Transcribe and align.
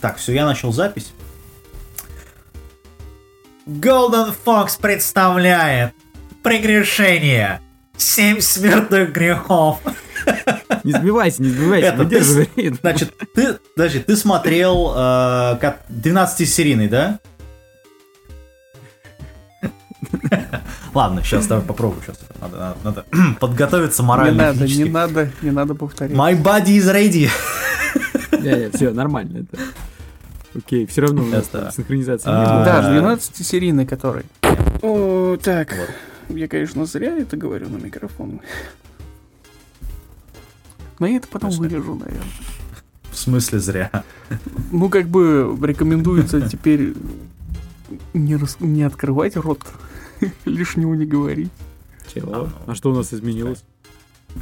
Так, 0.00 0.16
все, 0.18 0.32
я 0.32 0.44
начал 0.46 0.72
запись. 0.72 1.12
Golden 3.66 4.34
Fox 4.44 4.80
представляет 4.80 5.92
прегрешение. 6.42 7.60
Семь 7.96 8.40
смертных 8.40 9.12
грехов. 9.12 9.80
Не 10.84 10.92
сбивайся, 10.92 11.42
не 11.42 11.48
сбивайся, 11.50 11.88
Это, 11.88 11.96
выдерживай. 11.98 12.46
ты, 12.46 12.72
значит, 12.74 13.12
ты, 13.34 13.58
подожди, 13.74 13.98
ты 14.00 14.16
смотрел 14.16 14.92
э, 14.96 15.58
как 15.60 15.82
12-серийный, 15.90 16.88
да? 16.88 17.18
Ладно, 20.94 21.22
сейчас 21.22 21.46
давай 21.46 21.64
попробую. 21.64 22.02
Сейчас 22.02 22.18
надо, 22.40 22.56
надо, 22.56 22.76
надо 22.84 23.04
подготовиться 23.40 24.02
Не 24.02 24.08
морально. 24.08 24.44
надо, 24.44 24.66
не 24.66 24.84
надо, 24.84 25.30
не 25.42 25.50
надо 25.50 25.74
повторять. 25.74 26.16
My 26.16 26.40
body 26.40 26.78
is 26.78 26.92
ready. 26.92 27.28
все, 28.74 28.90
нормально. 28.90 29.38
Это. 29.50 29.62
Окей, 30.54 30.86
все 30.86 31.02
равно 31.02 31.22
у 31.22 31.26
нас 31.26 31.46
там 31.48 31.70
синхронизация 31.70 32.32
А, 32.32 32.38
не 32.38 32.46
было. 32.52 32.64
Да, 32.64 33.16
12-серийный 33.16 33.86
который. 33.86 34.24
О, 34.82 35.36
так. 35.36 35.74
Я, 36.28 36.48
конечно, 36.48 36.84
зря 36.86 37.16
это 37.16 37.36
говорю 37.36 37.68
на 37.68 37.76
микрофон. 37.76 38.40
Но 40.98 41.06
я 41.06 41.16
это 41.18 41.28
потом 41.28 41.50
вырежу, 41.50 41.94
наверное. 41.94 42.22
В 43.10 43.16
смысле 43.16 43.58
зря. 43.60 44.04
Ну, 44.72 44.88
как 44.90 45.06
бы 45.08 45.56
рекомендуется 45.62 46.40
теперь 46.40 46.94
не, 48.14 48.36
рас- 48.36 48.60
не 48.60 48.82
открывать 48.82 49.36
рот, 49.36 49.60
лишнего 50.44 50.94
не 50.94 51.06
говорить. 51.06 51.50
Чего? 52.12 52.48
А 52.66 52.74
что 52.74 52.90
у 52.90 52.94
нас 52.94 53.12
изменилось? 53.12 53.64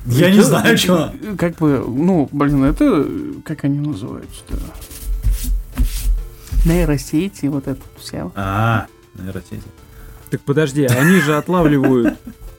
Я 0.07 0.31
не 0.31 0.41
знаю, 0.41 0.77
что. 0.79 1.15
Как 1.39 1.57
бы, 1.57 1.85
ну, 1.87 2.29
блин, 2.33 2.65
это, 2.65 3.07
как 3.45 3.65
они 3.65 3.79
называются-то? 3.81 4.57
Нейросети, 6.67 7.47
вот 7.47 7.67
это 7.69 7.81
вся. 7.99 8.31
А, 8.35 8.87
нейросети. 9.15 9.63
Так 10.31 10.41
подожди, 10.43 10.85
они 10.85 11.21
же 11.21 11.37
отлавливают 11.37 12.19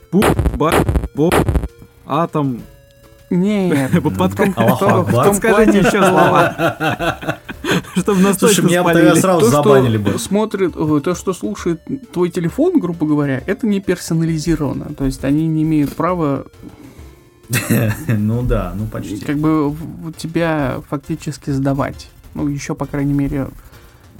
пу, 0.09 0.23
ба, 0.55 0.73
бо, 1.13 1.29
атом. 2.05 2.61
Нет, 3.29 3.91
Под- 4.03 4.13
в 4.31 4.35
том, 4.35 4.53
плане, 4.53 5.79
еще 5.79 5.91
слова. 6.01 7.39
Чтобы 7.97 8.21
нас 8.21 8.37
Слушай, 8.37 8.55
точно 8.55 8.67
меня 8.67 8.81
спалили. 8.83 9.19
сразу 9.19 9.39
то, 9.41 9.49
забанили 9.49 9.97
что 10.01 10.11
бы. 10.13 10.19
смотрит, 10.19 10.77
ой, 10.77 11.01
то, 11.01 11.13
что 11.13 11.33
слушает 11.33 11.81
твой 12.13 12.29
телефон, 12.29 12.79
грубо 12.79 13.05
говоря, 13.05 13.43
это 13.45 13.67
не 13.67 13.81
персонализировано. 13.81 14.93
То 14.95 15.03
есть 15.03 15.25
они 15.25 15.45
не 15.47 15.63
имеют 15.63 15.93
права 15.97 16.45
Ну 18.07 18.43
да, 18.43 18.73
ну 18.77 18.85
почти. 18.87 19.17
как 19.25 19.37
бы 19.37 19.75
тебя 20.17 20.81
фактически 20.89 21.49
сдавать. 21.49 22.09
Ну, 22.33 22.47
еще, 22.47 22.75
по 22.75 22.85
крайней 22.85 23.13
мере, 23.13 23.47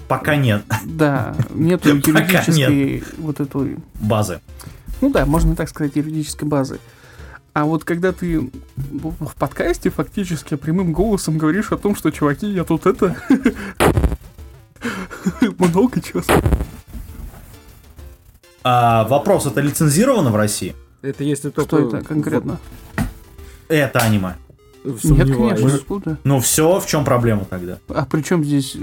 Пока 0.07 0.35
нет 0.35 0.63
да, 0.97 1.35
нету 1.53 1.89
юридической 1.89 3.03
вот 3.17 3.39
этой 3.39 3.77
базы. 3.95 4.41
Ну 5.01 5.09
да, 5.09 5.25
можно 5.25 5.55
так 5.55 5.69
сказать, 5.69 5.95
юридической 5.95 6.45
базы. 6.45 6.79
А 7.53 7.65
вот 7.65 7.83
когда 7.83 8.11
ты 8.11 8.39
в 8.39 9.25
в 9.25 9.35
подкасте 9.35 9.89
фактически 9.89 10.55
прямым 10.55 10.93
голосом 10.93 11.37
говоришь 11.37 11.71
о 11.71 11.77
том, 11.77 11.95
что, 11.95 12.11
чуваки, 12.11 12.47
я 12.47 12.63
тут 12.63 12.85
это... 12.85 13.15
Много 15.57 15.99
чего. 16.01 16.21
А, 18.63 19.07
вопрос, 19.07 19.47
это 19.47 19.61
лицензировано 19.61 20.29
в 20.29 20.35
России? 20.35 20.75
Это 21.01 21.23
если 21.23 21.49
только... 21.49 21.77
Что 21.77 21.97
это 21.97 22.05
конкретно? 22.05 22.59
Это 23.69 23.99
аниме. 23.99 24.35
Вот 24.91 25.03
Нет, 25.03 25.27
сомневаюсь. 25.27 25.59
конечно, 25.59 25.75
откуда? 25.77 26.17
Ну 26.23 26.39
все, 26.39 26.79
в 26.79 26.85
чем 26.87 27.03
проблема 27.05 27.45
тогда? 27.45 27.79
А 27.89 28.05
при 28.05 28.21
чем 28.21 28.43
здесь 28.43 28.75
э, 28.75 28.79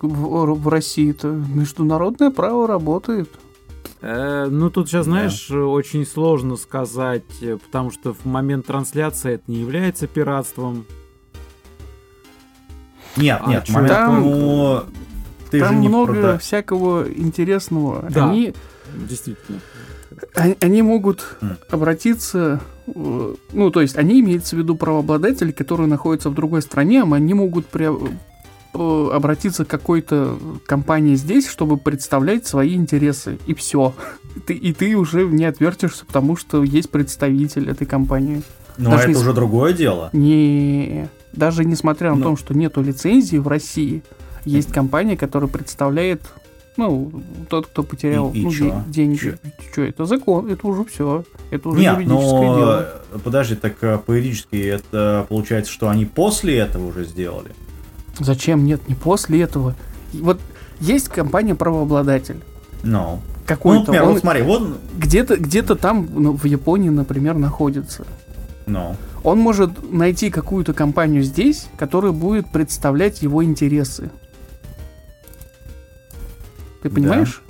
в, 0.00 0.54
в 0.54 0.68
России-то 0.68 1.28
международное 1.28 2.30
право 2.30 2.66
работает? 2.66 3.28
Э, 4.00 4.46
ну, 4.48 4.70
тут 4.70 4.88
сейчас, 4.88 5.06
Да. 5.06 5.12
знаешь, 5.12 5.50
очень 5.50 6.06
сложно 6.06 6.56
сказать, 6.56 7.24
э, 7.42 7.56
потому 7.58 7.90
что 7.90 8.14
в 8.14 8.24
момент 8.24 8.66
трансляции 8.66 9.34
это 9.34 9.44
не 9.48 9.58
является 9.60 10.06
пиратством. 10.06 10.84
Нет, 13.16 13.40
А 13.44 13.50
нет, 13.50 13.64
чё 13.64 13.72
момент, 13.72 13.92
там- 13.92 14.20
ну, 14.22 14.82
ты 15.50 15.60
Там 15.60 15.68
же 15.74 15.80
не 15.80 15.88
много 15.88 16.12
прода- 16.12 16.38
всякого 16.38 17.10
интересного. 17.10 18.06
Да. 18.10 18.30
Они, 18.30 18.54
Действительно. 19.08 19.60
они, 20.34 20.56
они 20.60 20.82
могут 20.82 21.36
обратиться, 21.70 22.60
ну, 23.52 23.70
то 23.70 23.80
есть 23.80 23.96
они 23.96 24.20
имеются 24.20 24.56
в 24.56 24.58
виду 24.58 24.74
правообладатели, 24.76 25.52
которые 25.52 25.86
находятся 25.88 26.30
в 26.30 26.34
другой 26.34 26.62
стране, 26.62 27.02
а 27.02 27.14
они 27.14 27.34
могут 27.34 27.66
пре- 27.70 28.16
э, 28.74 29.10
обратиться 29.12 29.64
к 29.64 29.68
какой-то 29.68 30.38
компании 30.66 31.14
здесь, 31.14 31.46
чтобы 31.48 31.76
представлять 31.76 32.46
свои 32.46 32.74
интересы, 32.74 33.38
и 33.46 33.54
все. 33.54 33.94
Ты, 34.46 34.54
и 34.54 34.72
ты 34.72 34.94
уже 34.96 35.26
не 35.26 35.44
отвертишься, 35.46 36.06
потому 36.06 36.36
что 36.36 36.62
есть 36.62 36.90
представитель 36.90 37.68
этой 37.68 37.86
компании. 37.86 38.42
Но 38.76 38.90
даже 38.90 39.04
это 39.04 39.12
не 39.12 39.16
уже 39.18 39.32
другое 39.32 39.72
дело. 39.72 40.10
Не, 40.12 41.08
даже 41.32 41.64
несмотря 41.64 42.10
на 42.10 42.16
Ну. 42.16 42.22
то, 42.22 42.36
что 42.36 42.54
нету 42.54 42.80
лицензии 42.80 43.38
в 43.38 43.48
России, 43.48 44.02
есть 44.44 44.72
компания, 44.72 45.16
которая 45.16 45.50
представляет, 45.50 46.22
ну, 46.78 47.10
тот, 47.50 47.66
кто 47.66 47.82
потерял 47.82 48.30
И- 48.32 48.38
и 48.38 48.44
ну, 48.44 48.50
чё? 48.50 48.64
де- 48.86 48.92
деньги. 48.92 49.38
Что, 49.72 49.82
это 49.82 50.06
закон, 50.06 50.50
это 50.50 50.66
уже 50.66 50.84
все, 50.86 51.24
это 51.50 51.68
уже 51.68 51.80
Нет, 51.80 51.94
юридическое 51.98 52.30
но 52.48 52.56
дело. 52.56 52.88
э, 53.12 53.18
подожди, 53.22 53.54
так 53.56 53.74
э, 53.82 53.98
по-юридически 53.98 54.56
это 54.56 55.26
получается, 55.28 55.70
что 55.72 55.88
они 55.90 56.06
после 56.06 56.56
этого 56.58 56.86
уже 56.86 57.04
сделали. 57.04 57.50
Зачем? 58.18 58.64
Нет, 58.64 58.88
не 58.88 58.94
после 58.94 59.42
этого. 59.42 59.74
Вот 60.14 60.40
есть 60.80 61.08
компания 61.08 61.54
правообладатель. 61.54 62.40
Ну, 62.84 62.90
ну 63.16 63.20
Какой-то. 63.44 63.80
например, 63.80 64.02
он 64.04 64.12
вот 64.12 64.20
смотри, 64.20 64.42
вот, 64.42 64.78
где-то, 64.96 65.36
где-то 65.36 65.74
там, 65.76 66.08
ну, 66.12 66.32
в 66.36 66.44
Японии, 66.44 66.88
например, 66.90 67.34
находится. 67.36 68.06
ну, 68.66 68.94
Он 69.24 69.38
может 69.40 69.92
найти 69.92 70.30
какую-то 70.30 70.72
компанию 70.74 71.22
здесь, 71.24 71.66
которая 71.76 72.12
будет 72.12 72.50
представлять 72.52 73.20
его 73.22 73.42
интересы. 73.42 74.10
Ты 76.82 76.88
Да. 76.88 76.94
понимаешь? 76.94 77.42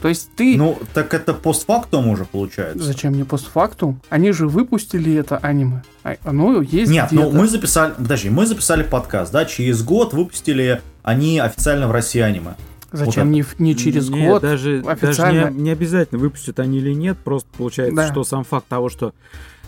То 0.00 0.06
есть 0.08 0.30
ты... 0.36 0.56
ну, 0.56 0.78
так 0.94 1.12
это 1.12 1.34
постфактум 1.34 2.06
уже 2.08 2.24
получается. 2.24 2.84
Зачем 2.84 3.14
мне 3.14 3.24
постфактум? 3.24 4.00
Они 4.10 4.30
же 4.30 4.46
выпустили 4.46 5.12
это 5.14 5.38
аниме. 5.38 5.82
А- 6.04 6.14
Оно 6.22 6.60
есть 6.62 6.92
Нет, 6.92 7.08
ну 7.10 7.32
мы 7.32 7.48
записали, 7.48 7.94
подожди, 7.96 8.30
мы 8.30 8.46
записали 8.46 8.84
подкаст, 8.84 9.32
да, 9.32 9.44
через 9.44 9.82
год 9.82 10.12
выпустили 10.14 10.80
они 11.02 11.40
официально 11.40 11.88
в 11.88 11.90
России 11.90 12.20
аниме. 12.20 12.54
Зачем 12.92 13.24
вот 13.26 13.32
не, 13.32 13.44
не 13.58 13.74
через 13.76 14.08
Нет, 14.08 14.28
год? 14.28 14.42
даже, 14.42 14.84
официально- 14.86 15.42
даже 15.46 15.54
не, 15.56 15.62
не 15.64 15.70
обязательно 15.70 16.20
выпустят 16.20 16.60
они 16.60 16.78
или 16.78 16.92
нет, 16.94 17.18
просто 17.18 17.48
получается, 17.58 17.96
Да. 17.96 18.06
что 18.12 18.22
сам 18.24 18.44
факт 18.44 18.68
того, 18.68 18.88
что 18.88 19.12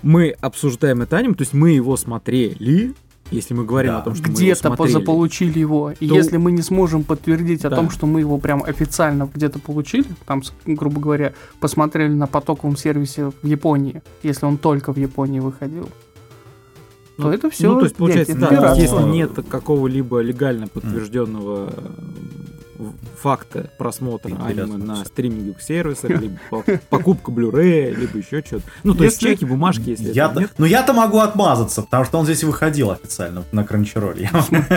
мы 0.03 0.31
обсуждаем 0.41 1.03
это 1.03 1.17
аниме, 1.19 1.35
то 1.35 1.43
есть 1.43 1.53
мы 1.55 1.73
его 1.73 1.97
смотрели, 1.97 2.95
если 3.31 3.55
мы 3.55 3.65
говорим 3.65 3.93
Да. 3.93 3.99
о 3.99 4.03
том, 4.03 4.15
что 4.15 4.29
Где-то 4.29 4.69
смотрели. 4.69 4.93
заполучили 4.93 5.59
его. 5.59 5.93
И 5.99 6.09
То- 6.09 6.15
если 6.15 6.37
мы 6.37 6.53
не 6.53 6.63
сможем 6.63 7.05
подтвердить 7.05 7.65
о 7.65 7.71
Да. 7.71 7.77
том, 7.77 7.91
что 7.91 8.07
мы 8.07 8.21
его 8.21 8.39
прям 8.39 8.63
официально 8.63 9.29
где-то 9.35 9.59
получили, 9.59 10.07
там, 10.27 10.43
грубо 10.67 11.01
говоря, 11.01 11.33
посмотрели 11.61 12.13
на 12.13 12.27
потоковом 12.27 12.77
сервисе 12.77 13.31
в 13.43 13.47
Японии, 13.47 14.03
если 14.23 14.47
он 14.47 14.59
только 14.59 14.93
в 14.93 14.97
Японии 14.99 15.41
выходил, 15.41 15.89
Ну, 17.21 17.33
это 17.33 17.51
все. 17.51 17.69
Ну, 17.69 17.79
то 17.79 17.85
есть, 17.85 17.97
получается, 17.97 18.37
да, 18.37 18.49
пиратство. 18.49 18.81
если 18.81 19.03
нет 19.09 19.33
какого-либо 19.49 20.21
легально 20.21 20.69
подтвержденного 20.69 21.73
э, 21.73 22.85
факта 23.21 23.71
просмотра 23.79 24.35
аниме 24.35 24.77
на 24.77 25.05
стриминговых 25.05 25.63
сервисах, 25.63 26.11
либо 26.21 26.39
по- 26.51 26.65
покупка 26.89 27.31
Blu-ray, 27.31 27.95
либо 27.95 28.19
еще 28.19 28.43
что-то. 28.45 28.65
Ну, 28.83 28.95
то 28.95 29.05
есть 29.05 29.21
чеки, 29.21 29.45
бумажки, 29.45 29.91
если 29.91 30.13
Я 30.13 30.33
нет. 30.35 30.53
ну 30.59 30.67
я-то 30.67 30.93
могу 30.93 31.19
отмазаться, 31.19 31.83
потому 31.83 32.05
что 32.05 32.19
он 32.19 32.25
здесь 32.25 32.45
выходил 32.45 32.91
официально 32.91 33.45
на 33.53 33.61
Crunchyroll. 33.61 34.27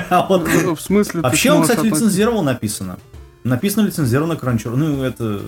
А 0.09 0.27
В 0.75 0.81
смысле, 0.81 1.21
Вообще 1.21 1.51
он, 1.51 1.63
кстати, 1.63 1.85
лицензировал 1.85 2.43
написано. 2.43 2.97
Написано 3.43 3.87
лицензировано 3.87 4.34
Crunchyroll. 4.34 4.75
Ну, 4.75 5.03
это 5.03 5.41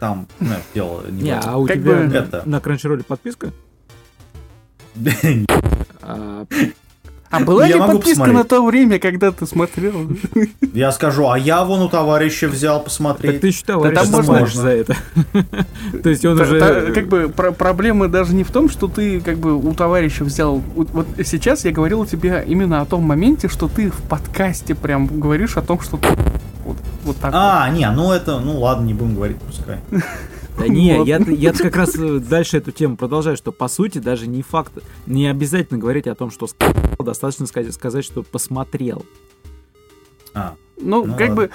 там, 0.00 0.26
знаешь, 0.40 0.62
дело 0.74 1.02
не 1.10 1.30
а 1.30 1.56
у 1.56 1.68
тебя 1.68 2.42
на 2.44 2.56
Crunchyroll 2.56 3.02
подписка? 3.04 3.52
А, 6.06 6.46
А 7.30 7.40
была 7.40 7.66
Я 7.66 7.74
ли 7.74 7.80
подписка 7.80 8.10
посмотреть. 8.10 8.36
на 8.36 8.44
то 8.44 8.64
время, 8.64 8.98
когда 9.00 9.32
ты 9.32 9.44
смотрел? 9.46 10.08
Я 10.72 10.92
скажу, 10.92 11.28
а 11.28 11.36
я 11.36 11.64
вон 11.64 11.82
у 11.82 11.88
товарища 11.88 12.46
взял 12.46 12.76
Так 12.76 12.84
посмотреть. 12.84 13.40
ты 13.40 13.48
еще 13.48 13.64
товарища 13.64 14.02
там 14.04 14.24
можно- 14.24 14.46
за 14.46 14.68
это. 14.68 14.96
То 16.02 16.10
есть 16.10 16.24
он 16.24 16.40
уже... 16.40 16.92
Как 16.94 17.08
бы 17.08 17.28
про- 17.28 17.50
проблема 17.50 18.06
даже 18.08 18.34
не 18.34 18.44
в 18.44 18.52
том, 18.52 18.68
что 18.68 18.86
ты 18.86 19.20
как 19.20 19.38
бы 19.38 19.56
у 19.56 19.74
товарища 19.74 20.22
взял. 20.24 20.62
Вот 20.76 21.06
сейчас 21.24 21.64
я 21.64 21.72
говорил 21.72 22.04
тебе 22.06 22.44
именно 22.46 22.80
о 22.82 22.84
том 22.86 23.02
моменте, 23.02 23.48
что 23.48 23.68
ты 23.68 23.90
в 23.90 24.00
подкасте 24.02 24.76
прям 24.76 25.06
говоришь 25.08 25.56
о 25.56 25.62
том, 25.62 25.80
что 25.80 25.96
ты 25.96 26.08
вот, 26.64 26.76
вот 27.04 27.16
так. 27.16 27.32
вот. 27.32 27.38
А, 27.42 27.68
не, 27.70 27.90
ну 27.90 28.12
это, 28.12 28.38
ну 28.38 28.60
ладно, 28.60 28.84
не 28.86 28.94
будем 28.94 29.16
говорить, 29.16 29.38
пускай. 29.38 29.78
Да 30.58 30.68
не, 30.68 30.98
Вот. 30.98 31.06
я, 31.08 31.18
я 31.18 31.52
как 31.52 31.74
раз 31.76 31.96
э, 31.96 32.18
дальше 32.20 32.58
эту 32.58 32.70
тему 32.70 32.96
продолжаю, 32.96 33.36
что 33.36 33.50
по 33.50 33.66
сути 33.68 33.98
даже 33.98 34.26
не 34.28 34.42
факт, 34.42 34.72
не 35.06 35.26
обязательно 35.26 35.78
говорить 35.80 36.06
о 36.06 36.14
том, 36.14 36.30
что 36.30 36.46
сказал, 36.46 36.74
достаточно 37.00 37.46
сказать, 37.46 37.74
сказать, 37.74 38.04
что 38.04 38.22
посмотрел. 38.22 39.04
А, 40.32 40.54
Ну, 40.80 41.04
Ну 41.04 41.12
как 41.12 41.20
ладно. 41.30 41.34
бы 41.34 41.50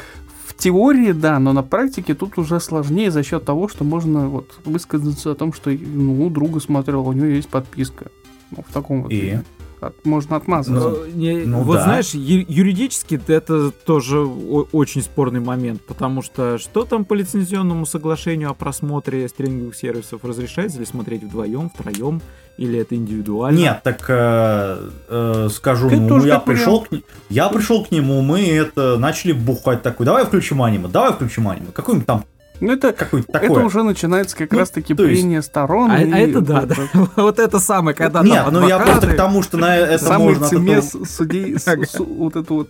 в 0.45 0.53
теории, 0.55 1.13
да, 1.13 1.39
но 1.39 1.53
на 1.53 1.63
практике 1.63 2.13
тут 2.13 2.37
уже 2.37 2.59
сложнее 2.59 3.11
за 3.11 3.23
счет 3.23 3.45
того, 3.45 3.67
что 3.69 3.83
можно 3.83 4.27
вот 4.27 4.59
высказаться 4.65 5.31
о 5.31 5.35
том, 5.35 5.53
что 5.53 5.69
ну, 5.69 6.25
у 6.25 6.29
друга 6.29 6.59
смотрел, 6.59 7.07
у 7.07 7.13
него 7.13 7.27
есть 7.27 7.47
подписка. 7.47 8.11
Ну, 8.51 8.65
в 8.67 8.73
таком 8.73 9.03
вот 9.03 9.11
И? 9.11 9.15
виде. 9.15 9.43
От- 9.81 10.05
можно 10.05 10.35
отмазаться. 10.35 10.89
Ну, 10.89 10.95
Э, 11.05 11.09
не- 11.13 11.45
ну 11.45 11.61
вот 11.61 11.77
да. 11.77 11.83
знаешь, 11.83 12.13
ю- 12.13 12.45
юридически 12.47 13.21
это 13.27 13.71
тоже 13.71 14.19
о- 14.19 14.67
очень 14.73 15.01
спорный 15.01 15.39
момент, 15.39 15.81
потому 15.81 16.21
что 16.21 16.57
что 16.57 16.83
там 16.83 17.05
по 17.05 17.13
лицензионному 17.13 17.85
соглашению 17.85 18.49
о 18.49 18.53
просмотре 18.53 19.27
стриминговых 19.29 19.75
сервисов 19.75 20.23
разрешается 20.25 20.79
ли 20.79 20.85
смотреть 20.85 21.23
вдвоем, 21.23 21.69
втроем, 21.69 22.21
или 22.57 22.77
это 22.77 22.95
индивидуально? 22.95 23.57
Нет, 23.57 23.79
так 23.83 24.03
э, 24.09 24.89
э, 25.07 25.47
скажу, 25.49 25.87
Это 25.87 25.95
ну, 25.95 26.09
тоже 26.09 26.27
я 26.27 26.39
пришел 26.39 26.81
к, 26.81 26.89
я 27.29 27.47
пришел 27.47 27.85
к 27.85 27.91
нему, 27.91 28.21
мы 28.21 28.45
это 28.49 28.97
начали 28.97 29.31
бухать 29.31 29.81
такой, 29.81 30.05
давай 30.05 30.25
включим 30.25 30.61
аниме, 30.61 30.89
давай 30.89 31.13
включим 31.13 31.47
аниме, 31.47 31.67
какой-нибудь 31.73 32.05
там 32.05 32.25
Ну, 32.61 32.73
это, 32.73 32.91
какой-то 32.93 33.37
это 33.37 33.53
уже 33.53 33.83
начинается 33.83 34.35
как 34.35 34.51
Ну, 34.51 34.59
раз-таки 34.59 34.93
то 34.93 35.05
есть- 35.05 35.45
сторон. 35.45 35.91
А, 35.91 36.01
и 36.01 36.11
а 36.11 36.17
это 36.19 36.41
да, 36.41 36.59
вот 36.61 36.69
да. 36.69 36.75
это 36.75 37.09
Вот 37.15 37.39
это 37.39 37.59
самое, 37.59 37.95
когда 37.95 38.21
Нет, 38.21 38.43
там 38.45 38.53
ну 38.53 38.67
я 38.67 38.79
просто 38.79 39.07
к 39.07 39.15
тому, 39.15 39.43
что 39.43 39.57
на 39.57 39.77
это 39.77 40.03
Самый 40.03 40.35
можно 40.35 40.45
этого- 40.45 41.05
судей, 41.05 41.55
вот 41.99 42.35
эту 42.35 42.53
вот 42.53 42.69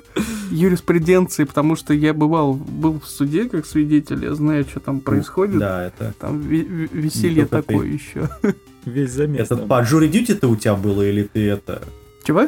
юриспруденции, 0.52 1.44
потому 1.44 1.76
что 1.76 1.94
я 1.94 2.14
бывал, 2.14 2.54
был 2.54 3.00
в 3.00 3.08
суде 3.08 3.46
как 3.50 3.66
свидетель, 3.66 4.24
я 4.24 4.36
знаю, 4.36 4.64
что 4.66 4.80
там 4.80 5.00
происходит. 5.00 5.60
Да, 5.60 5.86
это. 5.86 6.14
Там 6.20 6.40
ве- 6.42 6.68
ве- 6.68 6.90
веселье 6.92 7.46
такое 7.46 7.88
еще. 7.88 8.30
Весь 8.86 9.12
замес. 9.12 9.42
Это 9.52 9.58
по 9.58 9.82
Jury 9.82 10.10
Duty 10.12 10.36
ты 10.36 10.48
у 10.48 10.56
тебя 10.56 10.76
было 10.76 11.02
или 11.02 11.24
ты 11.24 11.50
это... 11.50 11.82
Чего? 12.24 12.44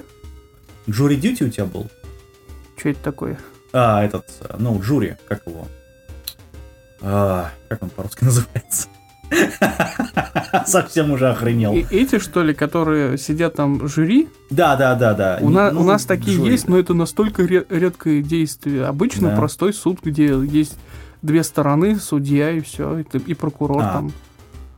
Jury 0.87 1.19
Duty 1.19 1.47
у 1.47 1.49
тебя 1.49 1.65
был? 1.65 1.89
Что 2.77 2.89
это 2.89 3.03
такое? 3.03 3.37
А, 3.73 4.03
этот, 4.03 4.25
ну, 4.57 4.81
Джури, 4.81 5.17
как 5.27 5.45
его? 5.45 5.67
А, 7.01 7.51
как 7.69 7.83
он 7.83 7.89
по-русски 7.89 8.23
называется? 8.25 8.87
Совсем 10.65 11.11
уже 11.11 11.29
охренел. 11.29 11.73
И 11.73 11.85
эти, 11.89 12.19
что 12.19 12.43
ли, 12.43 12.53
которые 12.53 13.17
сидят 13.17 13.55
там 13.55 13.87
жюри, 13.87 14.27
Да, 14.49 14.75
да, 14.75 14.95
да, 14.95 15.13
да. 15.13 15.37
у, 15.41 15.49
на- 15.49 15.71
Ну, 15.71 15.81
у 15.81 15.83
нас 15.83 16.05
такие 16.05 16.37
жюри. 16.37 16.51
есть, 16.51 16.67
но 16.67 16.77
это 16.77 16.93
настолько 16.93 17.43
ре- 17.43 17.65
редкое 17.69 18.21
действие. 18.21 18.85
Обычно 18.85 19.29
Да. 19.29 19.35
простой 19.37 19.73
суд, 19.73 19.99
где 20.03 20.25
есть 20.27 20.77
две 21.21 21.43
стороны, 21.43 21.97
судья 21.97 22.51
и 22.51 22.59
все, 22.59 22.99
и, 22.99 23.33
прокурор 23.33 23.81
А. 23.83 23.93
там. 23.93 24.11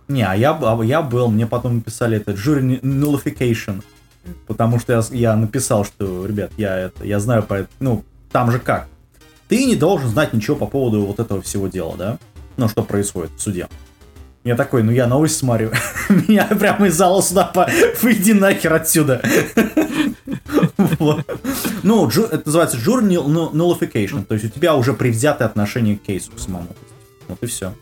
Не, 0.08 0.22
а 0.24 0.36
я, 0.36 0.52
а 0.52 0.84
я 0.84 1.02
был, 1.02 1.30
мне 1.30 1.48
потом 1.48 1.76
написали 1.78 2.18
это 2.18 2.34
jury 2.34 2.82
nullification, 2.82 3.82
потому 4.48 4.78
что 4.80 4.94
я, 4.94 5.02
я 5.12 5.36
написал, 5.36 5.86
что, 5.86 6.26
ребят, 6.26 6.52
я 6.58 6.78
это, 6.78 7.06
я 7.06 7.20
знаю 7.20 7.44
по, 7.44 7.66
ну, 7.80 8.04
там 8.32 8.52
же 8.52 8.60
как, 8.60 8.88
ты 9.54 9.66
не 9.66 9.76
должен 9.76 10.10
знать 10.10 10.34
ничего 10.34 10.56
по 10.56 10.66
поводу 10.66 11.02
вот 11.02 11.20
этого 11.20 11.40
всего 11.44 11.68
дела, 11.68 11.96
да, 11.96 12.18
ну, 12.58 12.68
что 12.68 12.82
происходит 12.82 13.30
в 13.38 13.40
суде. 13.40 13.68
Я 14.44 14.56
такой, 14.56 14.82
ну 14.82 14.92
я 14.92 15.06
новость 15.06 15.38
смотрю, 15.38 15.70
меня 16.10 16.46
прямо 16.46 16.88
из 16.88 16.96
зала 16.96 17.22
суда 17.22 17.44
по... 17.54 17.70
выйди 18.02 18.32
нахер 18.32 18.74
отсюда. 18.74 19.22
Ну, 21.84 22.08
это 22.08 22.42
называется 22.46 22.78
nul- 22.78 23.04
nul- 23.04 23.52
nullification, 23.52 24.26
то 24.26 24.34
есть 24.36 24.46
у 24.46 24.50
тебя 24.50 24.74
уже 24.76 24.94
предвзятое 24.94 25.48
отношение 25.48 25.98
к 25.98 26.02
кейсу 26.02 26.32
к 26.32 26.40
самому. 26.40 26.70
Вот 27.28 27.38
и 27.42 27.46
все. 27.46 27.74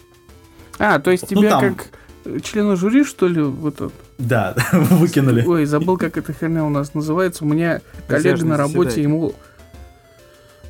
А, 0.79 0.99
то 0.99 1.11
есть 1.11 1.29
Ну, 1.29 1.41
тебя 1.41 1.59
как 1.59 2.41
члена 2.43 2.75
жюри, 2.75 3.03
что 3.03 3.27
ли, 3.27 3.41
вот 3.41 3.75
это? 3.75 3.91
Да, 4.17 4.55
выкинули. 4.73 5.45
Ой, 5.45 5.65
забыл, 5.65 5.97
как 5.97 6.17
эта 6.17 6.33
херня 6.33 6.65
у 6.65 6.69
нас 6.69 6.93
называется. 6.93 7.45
У 7.45 7.47
меня 7.47 7.81
коллега 8.07 8.43
на 8.45 8.57
работе, 8.57 9.01
ему 9.01 9.33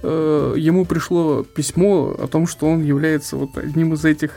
э, 0.04 0.56
ему 0.58 0.86
пришло 0.86 1.44
письмо 1.44 2.16
о 2.18 2.28
том, 2.28 2.48
что 2.48 2.68
он 2.68 2.84
является 2.84 3.36
вот 3.36 3.58
одним 3.58 3.94
из 3.94 4.06
этих. 4.06 4.32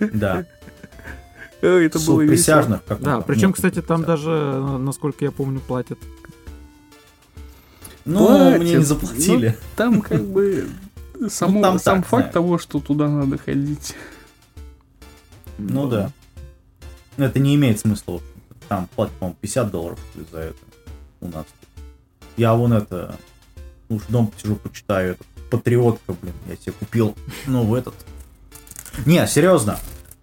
Да. 0.00 0.46
Это 1.60 1.98
Суд 1.98 2.16
было 2.16 2.26
присяжных. 2.26 2.82
Да, 3.00 3.20
причем, 3.20 3.52
кстати, 3.52 3.80
там 3.80 4.04
даже, 4.04 4.30
э, 4.30 4.76
насколько 4.78 5.24
я 5.24 5.30
помню, 5.30 5.60
платят. 5.60 5.98
Ну, 8.04 8.26
платят. 8.26 8.60
мне 8.60 8.74
не 8.74 8.84
заплатили. 8.84 9.56
Там 9.76 10.02
как 10.02 10.22
бы 10.22 10.68
само, 11.28 11.62
там 11.62 11.78
сам 11.78 12.02
так, 12.02 12.08
факт 12.08 12.32
того, 12.32 12.58
что 12.58 12.80
туда 12.80 13.08
надо 13.08 13.38
ходить. 13.38 13.94
Ну 15.58 15.88
да. 15.88 16.10
Но 17.16 17.26
это 17.26 17.38
не 17.38 17.54
имеет 17.54 17.80
смысла. 17.80 18.20
Там 18.68 18.88
платят, 18.94 19.14
по-моему, 19.16 19.36
50 19.40 19.70
долларов 19.70 19.98
за 20.32 20.38
это 20.38 20.58
у 21.20 21.28
нас. 21.28 21.46
Я 22.36 22.54
вон 22.54 22.72
это... 22.72 23.16
Уж 23.88 24.02
дом 24.08 24.32
сижу, 24.40 24.56
почитаю. 24.56 25.12
Это, 25.12 25.24
Патриотка, 25.50 26.14
блин, 26.20 26.34
я 26.48 26.56
себе 26.56 26.72
купил. 26.72 27.14
Ну, 27.46 27.64
в 27.64 27.74
этот. 27.74 27.94
Не, 29.06 29.26
серьезно. 29.26 29.78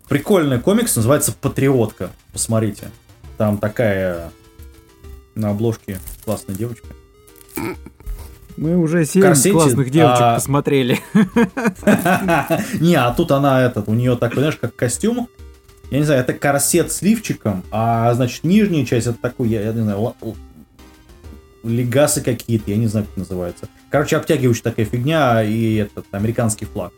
Прикольный 0.10 0.60
комикс, 0.60 0.96
называется 0.96 1.32
Патриотка. 1.32 2.12
Посмотрите. 2.34 2.90
Там 3.38 3.58
такая 3.58 4.32
на 5.36 5.52
обложке 5.52 6.00
классная 6.26 6.56
девочка. 6.56 6.88
Мы 8.58 8.78
уже 8.78 9.06
семь 9.06 9.22
корсете, 9.22 9.52
классных 9.54 9.90
девочек 9.90 10.22
а- 10.22 10.36
посмотрели. 10.36 11.00
Не, 12.80 12.96
а 12.96 13.14
тут 13.14 13.32
она 13.32 13.62
этот, 13.62 13.88
у 13.88 13.94
нее 13.94 14.16
такой, 14.18 14.40
знаешь, 14.40 14.58
как 14.58 14.76
костюм. 14.76 15.30
Я 15.90 16.00
не 16.00 16.04
знаю, 16.04 16.22
это 16.22 16.34
корсет 16.34 16.92
с 16.92 17.02
лифчиком, 17.02 17.64
а 17.72 18.14
значит 18.14 18.44
нижняя 18.44 18.86
часть 18.86 19.08
это 19.08 19.18
такой, 19.22 19.50
я, 19.50 19.62
я 19.62 19.74
не 19.74 19.82
знаю, 19.82 20.16
легасы 21.64 22.22
какие-то, 22.22 22.72
я 22.72 22.78
не 22.78 22.88
знаю, 22.88 23.06
как 23.08 23.18
называется. 23.18 23.68
Короче, 23.90 24.18
обтягивающая 24.18 24.64
такая 24.64 24.86
фигня 24.86 25.44
и 25.44 25.76
этот 25.76 26.06
американский 26.12 26.66
флаг 26.66 26.94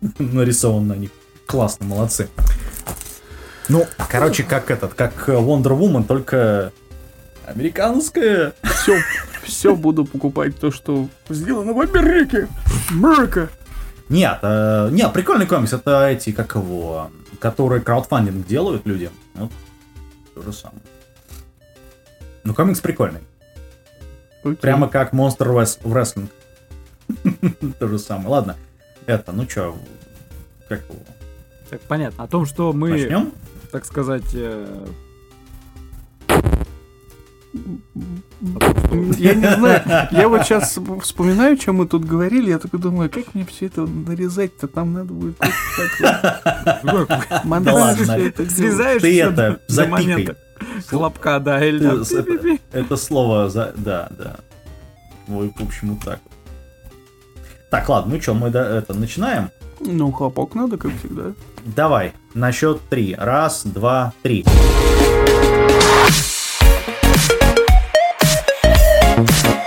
нарисован 0.18 0.86
на 0.88 0.94
них. 0.94 1.10
Классно, 1.46 1.86
молодцы. 1.86 2.28
Ну, 3.68 3.86
короче, 4.10 4.42
как 4.42 4.70
этот, 4.70 4.94
как 4.94 5.28
Wonder 5.28 5.78
Woman, 5.78 6.04
только 6.04 6.72
американская. 7.46 8.54
Все, 8.62 8.98
все 9.42 9.76
буду 9.76 10.04
покупать 10.04 10.58
то, 10.58 10.70
что 10.70 11.08
сделано 11.28 11.72
в 11.72 11.80
Америке. 11.80 12.48
Америка. 12.90 13.50
Нет, 14.08 14.38
э, 14.42 14.88
нет, 14.90 15.12
прикольный 15.12 15.46
комикс. 15.46 15.72
Это 15.72 16.08
эти, 16.08 16.32
как 16.32 16.54
его, 16.54 17.10
которые 17.40 17.82
краудфандинг 17.82 18.46
делают 18.46 18.86
людям. 18.86 19.12
Вот, 19.34 19.50
то 20.34 20.42
же 20.42 20.52
самое. 20.52 20.80
Ну, 22.44 22.54
комикс 22.54 22.80
прикольный. 22.80 23.20
Окей. 24.42 24.56
Прямо 24.56 24.88
как 24.88 25.12
Monster 25.12 25.48
Wres- 25.52 25.80
Wrestling. 25.82 26.28
То 27.78 27.88
же 27.88 27.98
самое. 27.98 28.28
Ладно. 28.28 28.56
Это, 29.06 29.32
ну 29.32 29.46
чё, 29.46 29.76
как 30.68 30.80
его, 30.88 30.98
Так, 31.70 31.80
понятно. 31.82 32.24
О 32.24 32.28
том, 32.28 32.44
что 32.46 32.72
мы, 32.72 32.90
начнем? 32.90 33.32
так 33.72 33.84
сказать, 33.86 34.24
э, 34.34 34.86
Я 39.16 39.34
не 39.34 39.50
знаю, 39.56 39.82
я 40.12 40.28
вот 40.28 40.44
сейчас 40.44 40.78
вспоминаю, 41.02 41.56
чем 41.56 41.76
мы 41.76 41.86
тут 41.88 42.04
говорили, 42.04 42.50
я 42.50 42.58
такой 42.58 42.78
думаю, 42.80 43.10
как 43.10 43.34
мне 43.34 43.44
все 43.46 43.66
это 43.66 43.86
нарезать-то, 43.86 44.68
там 44.68 44.92
надо 44.92 45.12
будет 45.12 45.36
как-то 45.38 47.40
монтаж 47.44 47.96
всё 47.98 48.12
это 48.28 48.48
срезаешь 48.50 49.02
Ты 49.02 49.20
это, 49.20 49.60
запикай. 49.68 50.28
Хлопка, 50.88 51.38
да, 51.40 51.64
или 51.64 51.86
это- 52.72 52.96
слово, 52.96 53.48
за... 53.50 53.72
да, 53.76 54.08
да. 54.10 54.36
Ой, 55.28 55.52
в 55.56 55.62
общем, 55.62 55.94
вот 55.94 56.04
так. 56.04 56.20
Так, 57.70 57.88
ладно, 57.88 58.14
ну 58.14 58.20
что, 58.20 58.34
мы 58.34 58.50
до- 58.50 58.60
это 58.62 58.94
начинаем? 58.94 59.50
Ну, 59.80 60.10
хлопок 60.10 60.54
надо, 60.54 60.76
как 60.78 60.90
всегда. 60.98 61.32
Давай, 61.64 62.12
на 62.34 62.50
счет 62.52 62.80
три. 62.88 63.14
Раз, 63.14 63.62
два, 63.64 64.12
три. 64.22 64.44
Всем 69.26 69.57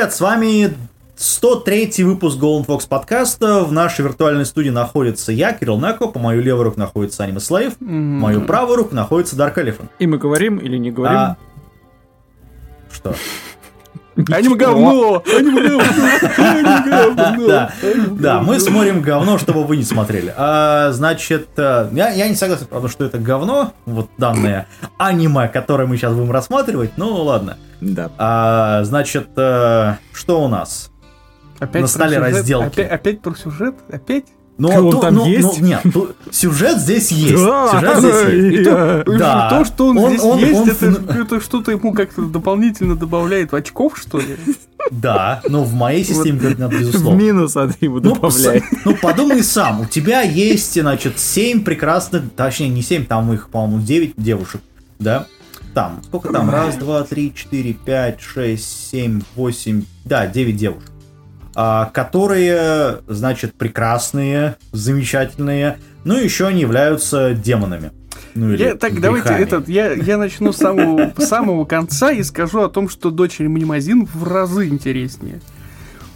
привет, 0.00 0.14
с 0.14 0.20
вами 0.22 0.74
103 1.14 2.04
выпуск 2.04 2.38
Golden 2.38 2.64
Fox 2.64 2.88
подкаста. 2.88 3.64
В 3.64 3.72
нашей 3.72 4.02
виртуальной 4.02 4.46
студии 4.46 4.70
находится 4.70 5.30
я, 5.30 5.52
Кирилл 5.52 5.78
Неко, 5.78 6.08
по 6.08 6.18
мою 6.18 6.40
левую 6.40 6.64
руку 6.64 6.80
находится 6.80 7.24
Аниме 7.24 7.38
Слейв, 7.38 7.74
М, 7.82 8.18
мою 8.18 8.40
правую 8.46 8.76
руку 8.78 8.94
находится 8.94 9.36
Dark 9.36 9.56
Elephant. 9.56 9.90
И 9.98 10.06
мы 10.06 10.16
говорим 10.16 10.56
или 10.56 10.78
не 10.78 10.90
говорим? 10.90 11.18
А, 11.18 11.36
Что? 12.90 13.14
Аниме 14.30 14.56
говно! 14.56 15.22
Аниме 15.26 15.78
говно! 17.16 17.68
Да, 18.18 18.40
мы 18.40 18.60
смотрим 18.60 19.02
говно, 19.02 19.38
чтобы 19.38 19.64
вы 19.64 19.76
не 19.76 19.84
смотрели. 19.84 20.32
А, 20.36 20.90
значит, 20.92 21.48
э, 21.56 21.88
я, 21.92 22.28
не 22.28 22.34
согласен, 22.34 22.66
правда, 22.66 22.88
что 22.88 23.04
это 23.04 23.18
говно, 23.18 23.72
вот 23.86 24.10
данное 24.18 24.66
аниме, 24.98 25.48
которое 25.48 25.86
мы 25.86 25.96
сейчас 25.96 26.14
будем 26.14 26.30
рассматривать, 26.30 26.92
ну 26.96 27.12
ладно. 27.22 27.56
Да. 27.80 28.10
А, 28.18 28.84
значит, 28.84 29.28
э, 29.36 29.94
что 30.12 30.42
у 30.42 30.48
нас? 30.48 30.90
Опять 31.58 31.82
на 31.82 31.88
столе 31.88 32.18
разделки. 32.18 32.80
Опять, 32.80 32.90
опять 32.90 33.22
про 33.22 33.34
сюжет? 33.34 33.74
Опять? 33.90 34.24
Но, 34.60 34.68
Он 34.68 34.90
то- 34.92 35.00
там 35.00 35.14
но- 35.14 35.26
есть? 35.26 35.60
но- 35.60 35.66
нет, 35.66 35.80
то- 35.94 36.12
сюжет 36.30 36.78
здесь 36.78 37.10
есть. 37.12 37.42
Да, 37.42 37.70
Сюжет 37.72 37.98
здесь 37.98 38.44
есть. 38.44 38.60
И 38.60 38.64
то, 38.64 39.04
Да. 39.18 39.48
то, 39.50 39.64
что 39.64 39.86
он, 39.86 39.98
Он- 39.98 40.10
здесь 40.10 40.22
он- 40.22 40.38
есть, 40.38 40.60
он 40.60 40.68
это, 40.68 40.84
фн- 40.86 41.22
это 41.22 41.40
что-то 41.40 41.70
ему 41.70 41.92
как-то 41.94 42.22
дополнительно 42.26 42.94
добавляет 42.94 43.54
очков, 43.54 43.98
что 43.98 44.18
ли? 44.18 44.36
Да, 44.90 45.40
но 45.48 45.64
в 45.64 45.72
моей 45.74 46.04
системе 46.04 46.38
координат, 46.40 46.72
В 46.74 46.78
безусловно. 46.78 47.18
минус 47.18 47.56
Адрибу 47.56 48.00
Ну, 48.00 48.14
добавляет. 48.14 48.64
с- 48.64 48.84
ну, 48.84 48.96
подумай 48.96 49.42
сам, 49.42 49.80
у 49.82 49.86
тебя 49.86 50.20
есть, 50.22 50.78
значит, 50.80 51.18
7 51.18 51.62
прекрасных, 51.64 52.24
точнее, 52.36 52.68
не 52.68 52.82
7, 52.82 53.06
там 53.06 53.32
их, 53.32 53.48
по-моему, 53.48 53.82
9 53.82 54.14
девушек, 54.16 54.60
да? 54.98 55.26
Там, 55.72 56.00
сколько 56.04 56.32
там? 56.32 56.50
Раз, 56.50 56.74
два, 56.76 57.04
три, 57.04 57.32
четыре, 57.34 57.72
пять, 57.74 58.20
шесть, 58.20 58.90
семь, 58.90 59.22
восемь, 59.36 59.84
да, 60.04 60.26
9 60.26 60.56
девушек. 60.56 60.89
А, 61.54 61.86
которые, 61.86 62.98
значит, 63.08 63.54
прекрасные, 63.54 64.56
замечательные, 64.72 65.78
ну, 66.04 66.14
еще 66.16 66.46
они 66.46 66.60
являются 66.60 67.34
демонами. 67.34 67.90
Ну, 68.34 68.52
или 68.52 68.62
Я, 68.62 68.74
так, 68.76 69.00
давайте 69.00 69.28
грехами. 69.28 69.42
этот, 69.42 69.68
я, 69.68 69.92
я 69.92 70.16
начну 70.16 70.52
с 70.52 70.58
самого, 70.58 71.12
самого 71.18 71.64
конца 71.64 72.12
и 72.12 72.22
скажу 72.22 72.60
о 72.60 72.68
том, 72.68 72.88
что 72.88 73.10
дочери 73.10 73.48
Мнемозин 73.48 74.06
в 74.06 74.24
разы 74.24 74.68
интереснее. 74.68 75.40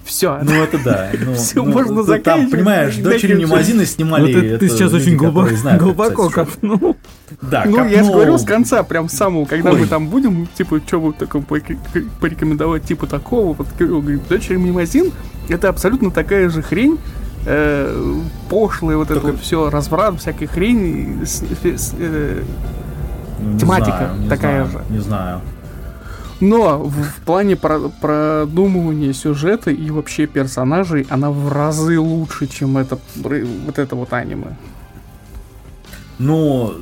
Все. 0.05 0.39
Ну, 0.43 0.53
это 0.63 0.79
да. 0.85 1.11
Ну, 1.19 1.35
Всё, 1.37 1.65
ну, 1.65 1.73
можно 1.73 2.03
ты 2.03 2.09
заканчивать, 2.09 2.25
Там, 2.25 2.51
понимаешь, 2.51 2.97
дочери. 2.97 3.41
Немазины 3.41 3.87
снимали... 3.87 4.23
Вот 4.35 4.45
это 4.45 4.59
ты 4.59 4.67
это 4.67 4.69
сейчас 4.69 4.93
люди, 4.93 5.03
очень 5.03 5.17
глубоко, 5.17 5.55
знают, 5.57 5.83
глубоко 5.83 6.29
кстати, 6.29 6.51
копнул. 6.51 6.97
Да, 7.41 7.65
Ну, 7.67 7.79
я 7.85 7.89
же 7.89 7.95
копнул. 7.97 8.13
говорю 8.15 8.39
с 8.39 8.45
конца, 8.45 8.83
прям 8.83 9.09
с 9.09 9.13
самого, 9.15 9.45
когда 9.47 9.71
Ой. 9.71 9.81
мы 9.81 9.87
там 9.87 10.09
будем, 10.09 10.47
типа, 10.55 10.81
что 10.87 11.01
вы 11.01 11.13
таком 11.15 11.45
порекомендовать, 12.21 12.85
типа 12.85 13.07
такого, 13.07 13.55
вот, 13.55 13.67
Кирилл 13.79 14.01
говорит, 14.03 14.29
дочери 14.29 14.57
Мнемозин, 14.57 15.11
это 15.49 15.69
абсолютно 15.69 16.11
такая 16.11 16.49
же 16.51 16.63
хрень, 16.63 16.99
э, 17.47 18.15
пошлая 18.51 18.97
вот 18.97 19.11
это 19.11 19.21
Только- 19.21 19.33
вот 19.37 19.41
все, 19.43 19.71
разврат, 19.71 20.21
всякая 20.21 20.47
хрень, 20.47 21.23
с- 21.25 21.43
с- 21.65 21.95
э, 21.99 22.43
Ну, 23.41 23.59
тематика 23.59 24.13
знаю, 24.15 24.29
такая 24.29 24.65
знаю, 24.67 24.85
же. 24.89 24.93
Не 24.95 24.99
знаю. 25.01 25.41
Но 26.41 26.79
в, 26.79 27.03
в 27.03 27.21
плане 27.25 27.57
про- 27.57 27.89
продумывания 28.01 29.13
сюжета 29.13 29.71
и 29.71 29.91
вообще 29.91 30.27
персонажей 30.27 31.07
она 31.09 31.31
в 31.31 31.53
разы 31.53 31.99
лучше, 31.99 32.47
чем 32.47 32.77
это, 32.77 32.99
вот 33.17 33.79
это 33.79 33.97
вот 33.97 34.13
аниме. 34.13 34.57
Ну, 36.19 36.75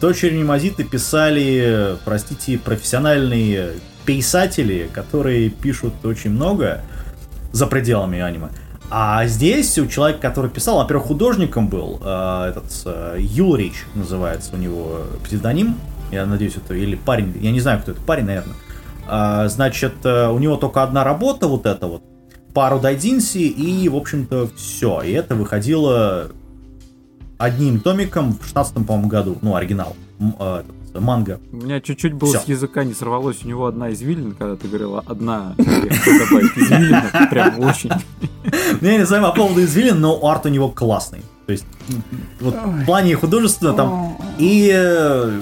дочери 0.00 0.36
Немазиты 0.36 0.84
писали, 0.84 1.96
простите, 2.04 2.58
профессиональные 2.58 3.74
писатели, 4.04 4.90
которые 4.92 5.50
пишут 5.50 6.04
очень 6.04 6.30
много 6.30 6.82
за 7.52 7.66
пределами 7.66 8.20
аниме. 8.20 8.48
А 8.90 9.24
здесь 9.26 9.78
у 9.78 9.86
человека, 9.86 10.20
который 10.20 10.50
писал, 10.50 10.78
во-первых, 10.78 11.06
художником 11.06 11.68
был, 11.68 12.00
э, 12.02 12.48
этот 12.50 12.64
э, 12.86 13.16
Юрич 13.20 13.84
называется 13.94 14.50
у 14.54 14.58
него 14.58 15.02
псевдоним, 15.24 15.76
я 16.10 16.26
надеюсь, 16.26 16.56
это 16.56 16.74
или 16.74 16.96
парень, 16.96 17.32
я 17.40 17.52
не 17.52 17.60
знаю, 17.60 17.80
кто 17.80 17.92
это, 17.92 18.00
парень, 18.00 18.24
наверное. 18.24 18.56
А, 19.12 19.48
значит, 19.48 19.94
э, 20.04 20.28
у 20.28 20.38
него 20.38 20.56
только 20.56 20.84
одна 20.84 21.02
работа, 21.02 21.48
вот 21.48 21.66
эта 21.66 21.88
вот, 21.88 22.02
пару 22.54 22.78
дайдинси, 22.78 23.38
и, 23.38 23.88
в 23.88 23.96
общем-то, 23.96 24.48
все. 24.56 25.02
И 25.02 25.10
это 25.10 25.34
выходило 25.34 26.28
одним 27.36 27.80
томиком 27.80 28.38
в 28.40 28.44
16 28.46 28.86
по-моему, 28.86 29.08
году, 29.08 29.36
ну, 29.42 29.56
оригинал, 29.56 29.96
м, 30.20 30.36
э, 30.38 30.62
этот, 30.90 31.02
манга. 31.02 31.40
У 31.50 31.56
меня 31.56 31.80
чуть-чуть 31.80 32.12
было 32.12 32.30
Всё. 32.30 32.40
с 32.40 32.44
языка 32.44 32.84
не 32.84 32.94
сорвалось. 32.94 33.44
У 33.44 33.48
него 33.48 33.66
одна 33.66 33.92
извилина, 33.92 34.32
когда 34.38 34.54
ты 34.54 34.68
говорила 34.68 35.02
одна, 35.04 35.54
я 35.58 35.64
хотел 35.64 36.26
добавить 36.26 36.56
извилина, 36.56 37.10
прям 37.30 37.60
очень. 37.60 37.90
Ну, 38.80 38.88
я 38.88 38.98
не 38.98 39.06
знаю 39.06 39.24
по 39.24 39.32
поводу 39.32 39.62
извилин, 39.64 40.00
но 40.00 40.24
арт 40.24 40.46
у 40.46 40.48
него 40.50 40.68
классный. 40.68 41.22
То 41.46 41.52
есть, 41.52 41.66
вот 42.40 42.54
в 42.54 42.84
плане 42.84 43.16
художественно 43.16 43.72
там 43.72 44.16
и, 44.38 44.70
э, 44.72 45.40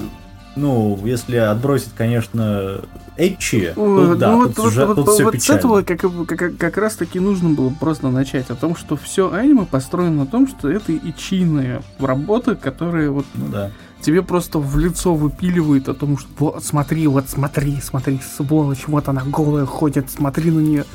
ну, 0.55 0.99
если 1.05 1.37
отбросить, 1.37 1.91
конечно, 1.97 2.81
Эчи, 3.17 3.73
Ой, 3.75 4.07
тут, 4.07 4.17
да, 4.17 4.31
ну 4.31 4.45
тут, 4.47 4.57
вот, 4.59 4.65
сюжет- 4.67 4.87
вот- 4.87 4.95
тут 4.95 5.05
вот- 5.07 5.15
все 5.15 5.23
вот 5.25 5.33
с 5.35 5.37
печально. 5.37 5.59
этого 5.59 5.81
как, 5.81 5.99
как, 6.27 6.57
как 6.57 6.77
раз 6.77 6.95
таки 6.95 7.19
нужно 7.19 7.49
было 7.49 7.69
просто 7.77 8.07
начать 8.09 8.49
о 8.49 8.55
том, 8.55 8.77
что 8.77 8.95
все 8.95 9.31
аниме 9.31 9.65
построено 9.65 10.23
на 10.23 10.25
том, 10.25 10.47
что 10.47 10.69
это 10.69 10.95
ичиные 10.95 11.81
работы, 11.99 12.55
которые 12.55 13.09
вот 13.11 13.25
Ну 13.35 13.47
да. 13.49 13.71
тебе 14.01 14.21
просто 14.21 14.59
в 14.59 14.77
лицо 14.77 15.13
выпиливают 15.15 15.89
о 15.89 15.93
том, 15.93 16.17
что 16.17 16.29
вот 16.37 16.63
смотри, 16.63 17.07
вот 17.07 17.27
смотри, 17.27 17.79
смотри, 17.83 18.21
сволочь, 18.37 18.87
вот 18.87 19.09
она 19.09 19.23
голая 19.25 19.65
ходит, 19.65 20.09
смотри 20.09 20.49
на 20.51 20.59
нее. 20.61 20.85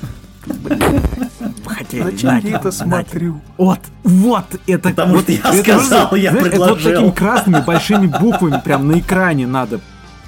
Зачем 1.91 2.39
я 2.39 2.57
это 2.59 2.73
смотрю? 2.73 3.41
Вот, 3.57 3.81
вот, 4.03 4.45
это... 4.67 4.89
Потому 4.91 5.15
вот, 5.15 5.23
что 5.23 5.33
я 5.33 5.39
это 5.39 5.63
сказал, 5.63 6.03
нужно, 6.03 6.17
я 6.17 6.31
знаешь, 6.31 6.47
это 6.49 6.59
вот 6.59 6.69
предложил. 6.75 6.93
такими 6.93 7.11
красными 7.11 7.61
большими 7.61 8.07
буквами 8.07 8.61
прям 8.65 8.89
на 8.89 8.99
экране 8.99 9.47
надо 9.47 9.81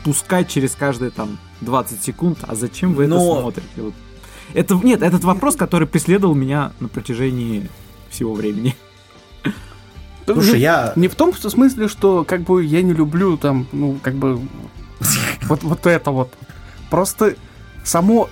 пускать 0.05 0.49
через 0.49 0.75
каждые 0.75 1.11
там 1.11 1.39
20 1.61 2.03
секунд. 2.03 2.39
А 2.47 2.55
зачем 2.55 2.95
вы 2.95 3.07
Но- 3.07 3.17
это 3.17 3.41
смотрите? 3.41 3.83
Вот. 3.83 3.95
Это, 4.55 4.75
нет, 4.75 5.03
этот 5.03 5.25
вопрос, 5.25 5.57
который 5.57 5.87
преследовал 5.87 6.35
меня 6.35 6.73
на 6.81 6.89
протяжении 6.89 7.69
всего 8.11 8.35
времени. 8.35 8.77
Слушай, 10.25 10.61
я... 10.61 10.93
Не 10.97 11.09
в 11.09 11.15
том 11.15 11.33
что 11.33 11.51
смысле, 11.51 11.89
что 11.89 12.25
как 12.25 12.43
бы 12.43 12.65
я 12.65 12.83
не 12.83 12.93
люблю 12.93 13.37
там, 13.37 13.67
ну, 13.73 13.99
как 14.03 14.15
бы 14.15 14.41
вот, 15.43 15.63
вот 15.63 15.87
это 15.87 16.11
вот. 16.11 16.33
Просто 16.91 17.37
само, 17.85 18.29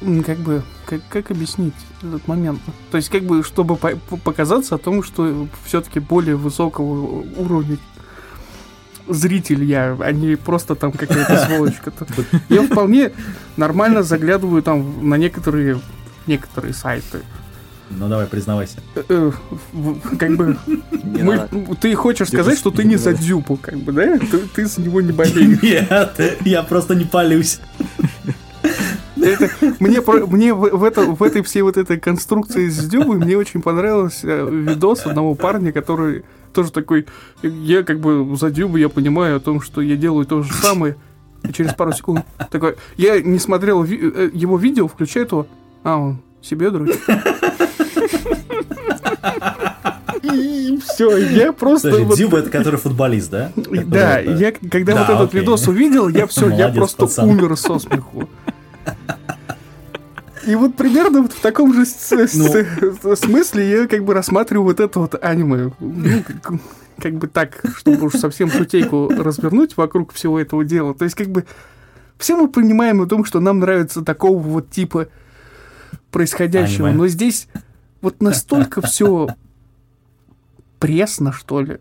как 0.00 0.38
бы, 0.38 0.62
как, 0.86 1.00
как 1.08 1.30
объяснить 1.30 1.74
этот 2.02 2.26
момент? 2.28 2.60
То 2.90 2.96
есть, 2.96 3.08
как 3.10 3.22
бы, 3.24 3.42
чтобы 3.42 3.76
по- 3.76 3.96
по- 3.96 4.16
показаться 4.16 4.74
о 4.74 4.78
том, 4.78 5.02
что 5.02 5.48
все-таки 5.64 6.00
более 6.00 6.36
высокого 6.36 7.24
уровня 7.36 7.78
зритель 9.08 9.64
я, 9.64 9.96
а 10.00 10.12
не 10.12 10.36
просто 10.36 10.74
там 10.74 10.92
какая-то 10.92 11.36
сволочь. 11.46 11.76
которая- 11.84 12.16
Я 12.48 12.62
вполне 12.62 13.12
нормально 13.56 14.02
заглядываю 14.02 14.62
там 14.62 15.08
на 15.08 15.16
некоторые 15.16 15.80
некоторые 16.26 16.72
сайты. 16.72 17.20
Ну 17.90 18.08
давай, 18.08 18.26
признавайся. 18.26 18.78
Э, 18.94 19.02
э, 19.10 19.32
Как 20.18 20.36
бы 20.36 20.56
мы- 21.02 21.48
ты 21.78 21.94
хочешь 21.94 22.28
сказать, 22.28 22.58
что 22.58 22.70
ты 22.70 22.82
не 22.84 22.96
за 22.96 23.12
Дзюбу, 23.12 23.56
как 23.58 23.76
бы, 23.76 23.92
да? 23.92 24.18
Ты, 24.18 24.38
ты 24.38 24.64
за 24.66 24.80
него 24.80 25.02
не 25.02 25.12
болеешь. 25.12 25.60
Нет, 25.62 26.40
я 26.46 26.62
просто 26.62 26.94
не 26.94 27.04
палюсь. 27.04 27.60
Это, 29.24 29.50
мне, 29.80 30.00
мне 30.28 30.54
в, 30.54 30.60
в 30.76 30.84
это, 30.84 31.02
в 31.02 31.22
этой 31.22 31.42
всей 31.42 31.62
вот 31.62 31.76
этой 31.76 31.98
конструкции 31.98 32.68
с 32.68 32.78
Дзюбой 32.88 33.18
мне 33.18 33.36
очень 33.36 33.62
понравился 33.62 34.26
э, 34.28 34.48
видос 34.50 35.06
одного 35.06 35.34
парня, 35.34 35.72
который 35.72 36.24
тоже 36.52 36.70
такой, 36.72 37.06
я 37.42 37.82
как 37.82 38.00
бы 38.00 38.36
за 38.36 38.50
Дзюбу, 38.50 38.76
я 38.76 38.88
понимаю 38.88 39.36
о 39.36 39.40
том, 39.40 39.60
что 39.60 39.80
я 39.80 39.96
делаю 39.96 40.24
то 40.26 40.42
же 40.42 40.52
самое, 40.52 40.96
и 41.42 41.52
через 41.52 41.74
пару 41.74 41.92
секунд 41.92 42.24
такой, 42.50 42.76
я 42.96 43.20
не 43.20 43.38
смотрел 43.38 43.82
ви- 43.82 44.00
э, 44.14 44.30
его 44.32 44.56
видео, 44.58 44.86
включаю 44.88 45.26
его, 45.26 45.46
а 45.82 45.96
он 45.98 46.18
себе 46.42 46.70
дрочит. 46.70 47.00
И 50.22 50.78
все, 50.82 51.16
я 51.18 51.52
просто... 51.52 51.88
Подожди, 51.90 52.06
вот- 52.06 52.16
Дзюба 52.16 52.38
это 52.38 52.50
который 52.50 52.78
футболист, 52.78 53.30
да? 53.30 53.52
Который 53.54 53.84
Да, 53.84 54.20
это- 54.20 54.30
я 54.32 54.52
когда 54.52 54.94
Да, 54.94 55.00
вот 55.00 55.10
этот 55.10 55.28
окей. 55.30 55.40
видос 55.40 55.68
увидел, 55.68 56.08
я 56.08 56.26
все, 56.26 56.48
я 56.50 56.68
просто 56.68 57.02
пацан. 57.06 57.28
умер 57.28 57.56
со 57.56 57.78
смеху. 57.78 58.28
И 60.46 60.54
вот 60.56 60.76
примерно 60.76 61.22
вот 61.22 61.32
в 61.32 61.40
таком 61.40 61.72
же 61.74 61.84
Ну. 62.34 63.16
смысле 63.16 63.70
я 63.70 63.86
как 63.86 64.04
бы 64.04 64.14
рассматриваю 64.14 64.64
вот 64.64 64.80
это 64.80 65.00
вот 65.00 65.22
аниме. 65.22 65.72
Ну, 65.80 66.22
как, 67.00 67.14
бы 67.14 67.26
так, 67.26 67.62
чтобы 67.76 68.06
уж 68.06 68.14
совсем 68.14 68.50
шутейку 68.50 69.08
развернуть 69.08 69.76
вокруг 69.76 70.12
всего 70.12 70.38
этого 70.40 70.64
дела. 70.64 70.94
То 70.94 71.04
есть 71.04 71.16
как 71.16 71.28
бы 71.28 71.44
все 72.18 72.36
мы 72.36 72.48
понимаем 72.48 73.00
о 73.00 73.06
том, 73.06 73.24
что 73.24 73.40
нам 73.40 73.60
нравится 73.60 74.02
такого 74.02 74.38
вот 74.38 74.70
типа 74.70 75.08
происходящего. 76.10 76.88
Аниме. 76.88 77.02
Но 77.02 77.08
здесь 77.08 77.48
вот 78.00 78.22
настолько 78.22 78.82
все 78.82 79.28
пресно, 80.78 81.32
что 81.32 81.60
ли. 81.60 81.78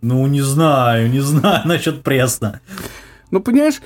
Ну, 0.00 0.26
не 0.26 0.40
знаю, 0.40 1.10
не 1.10 1.20
знаю 1.20 1.66
насчет 1.66 2.02
пресно. 2.02 2.60
Ну, 3.30 3.40
понимаешь, 3.40 3.80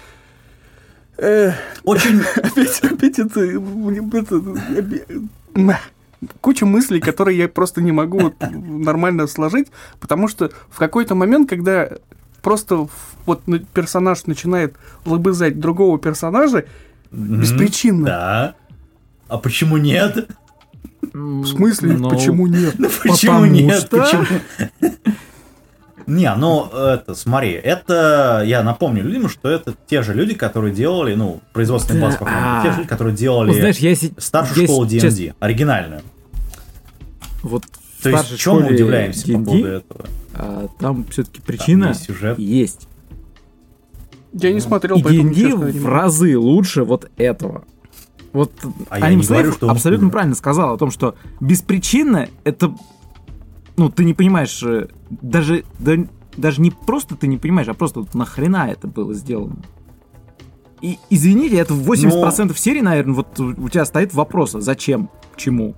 Очень... 1.18 2.20
опять, 2.36 2.80
опять 2.80 3.18
это, 3.18 3.40
куча 6.40 6.66
мыслей, 6.66 7.00
которые 7.00 7.38
я 7.38 7.48
просто 7.48 7.80
не 7.80 7.92
могу 7.92 8.18
вот 8.18 8.34
нормально 8.50 9.26
сложить, 9.26 9.68
потому 10.00 10.28
что 10.28 10.50
в 10.70 10.78
какой-то 10.78 11.14
момент, 11.14 11.48
когда 11.48 11.90
просто 12.42 12.88
вот 13.26 13.46
на- 13.48 13.58
персонаж 13.58 14.26
начинает 14.26 14.74
лобызать 15.04 15.58
другого 15.60 15.98
персонажа, 15.98 16.64
Беспричинно. 17.10 18.06
Да. 18.06 18.54
А 19.28 19.38
почему 19.38 19.76
нет? 19.76 20.28
в 21.12 21.46
смысле, 21.46 21.96
Ну, 21.96 22.10
почему 22.10 22.46
нет? 22.46 22.74
Ну 22.78 22.88
почему 23.02 23.32
Потому 23.32 23.46
нет? 23.46 23.78
что- 23.80 23.98
Почему? 24.02 24.24
Не, 26.06 26.32
ну 26.36 26.66
это, 26.66 27.14
смотри, 27.16 27.50
это, 27.52 28.42
я 28.46 28.62
напомню 28.62 29.02
людям, 29.02 29.28
что 29.28 29.48
это 29.50 29.74
те 29.88 30.02
же 30.02 30.14
люди, 30.14 30.34
которые 30.34 30.72
делали, 30.72 31.14
ну, 31.14 31.40
производственный 31.52 32.00
Да, 32.00 32.06
баз, 32.06 32.16
по-моему, 32.16 32.40
а. 32.42 32.62
те 32.62 32.70
же 32.70 32.76
люди, 32.78 32.88
которые 32.88 33.16
делали 33.16 33.48
Вот 33.48 33.56
знаешь, 33.58 33.78
я 33.78 33.94
си- 33.96 34.12
старшую 34.16 34.60
я 34.60 34.66
школу 34.68 34.88
сейчас- 34.88 35.14
D&D, 35.16 35.34
оригинальную. 35.40 36.02
Вот 37.42 37.64
То 38.02 38.10
есть, 38.10 38.38
чем 38.38 38.60
мы 38.62 38.68
удивляемся 38.72 39.26
по 39.32 39.38
поводу 39.44 39.66
этого? 39.66 40.04
а, 40.34 40.68
там 40.78 41.04
все-таки 41.10 41.38
Там 41.40 41.46
причина 41.46 41.86
есть 41.88 42.04
сюжет. 42.04 42.38
есть. 42.38 42.88
Я 44.32 44.52
не 44.52 44.60
смотрел, 44.60 44.98
И 44.98 45.02
поэтому 45.02 45.34
D&D 45.34 45.56
в 45.56 45.86
разы 45.88 46.38
лучше 46.38 46.84
вот 46.84 47.10
этого. 47.16 47.64
Вот 48.32 48.52
А 48.90 48.98
я 48.98 49.06
Аним 49.06 49.20
не 49.20 49.26
говорю, 49.26 49.42
Слейв 49.44 49.56
что 49.56 49.70
абсолютно 49.70 50.06
хуже. 50.06 50.12
правильно 50.12 50.34
сказал 50.36 50.74
о 50.74 50.78
том, 50.78 50.90
что 50.90 51.14
беспричинно 51.40 52.28
это... 52.44 52.72
Ну, 53.78 53.88
ты 53.88 54.04
не 54.04 54.12
понимаешь, 54.14 54.62
э, 54.62 54.88
даже, 55.10 55.64
да- 55.78 56.06
даже 56.36 56.60
не 56.60 56.70
просто 56.70 57.16
ты 57.16 57.26
не 57.26 57.38
понимаешь, 57.38 57.68
а 57.68 57.74
просто 57.74 58.00
вот 58.00 58.14
нахрена 58.14 58.68
это 58.70 58.86
было 58.86 59.14
сделано. 59.14 59.56
И 60.82 60.98
извините, 61.10 61.56
это 61.56 61.72
в 61.74 61.90
80% 61.90 62.56
серий, 62.58 62.82
наверное, 62.82 63.14
вот 63.14 63.40
у 63.40 63.68
тебя 63.68 63.84
стоит 63.84 64.12
вопрос, 64.14 64.54
а 64.54 64.60
зачем, 64.60 65.08
чему? 65.36 65.74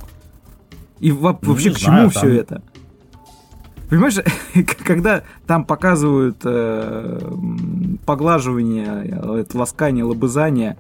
И 0.99 1.13
во- 1.13 1.39
Ну, 1.41 1.53
вообще 1.53 1.71
к 1.71 1.79
знаю, 1.79 2.11
чему 2.11 2.11
все 2.11 2.21
там- 2.21 2.31
это? 2.59 2.63
Понимаешь, 3.89 4.17
когда 4.85 5.23
там 5.47 5.65
показывают 5.65 6.39
э, 6.45 7.21
поглаживание, 8.05 9.05
э, 9.07 9.45
ласкание, 9.55 10.05
лобызание 10.05 10.77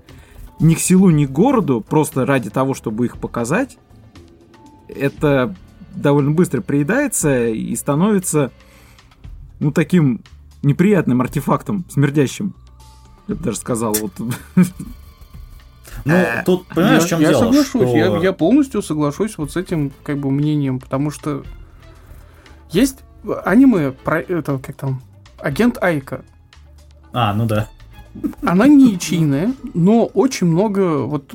ни 0.60 0.74
к 0.74 0.80
селу, 0.80 1.10
ни 1.10 1.24
к 1.24 1.30
городу, 1.30 1.80
просто 1.80 2.26
ради 2.26 2.50
того, 2.50 2.74
чтобы 2.74 3.06
их 3.06 3.18
показать, 3.18 3.78
это 4.88 5.54
довольно 6.00 6.30
быстро 6.32 6.60
приедается 6.60 7.46
и 7.48 7.74
становится, 7.76 8.50
ну, 9.60 9.72
таким 9.72 10.20
неприятным 10.62 11.20
артефактом, 11.20 11.84
смердящим. 11.88 12.54
Я 13.28 13.34
бы 13.34 13.44
даже 13.44 13.58
сказал, 13.58 13.94
вот. 13.94 14.12
Ну, 16.04 16.14
Э, 16.14 16.42
тут, 16.46 16.66
понимаешь, 16.68 17.00
я, 17.02 17.06
в 17.06 17.08
чем 17.08 17.20
я 17.20 17.28
дело? 17.30 17.40
соглашусь, 17.40 17.88
что- 17.88 17.96
я, 17.96 18.16
я 18.18 18.32
полностью 18.32 18.82
соглашусь 18.82 19.36
вот 19.36 19.50
с 19.52 19.56
этим 19.56 19.92
как 20.04 20.18
бы 20.18 20.30
мнением, 20.30 20.78
потому 20.78 21.10
что 21.10 21.42
есть 22.70 22.98
аниме 23.44 23.90
про 23.92 24.20
это 24.20 24.58
как 24.58 24.76
там 24.76 25.02
агент 25.38 25.76
Айка. 25.82 26.24
А, 27.12 27.34
ну 27.34 27.46
да, 27.46 27.68
Она 28.42 28.66
не 28.68 28.92
ячейная, 28.92 29.54
но 29.74 30.06
очень 30.06 30.46
много 30.46 30.98
вот 31.04 31.34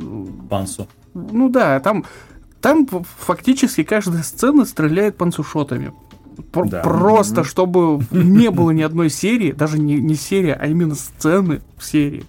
Пансу. 0.50 0.88
ну 1.13 1.50
да, 1.50 1.79
там 1.82 2.05
там 2.63 2.88
фактически 3.20 3.84
каждая 3.84 4.24
сцена 4.24 4.63
стреляет 4.65 5.17
панцушотами. 5.17 5.91
Пр- 6.53 6.70
Да. 6.70 6.82
Просто, 6.82 7.43
чтобы 7.43 8.00
не 8.10 8.50
было 8.51 8.72
ни 8.72 8.82
одной 8.82 9.10
серии, 9.10 9.51
даже 9.51 9.77
не, 9.77 9.96
не 10.00 10.15
серия, 10.15 10.53
а 10.53 10.65
именно 10.67 10.96
сцены 10.96 11.62
в 11.77 11.84
серии, 11.86 12.24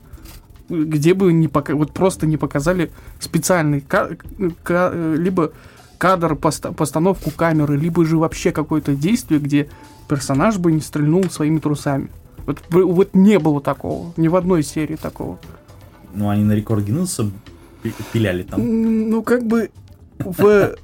где 0.69 1.15
бы 1.15 1.33
не 1.33 1.47
пока, 1.47 1.75
вот 1.77 1.93
просто 1.93 2.27
не 2.27 2.37
показали 2.37 2.91
специальный 3.21 3.81
ка- 3.81 4.11
ка- 4.65 4.93
либо 5.17 5.53
кадр, 5.99 6.35
поста- 6.35 6.73
постановку 6.73 7.31
камеры, 7.31 7.77
либо 7.77 8.05
же 8.05 8.19
вообще 8.19 8.51
какое-то 8.51 8.97
действие, 8.97 9.39
где 9.39 9.69
персонаж 10.09 10.59
бы 10.59 10.73
не 10.73 10.81
стрельнул 10.81 11.23
своими 11.31 11.61
трусами. 11.61 12.11
Вот, 12.45 12.59
вот 12.73 13.15
не 13.15 13.39
было 13.39 13.61
такого, 13.61 14.13
ни 14.17 14.27
в 14.27 14.35
одной 14.35 14.65
серии 14.65 14.97
такого. 14.97 15.39
Ну, 16.13 16.29
они 16.29 16.43
на 16.43 16.53
рекорд 16.53 16.85
Гиннесса 16.85 17.31
пи- 17.83 17.95
пиляли 18.13 18.43
там. 18.43 18.61
Ну, 19.11 19.23
как 19.23 19.47
бы 19.47 19.71
в 20.25 20.75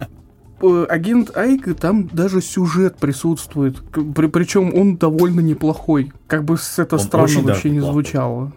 э, 0.62 0.86
агент 0.88 1.36
Айка 1.36 1.74
там 1.74 2.08
даже 2.08 2.40
сюжет 2.40 2.96
присутствует. 2.96 3.80
При, 4.14 4.26
причем 4.26 4.74
он 4.74 4.96
довольно 4.96 5.40
неплохой. 5.40 6.12
Как 6.26 6.44
бы 6.44 6.56
с 6.56 6.78
это 6.78 6.96
Он 6.96 7.00
странно 7.00 7.40
вообще 7.42 7.70
не 7.70 7.80
звучало. 7.80 8.52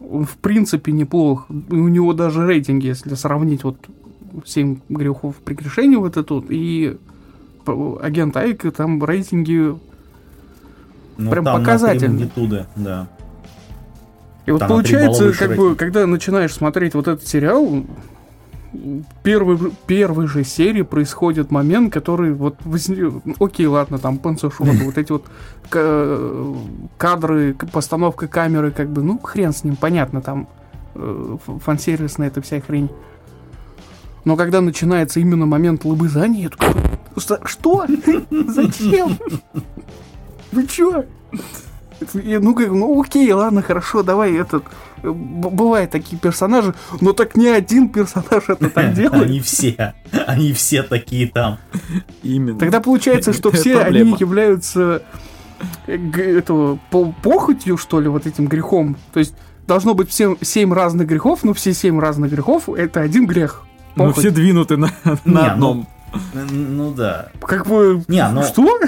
Он 0.00 0.24
в 0.24 0.36
принципе 0.36 0.92
неплох. 0.92 1.46
У 1.48 1.88
него 1.88 2.12
даже 2.12 2.46
рейтинг, 2.46 2.82
если 2.82 3.14
сравнить 3.14 3.64
вот 3.64 3.76
7 4.44 4.80
грехов 4.88 5.36
прегрешений 5.36 5.96
вот 5.96 6.16
этот 6.16 6.46
и 6.48 6.96
агент 8.00 8.36
Айка, 8.36 8.70
там 8.70 9.02
рейтинги 9.04 9.74
Ну, 11.18 11.30
прям 11.30 11.44
там 11.44 11.62
магнитуды, 11.62 12.66
да. 12.76 13.08
И 14.46 14.50
вот 14.50 14.60
Там 14.60 14.68
получается, 14.68 15.32
как 15.34 15.56
бы, 15.56 15.74
когда 15.74 16.06
начинаешь 16.06 16.54
смотреть 16.54 16.94
вот 16.94 17.06
этот 17.06 17.26
сериал, 17.28 17.84
первой, 19.22 19.58
первой 19.86 20.26
же 20.26 20.44
серии 20.44 20.82
происходит 20.82 21.50
момент, 21.50 21.92
который 21.92 22.32
вот. 22.32 22.56
Окей, 23.40 23.66
ладно, 23.66 23.98
там 23.98 24.18
панцершоты, 24.18 24.72
вот 24.84 24.98
эти 24.98 25.12
вот 25.12 25.26
ка- 25.68 26.54
кадры, 26.96 27.54
постановка 27.72 28.28
камеры, 28.28 28.70
как 28.70 28.90
бы, 28.90 29.02
ну, 29.02 29.18
хрен 29.18 29.52
с 29.52 29.64
ним, 29.64 29.76
понятно, 29.76 30.20
там 30.20 30.48
э, 30.94 31.36
фан-сервисная 31.64 32.28
эта 32.28 32.42
вся 32.42 32.60
хрень. 32.60 32.90
Но 34.24 34.36
когда 34.36 34.60
начинается 34.60 35.20
именно 35.20 35.46
момент 35.46 35.84
лобызания, 35.84 36.42
я 36.44 36.48
такой, 36.50 36.74
«Что? 37.16 37.38
что? 37.44 37.86
Зачем? 38.30 39.16
Вы 40.52 40.66
чё? 40.66 41.04
И, 42.14 42.38
Ну, 42.38 42.54
как, 42.54 42.68
ну 42.70 43.00
окей, 43.00 43.30
ладно, 43.32 43.62
хорошо, 43.62 44.02
давай 44.02 44.34
этот... 44.36 44.64
э, 45.02 45.10
б- 45.10 45.50
Бывают 45.50 45.90
такие 45.90 46.18
персонажи, 46.18 46.74
но 47.00 47.12
так 47.12 47.36
не 47.36 47.48
один 47.48 47.88
персонаж 47.88 48.48
это 48.48 48.70
так 48.70 48.92
делает. 48.94 49.24
Они 49.24 49.40
все, 49.40 49.94
они 50.26 50.52
все 50.52 50.82
такие 50.82 51.28
там. 51.28 51.58
Именно. 52.22 52.58
Тогда 52.58 52.80
получается, 52.80 53.32
что 53.32 53.50
все 53.52 53.78
они 53.80 54.14
являются 54.18 55.02
э, 55.86 55.94
этого 55.96 56.78
по- 56.90 57.12
похотью, 57.22 57.76
что 57.76 58.00
ли, 58.00 58.08
вот 58.08 58.26
этим 58.26 58.46
грехом. 58.46 58.96
То 59.12 59.18
есть 59.20 59.34
должно 59.66 59.94
быть 59.94 60.08
всем 60.10 60.36
семь 60.40 60.72
разных 60.72 61.06
грехов, 61.08 61.44
но 61.44 61.52
все 61.52 61.74
семь 61.74 61.98
разных 62.00 62.30
грехов 62.30 62.68
это 62.68 63.00
один 63.00 63.26
грех. 63.26 63.64
Ну, 63.96 64.04
Похоть. 64.06 64.18
все 64.24 64.30
двинуты 64.30 64.76
на, 64.76 64.90
Не, 65.04 65.10
на 65.24 65.40
ну, 65.40 65.40
одном. 65.52 65.88
Н- 66.34 66.76
Ну 66.76 66.92
да. 66.92 67.28
Как 67.40 67.66
бы... 67.66 68.02
Не, 68.08 68.26
ну- 68.30 68.42
Что? 68.44 68.78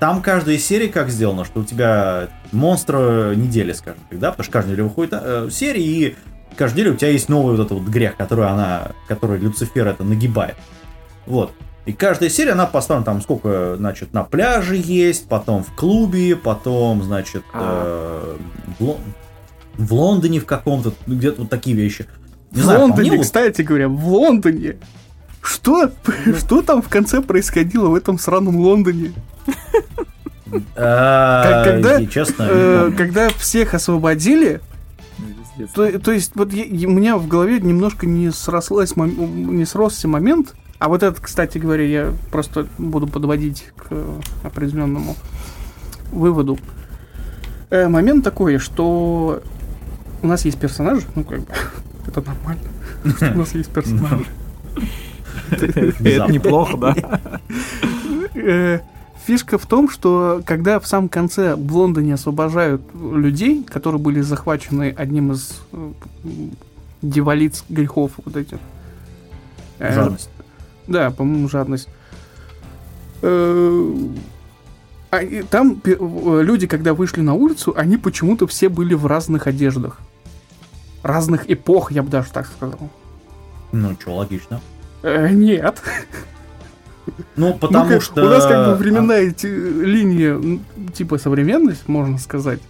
Там 0.00 0.22
каждая 0.22 0.56
серия 0.58 0.88
как 0.88 1.10
сделана, 1.10 1.44
что 1.44 1.60
у 1.60 1.64
тебя 1.64 2.28
монстр 2.52 3.34
недели, 3.36 3.72
скажем 3.72 4.00
так, 4.08 4.18
да? 4.18 4.30
Потому 4.30 4.44
что 4.44 4.52
каждая 4.52 4.72
неделя 4.72 4.88
выходит 4.88 5.12
э, 5.14 5.48
серия, 5.52 5.82
и 5.84 6.16
каждую 6.56 6.80
неделю 6.84 6.94
у 6.94 6.98
тебя 6.98 7.10
есть 7.10 7.28
новый 7.28 7.54
вот 7.56 7.66
этот 7.66 7.78
вот 7.78 7.88
грех, 7.88 8.16
который 8.16 8.46
она, 8.48 8.92
который 9.08 9.38
Люцифер 9.38 9.86
это 9.86 10.02
нагибает. 10.02 10.56
Вот. 11.26 11.52
И 11.84 11.92
каждая 11.92 12.30
серия, 12.30 12.52
она 12.52 12.66
поставлена 12.66 13.04
там 13.04 13.20
сколько, 13.20 13.74
значит, 13.76 14.12
на 14.14 14.22
пляже 14.24 14.76
есть, 14.76 15.28
потом 15.28 15.62
в 15.64 15.74
клубе, 15.74 16.34
потом, 16.34 17.02
значит, 17.02 17.42
э, 17.52 18.36
в, 18.78 18.82
Лон- 18.84 19.00
в 19.76 19.92
Лондоне 19.92 20.40
в 20.40 20.46
каком-то, 20.46 20.92
где-то 21.06 21.42
вот 21.42 21.50
такие 21.50 21.76
вещи. 21.76 22.06
Не 22.52 22.60
в 22.62 22.64
знаю, 22.64 22.80
Лондоне, 22.80 23.08
мне 23.10 23.18
вот- 23.18 23.26
кстати 23.26 23.62
говоря, 23.62 23.88
в 23.88 24.08
Лондоне. 24.08 24.76
Что? 25.42 25.90
Что 26.38 26.62
там 26.62 26.82
в 26.82 26.88
конце 26.88 27.20
происходило 27.22 27.88
в 27.88 27.94
этом 27.94 28.18
сраном 28.18 28.56
Лондоне? 28.56 29.12
Как- 30.74 31.64
когда, 31.64 32.06
честно, 32.06 32.46
Э, 32.50 32.92
когда 32.96 33.28
всех 33.30 33.74
освободили, 33.74 34.60
то, 35.74 35.98
то 36.00 36.10
есть 36.12 36.32
вот 36.34 36.52
я- 36.52 36.88
у 36.88 36.90
меня 36.90 37.16
в 37.16 37.28
голове 37.28 37.60
немножко 37.60 38.06
не 38.06 38.30
срослась, 38.32 38.96
не 38.96 39.64
сросся 39.64 40.08
момент, 40.08 40.54
а 40.78 40.88
вот 40.88 41.02
этот, 41.02 41.20
кстати 41.20 41.58
говоря, 41.58 41.84
я 41.84 42.12
просто 42.32 42.66
буду 42.78 43.06
подводить 43.06 43.66
к 43.76 43.92
определенному 44.42 45.14
выводу. 46.10 46.58
Э, 47.70 47.86
момент 47.88 48.24
такой, 48.24 48.58
что 48.58 49.42
у 50.22 50.26
нас 50.26 50.44
есть 50.44 50.58
персонажи, 50.58 51.02
ну 51.14 51.22
как 51.22 51.40
бы 51.40 51.46
это 52.08 52.22
нормально, 52.22 52.62
что 53.16 53.30
у 53.32 53.38
нас 53.38 53.54
есть 53.54 53.70
персонажи. 53.70 54.24
Это 56.04 56.32
неплохо, 56.32 56.76
да? 56.76 57.20
Э, 58.34 58.80
Фишка 59.26 59.58
в 59.58 59.66
том, 59.66 59.88
что 59.90 60.42
когда 60.46 60.80
в 60.80 60.86
самом 60.86 61.08
конце 61.08 61.54
в 61.54 61.76
Лондоне 61.76 62.14
освобождают 62.14 62.82
людей, 62.94 63.62
которые 63.64 64.00
были 64.00 64.20
захвачены 64.22 64.94
одним 64.96 65.32
из 65.32 65.60
э, 65.72 65.92
м, 66.24 66.50
дьяволиц 67.02 67.64
грехов 67.68 68.12
вот 68.24 68.36
этих. 68.36 68.58
э, 69.78 69.94
Жадность. 69.94 70.30
Да, 70.86 71.10
по-моему, 71.10 71.48
жадность. 71.48 71.88
Э, 73.22 73.94
а, 75.10 75.22
и 75.22 75.42
там 75.42 75.80
э, 75.84 75.96
люди, 76.42 76.66
когда 76.66 76.94
вышли 76.94 77.20
на 77.20 77.34
улицу, 77.34 77.74
они 77.76 77.96
почему-то 77.96 78.46
все 78.46 78.68
были 78.68 78.94
в 78.94 79.06
разных 79.06 79.46
одеждах. 79.46 79.98
Разных 81.02 81.50
эпох, 81.50 81.92
я 81.92 82.02
бы 82.02 82.08
даже 82.10 82.30
так 82.30 82.46
сказал. 82.46 82.78
Ну, 83.72 83.96
что, 84.00 84.16
логично. 84.16 84.60
Э, 85.02 85.28
нет. 85.30 85.80
Ну, 87.36 87.54
потому 87.54 87.90
Ну, 87.90 88.00
что... 88.00 88.24
У 88.24 88.28
нас 88.28 88.46
как 88.46 88.66
бы 88.66 88.74
временная 88.74 89.30
ти- 89.30 89.48
линия, 89.48 90.60
типа 90.94 91.18
современность, 91.18 91.88
можно 91.88 92.18
сказать. 92.18 92.60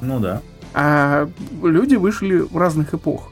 Ну 0.00 0.20
да. 0.20 0.40
А 0.72 1.28
люди 1.62 1.96
вышли 1.96 2.38
в 2.38 2.56
разных 2.56 2.94
эпох. 2.94 3.30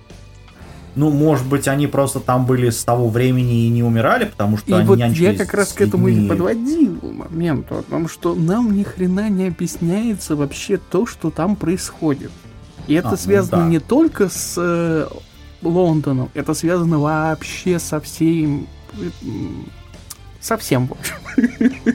Ну, 0.97 1.11
может 1.11 1.47
быть, 1.47 1.69
они 1.69 1.87
просто 1.87 2.19
там 2.19 2.45
были 2.45 2.71
с 2.71 2.83
того 2.83 3.09
времени 3.09 3.67
и 3.67 3.69
не 3.71 3.85
умирали, 3.85 4.25
потому 4.25 4.57
что 4.57 4.71
И 4.71 4.73
они 4.73 4.85
вот 4.87 4.99
я 4.99 5.35
как 5.35 5.55
раз 5.55 5.73
к 5.73 5.81
этому 5.81 6.09
и 6.09 6.29
подводил 6.29 6.99
моменту, 7.13 7.79
о 7.79 7.83
том, 7.83 8.09
что 8.09 8.35
нам 8.35 8.75
ни 8.75 8.83
хрена 8.83 9.29
не 9.29 9.47
объясняется 9.47 10.35
вообще 10.35 10.77
то, 10.79 11.07
что 11.07 11.31
там 11.31 11.55
происходит. 11.55 12.33
И 12.89 12.95
это 12.95 13.09
А, 13.09 13.11
ну 13.13 13.17
связано 13.17 13.63
да. 13.63 13.69
не 13.69 13.79
только 13.79 14.29
с 14.29 14.55
э, 14.57 15.07
Лондоном, 15.63 16.31
это 16.35 16.55
связано 16.55 16.99
вообще 16.99 17.79
со 17.79 18.01
всем... 18.01 18.67
м, 19.23 19.67
Со 20.41 20.57
всем, 20.57 20.87
в 20.89 20.93
общем. 20.93 21.17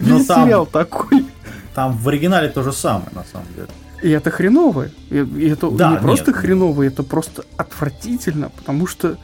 Ну, 0.00 0.16
Весь 0.18 0.26
там- 0.26 0.44
сериал 0.46 0.66
такой. 0.66 1.26
Там 1.74 1.92
в 1.96 2.08
оригинале 2.08 2.48
то 2.48 2.62
же 2.62 2.72
самое, 2.72 3.08
на 3.12 3.24
самом 3.24 3.46
деле. 3.54 3.68
И 4.02 4.08
это 4.10 4.30
хреново. 4.30 4.88
И, 5.10 5.16
и 5.18 5.48
это 5.48 5.70
Да, 5.70 5.88
не 5.88 5.92
нет. 5.94 6.02
просто 6.02 6.32
хреново, 6.32 6.82
это 6.84 7.02
просто 7.02 7.44
отвратительно, 7.56 8.48
потому 8.48 8.86
что 8.86 9.16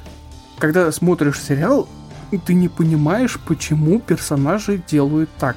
когда 0.58 0.90
смотришь 0.92 1.40
сериал, 1.40 1.88
ты 2.46 2.54
не 2.54 2.68
понимаешь, 2.68 3.38
почему 3.46 4.00
персонажи 4.00 4.82
делают 4.88 5.30
так. 5.38 5.56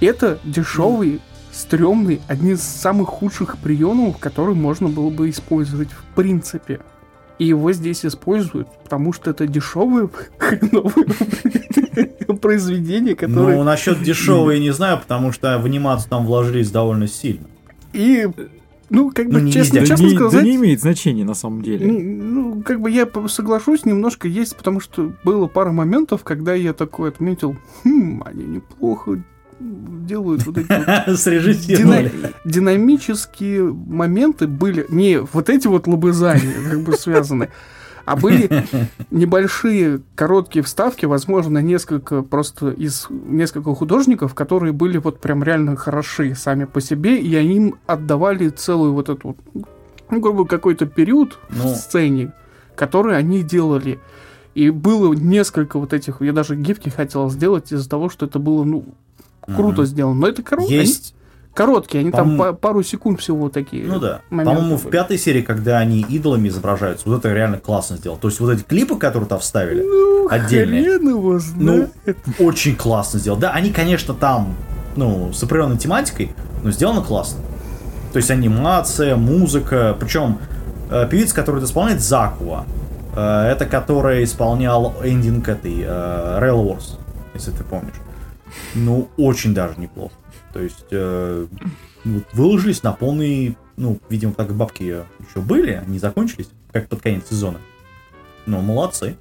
Это 0.00 0.38
дешевый, 0.44 1.20
стрёмный, 1.52 2.20
один 2.28 2.54
из 2.54 2.62
самых 2.62 3.08
худших 3.08 3.58
приемов, 3.58 4.18
который 4.18 4.54
можно 4.54 4.88
было 4.88 5.10
бы 5.10 5.30
использовать 5.30 5.88
в 5.90 6.02
принципе. 6.14 6.80
И 7.38 7.46
его 7.46 7.72
здесь 7.72 8.04
используют, 8.04 8.68
потому 8.84 9.12
что 9.14 9.30
это 9.30 9.46
дешевое, 9.46 10.10
хреновое 10.38 11.06
произведение, 12.40 13.14
которое... 13.14 13.56
Ну, 13.56 13.64
насчет 13.64 14.02
дешевого 14.02 14.50
я 14.52 14.58
не 14.58 14.70
знаю, 14.72 14.98
потому 14.98 15.32
что 15.32 15.58
в 15.58 15.64
анимацию 15.64 16.10
там 16.10 16.26
вложились 16.26 16.70
довольно 16.70 17.06
сильно. 17.06 17.46
И, 17.92 18.28
ну, 18.90 19.10
как 19.10 19.26
Ну, 19.26 19.34
бы, 19.34 19.40
не 19.40 19.52
честно, 19.52 19.78
везде. 19.78 19.94
Да 19.94 19.96
честно 19.96 20.04
не, 20.06 20.10
да 20.12 20.16
сказать, 20.28 20.44
не 20.44 20.56
имеет 20.56 20.80
значения 20.80 21.24
на 21.24 21.34
самом 21.34 21.62
деле. 21.62 21.90
ну, 21.90 22.62
как 22.62 22.80
бы 22.80 22.90
я 22.90 23.08
соглашусь 23.28 23.84
немножко 23.84 24.28
есть, 24.28 24.56
потому 24.56 24.80
что 24.80 25.12
было 25.24 25.46
пара 25.46 25.72
моментов, 25.72 26.22
когда 26.24 26.54
я 26.54 26.72
такой 26.72 27.08
отметил, 27.08 27.56
хм, 27.84 28.22
они 28.26 28.44
неплохо 28.44 29.22
делают 29.60 30.46
вот 30.46 30.58
эти 30.58 30.72
вот 30.72 31.16
дина- 31.78 32.10
динамические 32.44 33.64
моменты 33.72 34.46
были, 34.46 34.86
не 34.88 35.20
вот 35.20 35.48
эти 35.50 35.66
вот 35.66 35.86
лобызания 35.86 36.54
как 36.70 36.80
бы 36.80 36.92
связаны, 36.94 37.50
а 38.06 38.16
были 38.16 38.64
небольшие 39.10 40.00
короткие 40.14 40.62
вставки, 40.64 41.04
возможно, 41.06 41.58
несколько 41.58 42.22
просто 42.22 42.70
из 42.70 43.06
несколько 43.10 43.74
художников, 43.74 44.34
которые 44.34 44.72
были 44.72 44.98
вот 44.98 45.20
прям 45.20 45.42
реально 45.44 45.76
хороши 45.76 46.34
сами 46.34 46.64
по 46.64 46.80
себе, 46.80 47.18
и 47.18 47.34
они 47.36 47.56
им 47.56 47.74
отдавали 47.86 48.48
целую 48.48 48.94
вот 48.94 49.08
эту 49.10 49.36
вот, 49.54 49.66
ну, 50.10 50.20
грубо 50.20 50.46
какой-то 50.46 50.86
период 50.86 51.38
Ну. 51.50 51.68
в 51.72 51.76
сцене, 51.76 52.32
который 52.74 53.16
они 53.16 53.42
делали. 53.42 54.00
И 54.56 54.70
было 54.70 55.12
несколько 55.14 55.78
вот 55.78 55.92
этих, 55.92 56.20
я 56.20 56.32
даже 56.32 56.56
гифки 56.56 56.88
хотел 56.88 57.30
сделать 57.30 57.70
из-за 57.72 57.88
того, 57.88 58.08
что 58.08 58.26
это 58.26 58.40
было, 58.40 58.64
ну, 58.64 58.84
круто 59.46 59.82
Мгм. 59.82 59.86
сделано. 59.86 60.20
Но 60.20 60.26
это 60.28 60.42
они 60.42 60.66
Есть, 60.68 61.14
короткие, 61.54 62.00
они 62.00 62.10
там 62.10 62.20
По-моему- 62.36 62.42
па- 62.44 62.52
пару 62.52 62.82
секунд 62.82 63.20
всего 63.20 63.48
такие. 63.48 63.84
ну 63.86 63.98
да. 63.98 64.20
По-моему, 64.30 64.76
в 64.76 64.84
были. 64.84 64.92
пятой 64.92 65.18
серии, 65.18 65.42
когда 65.42 65.78
они 65.78 66.00
идолами 66.08 66.48
изображаются, 66.48 67.08
вот 67.08 67.18
это 67.18 67.32
реально 67.32 67.58
классно 67.58 67.96
сделано. 67.96 68.20
То 68.20 68.28
есть 68.28 68.40
вот 68.40 68.50
эти 68.50 68.62
клипы, 68.62 68.96
которые 68.96 69.28
там 69.28 69.40
вставили, 69.40 69.82
Ну, 69.82 70.28
отдельные. 70.30 70.82
хрен 70.84 71.08
его 71.08 71.32
Ну, 71.32 71.38
знает. 71.38 71.90
очень 72.38 72.76
классно 72.76 73.18
сделано. 73.18 73.40
Да, 73.42 73.50
они, 73.52 73.70
конечно, 73.72 74.14
там, 74.14 74.54
ну, 74.96 75.32
с 75.32 75.42
определенной 75.42 75.78
тематикой, 75.78 76.32
но 76.62 76.70
сделано 76.70 77.02
классно. 77.02 77.40
То 78.12 78.16
есть 78.16 78.30
анимация, 78.30 79.16
музыка, 79.16 79.96
причем 79.98 80.38
э, 80.90 81.06
певица, 81.08 81.34
которая 81.36 81.60
это 81.62 81.70
исполняет, 81.70 82.00
Закуа. 82.00 82.64
Э, 83.14 83.42
это 83.52 83.66
которая 83.66 84.24
исполнял 84.24 84.94
эндинг 85.04 85.48
этой 85.48 85.82
э, 85.82 86.38
Rail 86.40 86.64
Wars, 86.64 86.96
если 87.34 87.52
ты 87.52 87.62
помнишь. 87.62 87.94
Ну, 88.74 89.08
очень 89.16 89.54
даже 89.54 89.78
неплохо. 89.80 90.14
То 90.52 90.60
есть 90.60 90.86
э, 90.90 91.46
вот 92.04 92.24
выложились 92.32 92.82
на 92.82 92.92
полный, 92.92 93.56
ну, 93.76 93.98
видимо, 94.08 94.32
так 94.32 94.54
бабки 94.54 94.82
еще 94.82 95.40
были, 95.40 95.82
не 95.86 95.98
закончились, 95.98 96.48
как 96.72 96.88
под 96.88 97.02
конец 97.02 97.28
сезона. 97.28 97.58
Ну, 98.46 98.60
молодцы. 98.60 99.16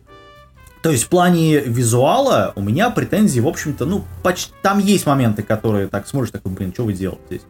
То 0.82 0.92
есть 0.92 1.04
в 1.04 1.10
плане 1.10 1.60
визуала 1.60 2.54
у 2.56 2.62
меня 2.62 2.90
претензии, 2.90 3.42
в 3.42 3.48
общем-то, 3.48 3.86
ну, 3.86 4.06
почти... 4.24 4.54
там 4.62 4.80
есть 4.80 5.06
моменты, 5.06 5.44
которые 5.44 5.88
так 5.88 6.08
смотришь, 6.08 6.32
такой, 6.32 6.52
блин, 6.54 6.74
что 6.74 6.86
вы 6.86 6.94
делаете 6.94 7.22
здесь? 7.28 7.42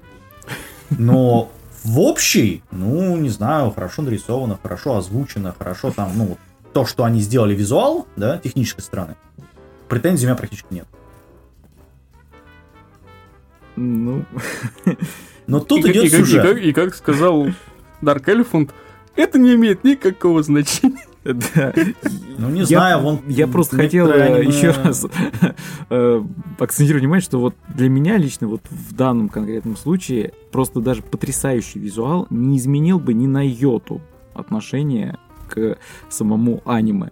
Но 0.89 1.52
в 1.84 1.99
общей, 1.99 2.63
ну, 2.71 3.15
не 3.17 3.30
знаю, 3.30 3.71
хорошо 3.71 4.02
нарисовано, 4.02 4.58
хорошо 4.62 4.97
озвучено, 4.97 5.54
хорошо 5.58 5.91
там, 5.91 6.12
ну, 6.15 6.38
то, 6.73 6.86
что 6.86 7.04
они 7.04 7.21
сделали 7.21 7.56
визуал, 7.56 8.08
да, 8.15 8.38
технической 8.38 8.84
стороны, 8.84 9.15
претензий 9.88 10.25
у 10.25 10.30
меня 10.30 10.36
практически 10.36 10.73
нет. 10.73 10.88
Ну, 13.79 14.25
Но 15.47 15.59
тут 15.61 15.85
и, 15.85 15.91
идет 15.91 16.05
и 16.05 16.09
как- 16.09 16.19
и 16.19 16.23
сюжет. 16.23 16.43
как, 16.45 16.57
и 16.61 16.73
как 16.73 16.93
сказал 16.95 17.47
Дарк 18.01 18.27
Элефант, 18.29 18.73
это 19.15 19.39
не 19.39 19.55
имеет 19.55 19.83
никакого 19.83 20.43
значения. 20.43 21.05
да. 21.23 21.73
Ну, 22.37 22.49
не 22.49 22.59
Я- 22.61 22.65
знаю, 22.65 22.99
вон... 23.01 23.19
Я 23.27 23.47
просто 23.47 23.77
хотел 23.77 24.07
э, 24.09 24.41
аниме- 24.41 24.47
еще 24.47 24.71
раз 24.71 25.05
э, 25.89 26.23
акцентировать 26.59 27.01
внимание, 27.03 27.23
что 27.23 27.39
вот 27.39 27.55
для 27.73 27.89
меня 27.89 28.17
лично 28.17 28.47
вот 28.47 28.61
в 28.69 28.93
данном 28.93 29.29
конкретном 29.29 29.75
случае 29.77 30.33
просто 30.51 30.81
даже 30.81 31.01
потрясающий 31.01 31.79
визуал 31.79 32.27
не 32.29 32.57
изменил 32.57 32.99
бы 32.99 33.13
ни 33.13 33.27
на 33.27 33.45
йоту 33.47 34.01
отношение 34.33 35.17
к 35.49 35.77
самому 36.09 36.61
аниме. 36.65 37.09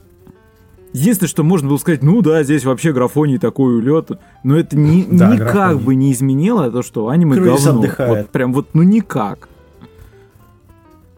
Единственное, 0.94 1.30
что 1.30 1.44
можно 1.44 1.68
было 1.70 1.78
сказать, 1.78 2.02
ну 2.02 2.22
да, 2.22 2.44
здесь 2.44 2.64
вообще 2.66 2.92
графоний 2.94 3.38
такой 3.38 3.76
улет, 3.78 4.10
но 4.44 4.58
это 4.58 4.76
ни- 4.78 5.04
Да, 5.12 5.34
никак 5.34 5.54
графоний. 5.54 5.84
бы 5.84 5.96
не 5.96 6.12
изменило 6.14 6.72
то, 6.72 6.82
что 6.82 7.10
аниме 7.10 7.36
Крыса 7.36 7.66
говно. 7.68 7.80
отдыхает. 7.82 8.10
Вот 8.18 8.30
прям 8.30 8.54
вот, 8.54 8.70
ну 8.74 8.84
никак. 8.84 9.50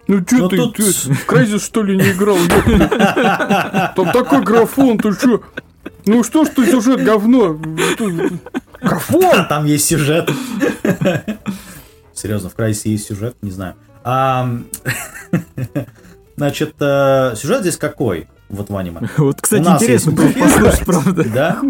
Ну 0.08 0.18
Ну, 0.18 0.24
ты, 0.50 0.58
тут- 0.58 0.76
ты 0.76 0.84
в 0.84 1.28
Crysis, 1.30 1.60
что 1.60 1.84
ли 1.84 1.96
не 1.96 2.12
играл? 2.12 2.38
Там 3.96 4.12
такой 4.12 4.42
графон, 4.44 4.98
ты 4.98 5.16
чё? 5.16 5.42
Ну 6.08 6.24
что 6.24 6.46
ж 6.46 6.50
ты 6.50 6.66
сюжет 6.66 7.04
говно? 7.04 7.60
Графон! 8.82 9.46
Там 9.48 9.66
есть 9.66 9.86
сюжет. 9.86 10.30
Серьезно, 12.14 12.50
в 12.50 12.56
Крайсе 12.56 12.90
есть 12.92 13.08
сюжет, 13.08 13.36
не 13.42 13.52
знаю. 13.52 13.76
А, 14.04 14.50
Значит, 16.38 16.76
э, 16.80 17.34
сюжет 17.36 17.62
здесь 17.62 17.78
какой? 17.78 18.28
Вот 18.50 18.70
в 18.70 18.76
аниме. 18.76 19.02
Вот, 19.18 19.42
кстати, 19.42 19.62
У 19.62 19.66
нас 19.66 19.82
интересно 19.82 20.12
есть 20.12 20.22
было 20.22 20.48
послушать, 20.48 20.80
правда. 20.86 21.24
Да? 21.34 21.62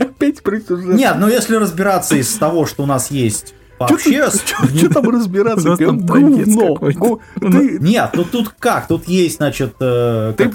Опять 0.00 0.42
про 0.42 0.60
сюжет. 0.60 0.94
Нет, 0.94 1.16
ну 1.18 1.28
если 1.28 1.56
разбираться 1.56 2.16
из 2.16 2.32
того, 2.34 2.66
что 2.66 2.84
у 2.84 2.86
нас 2.86 3.10
есть 3.10 3.54
вообще... 3.78 4.30
Что 4.30 4.88
там 4.88 5.08
разбираться? 5.10 5.68
У 5.68 5.70
нас 5.70 5.78
там 5.78 6.06
Говно. 6.06 6.74
Гу- 6.76 7.20
Ты 7.40 7.78
Нет, 7.80 8.10
ну 8.14 8.24
тут 8.24 8.54
как? 8.58 8.86
Тут 8.88 9.08
есть, 9.08 9.36
значит... 9.36 9.74
э, 9.80 10.34
Ты 10.36 10.50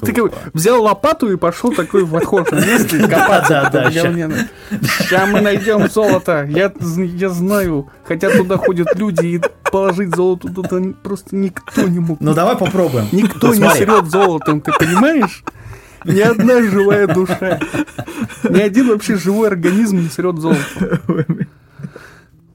взял 0.54 0.82
лопату 0.84 1.32
и 1.32 1.38
пошел 1.38 1.72
такой 1.72 2.04
в 2.06 2.16
отхожее 2.16 2.66
место 2.66 3.08
копаться 3.08 3.70
Да, 3.74 3.84
да. 3.84 3.92
Сейчас 3.92 5.30
мы 5.30 5.42
найдем 5.42 5.90
золото. 5.90 6.48
Я, 6.50 6.72
я 6.98 7.30
знаю. 7.30 7.90
Хотя 8.06 8.30
туда 8.30 8.58
ходят 8.58 8.96
люди 8.96 9.26
и 9.26 9.42
положить 9.72 10.16
золото 10.16 10.48
туда 10.54 10.82
просто 11.04 11.36
никто 11.36 11.82
не 11.84 12.00
мог. 12.00 12.20
Ну 12.20 12.34
давай 12.34 12.56
попробуем. 12.56 13.08
Никто 13.12 13.48
Вот 13.48 13.58
не 13.58 13.70
срет 13.72 14.06
золотом, 14.08 14.62
ты 14.62 14.72
понимаешь? 14.72 15.44
Ни 16.06 16.22
одна 16.22 16.62
живая 16.62 17.08
душа. 17.08 17.60
Ни 18.50 18.60
один 18.62 18.88
вообще 18.88 19.16
живой 19.18 19.50
организм 19.50 19.98
не 19.98 20.10
срет 20.10 20.38
золотом. 20.38 20.64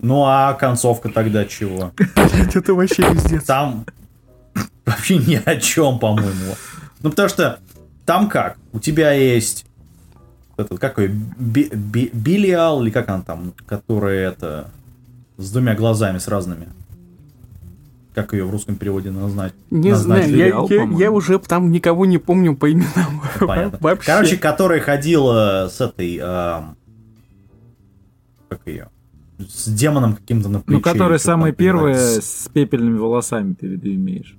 Ну 0.04 0.24
а 0.26 0.52
концовка 0.52 1.08
тогда 1.08 1.46
чего? 1.46 1.92
Это 2.54 2.74
вообще 2.74 3.10
пиздец. 3.10 3.44
Там 3.44 3.86
вообще 4.84 5.16
ни 5.16 5.40
о 5.42 5.56
чем, 5.56 5.98
по-моему. 5.98 6.54
Ну, 7.00 7.08
потому 7.10 7.28
что 7.30 7.58
там 8.04 8.28
как? 8.28 8.58
У 8.72 8.80
тебя 8.80 9.12
есть 9.12 9.64
этот, 10.58 10.78
Би- 11.38 12.10
Билиал, 12.12 12.82
или 12.82 12.90
как 12.90 13.08
он 13.08 13.22
там, 13.22 13.54
которая 13.66 14.28
это, 14.30 14.70
с 15.38 15.50
двумя 15.50 15.74
глазами, 15.74 16.18
с 16.18 16.28
разными. 16.28 16.68
Как 18.14 18.34
ее 18.34 18.44
в 18.44 18.50
русском 18.50 18.76
переводе 18.76 19.10
назвать? 19.10 19.54
Не 19.70 19.92
Назначили 19.92 20.34
знаю, 20.34 20.38
я, 20.38 20.66
сериал, 20.68 20.90
я- 20.98 21.04
я 21.06 21.10
уже 21.12 21.38
там 21.38 21.72
никого 21.72 22.04
не 22.04 22.18
помню 22.18 22.54
по 22.54 22.70
именам. 22.70 23.22
Понятно. 23.40 23.78
Вообще. 23.80 24.06
Короче, 24.12 24.36
которая 24.36 24.80
ходила 24.80 25.68
с 25.72 25.80
этой, 25.80 26.20
ам, 26.22 26.76
как 28.50 28.60
ее, 28.66 28.88
с 29.48 29.68
демоном 29.68 30.14
каким-то 30.14 30.48
на 30.48 30.60
плече. 30.60 30.82
Ну, 30.84 30.94
что 30.94 31.08
там, 31.08 31.18
самая 31.18 31.52
первая 31.52 31.94
понимаете? 31.94 32.20
с 32.22 32.48
пепельными 32.52 32.98
волосами, 32.98 33.54
ты 33.54 33.66
в 33.68 33.70
виду 33.70 33.88
имеешь. 33.94 34.36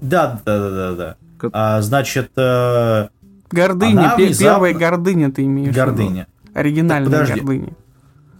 Да, 0.00 0.40
да, 0.44 0.58
да, 0.58 0.70
да, 0.70 0.92
да. 0.94 1.16
Как- 1.38 1.50
А, 1.54 1.80
значит, 1.82 2.30
э, 2.36 3.08
Гордыня, 3.50 3.98
Она 4.00 4.16
внезапно- 4.16 4.44
первая 4.44 4.74
гордыня 4.74 5.32
ты 5.32 5.44
имеешь. 5.44 5.74
гордыня. 5.74 6.26
Оригинальная 6.54 7.10
Так, 7.10 7.20
подожди. 7.20 7.40
гордыня. 7.40 7.72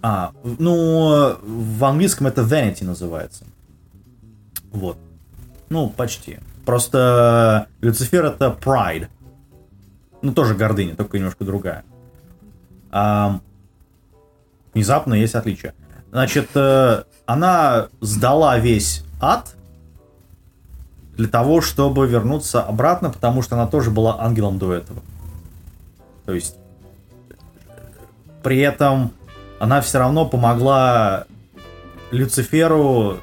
А, 0.02 0.32
ну, 0.44 1.36
в 1.42 1.84
английском 1.84 2.26
это 2.26 2.42
vanity 2.42 2.84
называется. 2.84 3.44
Вот. 4.70 4.98
Ну, 5.70 5.88
почти. 5.88 6.38
Просто 6.66 7.66
Люцифер 7.80 8.26
это 8.26 8.56
Pride. 8.62 9.08
Ну, 10.20 10.32
тоже 10.34 10.54
гордыня, 10.54 10.94
только 10.94 11.16
немножко 11.18 11.44
другая. 11.44 11.84
А, 12.90 13.40
внезапно 14.74 15.14
есть 15.14 15.34
отличие. 15.34 15.74
Значит, 16.10 16.48
э, 16.54 17.04
она 17.26 17.88
сдала 18.00 18.58
весь 18.58 19.04
ад 19.20 19.54
для 21.16 21.28
того, 21.28 21.60
чтобы 21.60 22.06
вернуться 22.06 22.62
обратно, 22.62 23.10
потому 23.10 23.42
что 23.42 23.56
она 23.56 23.66
тоже 23.66 23.90
была 23.90 24.20
ангелом 24.20 24.58
до 24.58 24.72
этого. 24.72 25.00
То 26.24 26.32
есть, 26.32 26.56
при 28.42 28.58
этом 28.60 29.12
она 29.58 29.80
все 29.80 29.98
равно 29.98 30.26
помогла 30.26 31.26
Люциферу, 32.10 33.18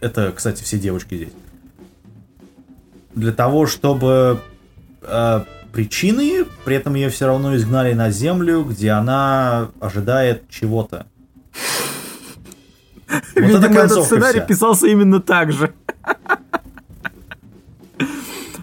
это, 0.00 0.32
кстати, 0.32 0.62
все 0.62 0.78
девушки 0.78 1.14
здесь, 1.14 1.32
для 3.14 3.32
того, 3.32 3.66
чтобы 3.66 4.40
э, 5.02 5.44
причины, 5.74 6.46
при 6.64 6.76
этом 6.76 6.94
ее 6.94 7.10
все 7.10 7.26
равно 7.26 7.56
изгнали 7.56 7.92
на 7.94 8.10
землю, 8.10 8.62
где 8.62 8.92
она 8.92 9.70
ожидает 9.80 10.48
чего-то. 10.48 11.06
Вот 13.36 13.44
Видимо, 13.44 13.80
этот 13.80 14.04
сценарий 14.04 14.40
вся. 14.40 14.46
писался 14.46 14.86
именно 14.88 15.20
так 15.20 15.52
же. 15.52 15.72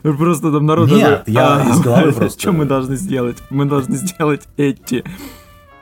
Просто 0.01 0.51
там 0.51 0.65
народ... 0.65 0.89
Нет, 0.89 1.23
я 1.27 1.57
а, 1.57 1.69
из 1.69 1.79
головы 1.79 2.11
просто... 2.13 2.39
Что 2.39 2.51
мы 2.51 2.65
должны 2.65 2.95
сделать? 2.95 3.37
Мы 3.51 3.65
должны 3.65 3.95
сделать 3.95 4.41
эти... 4.57 5.03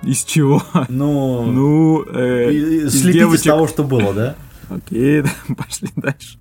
Из 0.04 0.26
чего? 0.26 0.62
Ну... 0.90 1.46
Ну... 1.46 2.04
Э, 2.04 2.90
слепить 2.90 3.14
девочек... 3.14 3.40
из 3.40 3.44
того, 3.44 3.68
что 3.68 3.86
было, 3.86 4.14
да? 4.14 4.36
Окей, 4.70 5.24
пошли 5.58 5.90
дальше. 5.96 6.38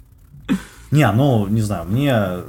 Не, 0.90 1.11
ну, 1.12 1.46
не 1.46 1.62
знаю, 1.62 1.87
мне 1.88 2.42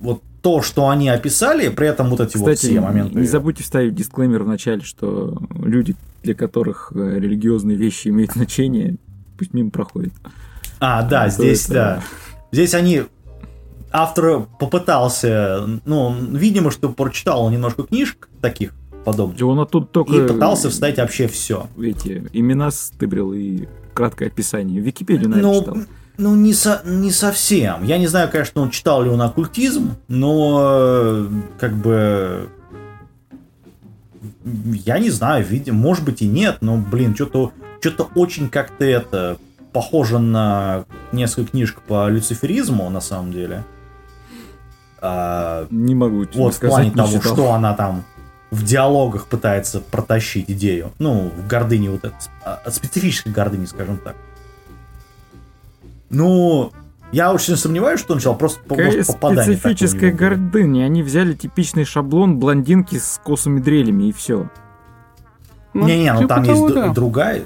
вот 0.00 0.22
то, 0.42 0.62
что 0.62 0.88
они 0.88 1.08
описали, 1.08 1.68
при 1.68 1.88
этом 1.88 2.08
вот 2.08 2.20
эти 2.20 2.34
Кстати, 2.34 2.44
вот 2.46 2.58
все 2.58 2.80
моменты. 2.80 3.18
Не 3.18 3.26
забудьте 3.26 3.62
вставить 3.62 3.94
дисклеймер 3.94 4.42
в 4.44 4.48
начале, 4.48 4.82
что 4.82 5.40
люди, 5.54 5.96
для 6.22 6.34
которых 6.34 6.92
э, 6.94 7.18
религиозные 7.18 7.76
вещи 7.76 8.08
имеют 8.08 8.32
значение, 8.32 8.96
пусть 9.38 9.52
мимо 9.52 9.70
проходят. 9.70 10.12
А, 10.80 11.02
да, 11.02 11.24
а 11.24 11.28
здесь, 11.28 11.66
это... 11.66 11.74
да. 11.74 12.02
Здесь 12.52 12.74
они 12.74 13.02
автор 13.92 14.46
попытался, 14.58 15.80
ну, 15.84 16.14
видимо, 16.32 16.70
что 16.70 16.88
прочитал 16.88 17.50
немножко 17.50 17.82
книжек 17.82 18.28
таких 18.40 18.72
подобных. 19.04 19.40
И 19.40 19.44
он 19.44 19.66
тут 19.66 19.92
только... 19.92 20.14
И 20.14 20.26
пытался 20.26 20.70
вставить 20.70 20.98
вообще 20.98 21.26
все. 21.28 21.68
Эти 21.78 22.28
имена 22.32 22.70
стыбрил 22.70 23.32
и 23.32 23.66
краткое 23.94 24.26
описание. 24.26 24.80
В 24.80 24.84
Википедию, 24.84 25.28
наверное, 25.28 25.52
ну, 25.52 25.60
читал. 25.60 25.76
Ну, 26.20 26.34
не, 26.36 26.52
со, 26.52 26.82
не 26.84 27.10
совсем. 27.10 27.82
Я 27.82 27.96
не 27.96 28.06
знаю, 28.06 28.28
конечно, 28.30 28.60
он 28.60 28.68
читал 28.68 29.02
ли 29.02 29.08
он 29.08 29.22
оккультизм, 29.22 29.96
но 30.08 31.26
как 31.58 31.74
бы... 31.74 32.50
Я 34.44 34.98
не 34.98 35.08
знаю, 35.08 35.46
видимо, 35.46 35.78
может 35.78 36.04
быть 36.04 36.20
и 36.20 36.26
нет, 36.26 36.58
но, 36.60 36.76
блин, 36.76 37.14
что-то 37.14 37.52
что 37.80 38.10
очень 38.14 38.50
как-то 38.50 38.84
это 38.84 39.38
похоже 39.72 40.18
на 40.18 40.84
несколько 41.12 41.52
книжек 41.52 41.80
по 41.80 42.08
люциферизму, 42.10 42.90
на 42.90 43.00
самом 43.00 43.32
деле. 43.32 43.64
А, 45.00 45.66
не 45.70 45.94
могу 45.94 46.26
Вот 46.34 46.54
сказать, 46.54 46.74
в 46.74 46.76
плане 46.76 46.90
того, 46.90 47.18
читал. 47.18 47.32
что 47.32 47.52
она 47.54 47.72
там 47.72 48.04
в 48.50 48.62
диалогах 48.62 49.26
пытается 49.26 49.80
протащить 49.80 50.50
идею. 50.50 50.92
Ну, 50.98 51.32
в 51.34 51.46
гордыне 51.46 51.90
вот 51.90 52.04
это, 52.04 52.16
а, 52.44 52.70
специфической 52.70 53.30
гордыне, 53.30 53.66
скажем 53.66 53.96
так. 53.96 54.16
Ну, 56.10 56.72
я 57.12 57.32
очень 57.32 57.56
сомневаюсь, 57.56 58.00
что 58.00 58.12
он 58.12 58.18
начал 58.18 58.34
просто 58.34 58.60
Какая 58.68 59.04
попадание. 59.04 59.56
специфическая 59.56 60.12
гордыня. 60.12 60.84
Они 60.84 61.02
взяли 61.02 61.34
типичный 61.34 61.84
шаблон 61.84 62.38
блондинки 62.38 62.96
с 62.96 63.20
косыми 63.24 63.60
дрелями 63.60 64.04
и 64.08 64.12
все. 64.12 64.48
Ну, 65.72 65.86
Не-не, 65.86 66.12
ну 66.12 66.26
там 66.26 66.42
есть 66.42 66.74
да. 66.74 66.88
другая. 66.88 67.44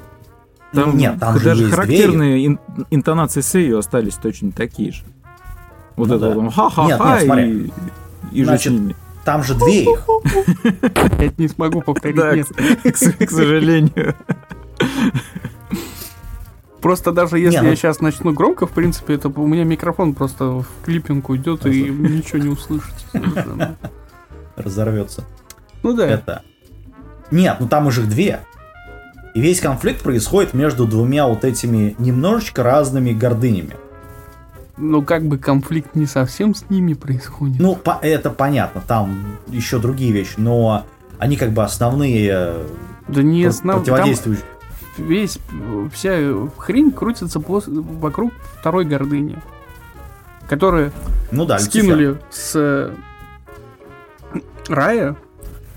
Там, 0.72 0.96
Нет, 0.96 1.20
там 1.20 1.34
даже 1.34 1.54
же 1.54 1.62
есть 1.62 1.74
характерные 1.74 2.46
ин- 2.46 2.58
интонации 2.90 3.42
с 3.42 3.54
ее 3.54 3.78
остались 3.78 4.14
точно 4.14 4.50
такие 4.50 4.92
же. 4.92 5.04
Вот 5.94 6.08
ну, 6.08 6.16
это 6.16 6.34
да. 6.34 6.50
ха-ха-ха 6.50 7.40
и, 7.40 7.70
и 8.32 8.44
Значит, 8.44 8.72
же 8.72 8.78
с 8.78 8.80
ними. 8.80 8.96
Там 9.24 9.44
же 9.44 9.54
две 9.54 9.84
их. 9.84 10.06
Я 11.20 11.32
не 11.38 11.48
смогу 11.48 11.80
повторить. 11.80 12.16
Да, 12.16 12.32
к 12.90 13.30
сожалению. 13.30 14.14
Просто 16.84 17.12
даже 17.12 17.38
если 17.38 17.56
не, 17.56 17.62
ну... 17.62 17.70
я 17.70 17.76
сейчас 17.76 18.00
начну 18.00 18.34
громко, 18.34 18.66
в 18.66 18.72
принципе, 18.72 19.14
это 19.14 19.30
у 19.30 19.46
меня 19.46 19.64
микрофон 19.64 20.12
просто 20.12 20.44
в 20.44 20.66
клиппинг 20.84 21.30
уйдет 21.30 21.64
и 21.64 21.88
ничего 21.88 22.40
не 22.40 22.48
услышите. 22.50 23.06
Разорвется. 24.56 25.24
Ну 25.82 25.94
да. 25.94 26.06
Это. 26.06 26.42
Нет, 27.30 27.56
ну 27.58 27.68
там 27.68 27.86
уже 27.86 28.02
две. 28.02 28.40
И 29.32 29.40
весь 29.40 29.60
конфликт 29.60 30.02
происходит 30.02 30.52
между 30.52 30.86
двумя 30.86 31.26
вот 31.26 31.46
этими 31.46 31.96
немножечко 31.98 32.62
разными 32.62 33.12
гордынями. 33.12 33.76
Ну, 34.76 35.00
как 35.00 35.24
бы 35.24 35.38
конфликт 35.38 35.94
не 35.94 36.04
совсем 36.04 36.54
с 36.54 36.68
ними 36.68 36.92
происходит. 36.92 37.60
Ну, 37.60 37.76
по- 37.76 37.98
это 38.02 38.28
понятно, 38.28 38.82
там 38.86 39.38
еще 39.48 39.78
другие 39.78 40.12
вещи, 40.12 40.34
но 40.36 40.84
они 41.18 41.38
как 41.38 41.52
бы 41.52 41.64
основные 41.64 42.30
э, 42.30 42.66
да 43.08 43.22
не 43.22 43.46
основ... 43.46 43.78
противодействующие 43.78 44.44
весь, 44.98 45.38
вся 45.92 46.16
хрень 46.58 46.92
крутится 46.92 47.40
по, 47.40 47.62
вокруг 47.66 48.32
второй 48.60 48.84
гордыни, 48.84 49.40
которая 50.48 50.92
ну 51.30 51.44
да, 51.44 51.58
скинули 51.58 52.18
с 52.30 52.52
э, 52.54 52.94
рая, 54.68 55.16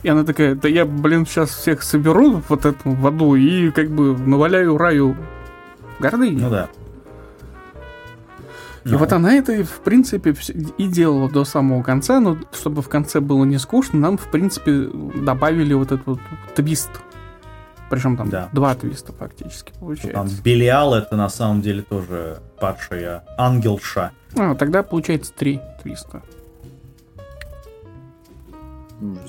и 0.03 0.09
она 0.09 0.23
такая, 0.23 0.55
да 0.55 0.67
я, 0.67 0.85
блин, 0.85 1.25
сейчас 1.25 1.49
всех 1.49 1.83
соберу 1.83 2.41
вот 2.47 2.65
эту 2.65 2.91
воду 2.91 3.35
и 3.35 3.71
как 3.71 3.89
бы 3.89 4.17
наваляю 4.17 4.77
раю 4.77 5.15
гордыни. 5.99 6.41
Ну 6.41 6.49
да. 6.49 6.69
И 8.85 8.91
ну. 8.91 8.99
вот 8.99 9.11
она 9.11 9.33
это, 9.33 9.65
в 9.65 9.81
принципе, 9.81 10.33
и 10.77 10.87
делала 10.87 11.29
до 11.29 11.43
самого 11.43 11.83
конца, 11.83 12.21
но 12.21 12.37
чтобы 12.53 12.81
в 12.81 12.87
конце 12.87 13.19
было 13.19 13.43
не 13.43 13.57
скучно, 13.57 13.99
нам, 13.99 14.17
в 14.17 14.27
принципе, 14.31 14.89
добавили 15.15 15.73
вот 15.73 15.91
этот 15.91 16.07
вот 16.07 16.19
твист 16.55 16.89
причем 17.89 18.17
там 18.17 18.29
да. 18.29 18.49
два 18.53 18.75
твиста 18.75 19.13
фактически 19.13 19.73
получается. 19.79 20.13
Там 20.13 20.29
Белиал 20.43 20.93
это 20.93 21.15
на 21.15 21.29
самом 21.29 21.61
деле 21.61 21.81
тоже 21.81 22.39
падшая 22.59 23.23
ангелша. 23.37 24.11
А, 24.35 24.55
тогда 24.55 24.83
получается 24.83 25.33
три 25.33 25.61
твиста. 25.81 26.21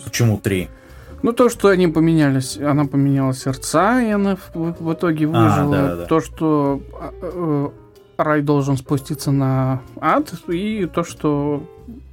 Почему 0.04 0.38
три? 0.38 0.68
Ну, 1.22 1.32
то, 1.32 1.48
что 1.48 1.68
они 1.68 1.88
поменялись, 1.88 2.56
она 2.58 2.84
поменяла 2.84 3.34
сердца, 3.34 4.00
и 4.00 4.10
она 4.10 4.36
в, 4.36 4.54
в 4.54 4.92
итоге 4.92 5.26
а, 5.26 5.28
выжила. 5.28 5.76
А, 5.76 5.88
да, 5.88 5.96
да. 5.96 6.06
То, 6.06 6.20
что 6.20 6.80
э, 7.20 7.68
рай 8.16 8.42
должен 8.42 8.76
спуститься 8.76 9.32
на 9.32 9.80
ад, 10.00 10.32
и 10.48 10.86
то, 10.86 11.02
что 11.02 11.64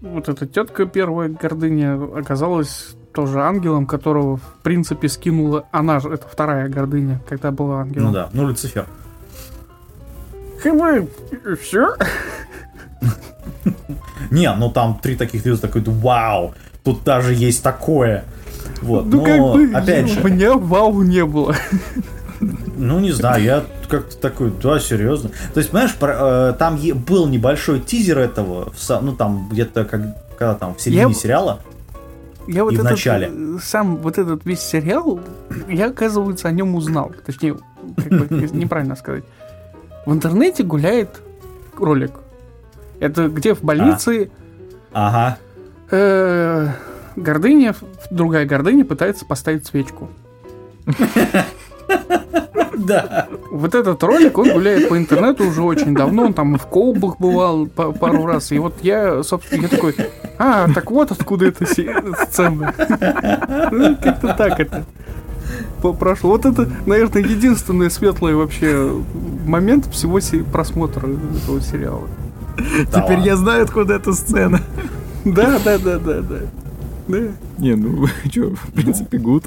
вот 0.01 0.27
эта 0.27 0.47
тетка 0.47 0.85
первая 0.85 1.29
гордыня 1.29 2.01
оказалась 2.17 2.95
тоже 3.15 3.41
ангелом, 3.41 3.85
которого, 3.87 4.37
в 4.37 4.61
принципе, 4.61 5.09
скинула 5.09 5.65
она 5.71 5.99
же, 5.99 6.09
это 6.09 6.27
вторая 6.27 6.69
гордыня, 6.69 7.21
когда 7.27 7.51
была 7.51 7.81
ангелом. 7.81 8.07
Ну 8.07 8.13
да, 8.13 8.29
ну 8.33 8.47
Люцифер. 8.47 8.85
Хм, 10.63 11.07
все. 11.61 11.95
Не, 14.31 14.53
ну 14.53 14.69
там 14.69 14.99
три 15.01 15.15
таких 15.15 15.41
звезды, 15.41 15.67
такой, 15.67 15.81
вау, 15.83 16.53
тут 16.83 17.03
даже 17.03 17.33
есть 17.33 17.63
такое. 17.63 18.25
Вот, 18.81 19.05
ну, 19.05 19.17
но, 19.17 19.23
как 19.23 19.39
бы, 19.39 19.77
опять 19.77 20.09
же... 20.09 20.19
У 20.21 20.27
меня 20.27 20.53
вау 20.53 21.01
не 21.01 21.25
было. 21.25 21.55
Ну, 22.39 22.99
не 22.99 23.11
знаю, 23.11 23.43
я 23.43 23.63
как-то 23.87 24.17
такой, 24.17 24.51
да, 24.61 24.79
серьезно. 24.79 25.29
То 25.53 25.59
есть, 25.59 25.71
понимаешь, 25.71 25.95
э, 26.01 26.53
там 26.59 26.77
был 27.07 27.27
небольшой 27.27 27.79
тизер 27.79 28.19
этого, 28.19 28.73
ну, 29.01 29.15
там 29.15 29.47
где-то, 29.49 29.85
как, 29.85 30.01
когда 30.37 30.55
там, 30.55 30.75
в 30.75 30.81
середине 30.81 31.09
я... 31.09 31.13
сериала, 31.13 31.59
я 32.47 32.63
вот 32.63 32.73
и 32.73 32.75
этот, 32.75 32.87
в 32.87 32.89
начале. 32.91 33.31
Э, 33.31 33.57
сам 33.61 33.97
вот 33.97 34.17
этот 34.17 34.45
весь 34.45 34.61
сериал, 34.61 35.19
я, 35.67 35.87
оказывается, 35.87 36.47
о 36.47 36.51
нем 36.51 36.75
узнал. 36.75 37.11
Точнее, 37.25 37.57
как 37.97 38.07
бы 38.07 38.27
неправильно 38.53 38.95
сказать. 38.95 39.23
В 40.05 40.13
интернете 40.13 40.63
гуляет 40.63 41.21
ролик. 41.77 42.11
Это 42.99 43.27
где 43.27 43.53
в 43.53 43.63
больнице... 43.63 44.29
А. 44.93 45.07
Ага. 45.07 45.37
Э, 45.91 46.69
гордыня, 47.15 47.75
другая 48.11 48.45
гордыня 48.45 48.85
пытается 48.85 49.25
поставить 49.25 49.65
свечку. 49.65 50.09
Да. 52.77 53.27
Вот 53.51 53.73
этот 53.73 54.03
ролик, 54.03 54.37
он 54.37 54.51
гуляет 54.51 54.89
по 54.89 54.97
интернету 54.97 55.47
уже 55.47 55.61
очень 55.61 55.95
давно, 55.95 56.25
он 56.25 56.33
там 56.33 56.55
и 56.55 56.59
в 56.59 56.65
колбах 56.65 57.17
бывал 57.19 57.67
пару 57.67 58.25
раз, 58.25 58.51
и 58.51 58.59
вот 58.59 58.75
я, 58.81 59.23
собственно, 59.23 59.63
я 59.63 59.67
такой, 59.69 59.95
а, 60.37 60.67
так 60.73 60.91
вот 60.91 61.11
откуда 61.11 61.47
эта 61.47 61.65
сцена. 61.65 62.73
Ну, 63.71 63.95
как-то 63.97 64.33
так 64.33 64.59
это 64.59 64.85
прошло. 65.93 66.31
Вот 66.31 66.45
это, 66.45 66.69
наверное, 66.85 67.21
единственный 67.21 67.91
светлый 67.91 68.35
вообще 68.35 69.01
момент 69.45 69.85
всего 69.87 70.19
просмотра 70.51 71.07
этого 71.07 71.61
сериала. 71.61 72.07
Теперь 72.57 73.19
я 73.19 73.35
знаю, 73.35 73.63
откуда 73.63 73.95
эта 73.95 74.13
сцена. 74.13 74.61
Да, 75.25 75.59
да, 75.63 75.77
да, 75.77 75.99
да, 75.99 76.21
да. 76.21 76.39
Да. 77.07 77.17
Не, 77.57 77.75
ну, 77.75 78.07
что, 78.31 78.55
в 78.55 78.71
принципе, 78.73 79.17
гуд. 79.17 79.45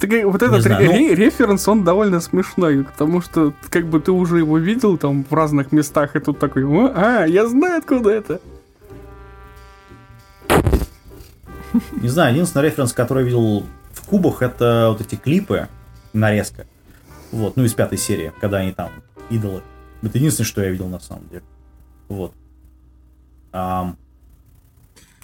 И 0.00 0.24
вот 0.24 0.42
этот 0.42 0.62
знаю, 0.62 0.90
ре- 0.90 1.14
референс, 1.14 1.66
он 1.68 1.84
довольно 1.84 2.20
смешной, 2.20 2.84
потому 2.84 3.20
что 3.20 3.52
как 3.70 3.86
бы 3.86 4.00
ты 4.00 4.12
уже 4.12 4.38
его 4.38 4.58
видел 4.58 4.96
там 4.96 5.24
в 5.28 5.32
разных 5.34 5.72
местах, 5.72 6.16
и 6.16 6.20
тут 6.20 6.38
такой, 6.38 6.64
«О, 6.64 6.92
а, 6.94 7.24
я 7.24 7.46
знаю, 7.48 7.78
откуда 7.78 8.10
это. 8.10 8.40
Не 12.00 12.08
знаю, 12.08 12.32
единственный 12.34 12.66
референс, 12.66 12.92
который 12.92 13.20
я 13.20 13.24
видел 13.26 13.66
в 13.92 14.06
кубах, 14.06 14.42
это 14.42 14.88
вот 14.90 15.00
эти 15.00 15.16
клипы, 15.16 15.68
нарезка. 16.12 16.66
Вот, 17.32 17.56
ну 17.56 17.64
из 17.64 17.74
пятой 17.74 17.98
серии, 17.98 18.32
когда 18.40 18.58
они 18.58 18.72
там, 18.72 18.90
идолы. 19.30 19.62
Это 20.02 20.16
единственное, 20.16 20.46
что 20.46 20.62
я 20.62 20.70
видел 20.70 20.88
на 20.88 21.00
самом 21.00 21.28
деле. 21.28 21.42
Вот. 22.08 22.32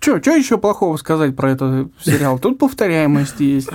Че, 0.01 0.21
что 0.21 0.33
еще 0.33 0.59
плохого 0.59 0.97
сказать 0.99 1.35
про 1.35 1.53
этот 1.53 1.93
сериал? 2.03 2.39
Тут 2.39 2.59
повторяемость 2.59 3.41
есть. 3.41 3.71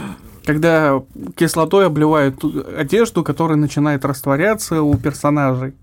Когда 0.54 1.04
кислотой 1.36 1.86
обливают 1.86 2.44
одежду, 2.76 3.24
которая 3.24 3.56
начинает 3.56 4.04
растворяться 4.04 4.82
у 4.82 4.98
персонажей. 4.98 5.76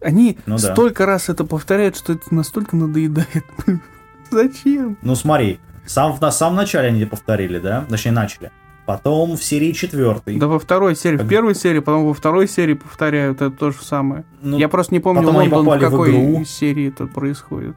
Они 0.00 0.38
Ну 0.46 0.56
да. 0.56 0.72
столько 0.72 1.04
раз 1.04 1.28
это 1.28 1.44
повторяют, 1.44 1.94
что 1.96 2.14
это 2.14 2.34
настолько 2.34 2.74
надоедает. 2.74 3.44
Зачем? 4.30 4.96
ну 5.02 5.14
смотри, 5.14 5.60
сам, 5.84 6.16
на 6.20 6.30
самом 6.30 6.56
начале 6.56 6.88
они 6.88 7.04
повторили, 7.04 7.58
да? 7.58 7.84
Точнее, 7.88 8.12
начали. 8.12 8.50
Потом 8.86 9.36
в 9.36 9.44
серии 9.44 9.72
четвертой. 9.72 10.38
Да 10.38 10.46
во 10.46 10.58
второй 10.58 10.96
серии, 10.96 11.16
в 11.16 11.20
Как- 11.20 11.28
первой 11.28 11.54
серии, 11.54 11.80
потом 11.80 12.06
во 12.06 12.14
второй 12.14 12.48
серии 12.48 12.74
повторяют 12.74 13.42
это 13.42 13.50
то 13.50 13.72
же 13.72 13.78
самое. 13.82 14.24
Ну, 14.40 14.56
Я 14.56 14.68
просто 14.70 14.94
не 14.94 15.00
помню, 15.00 15.20
потом 15.22 15.36
они 15.38 15.48
Лондон 15.50 15.64
в 15.64 15.66
попали 15.66 15.84
в 15.84 15.90
какой 15.90 16.10
игру. 16.12 16.44
серии 16.46 16.88
это 16.88 17.06
происходит. 17.06 17.76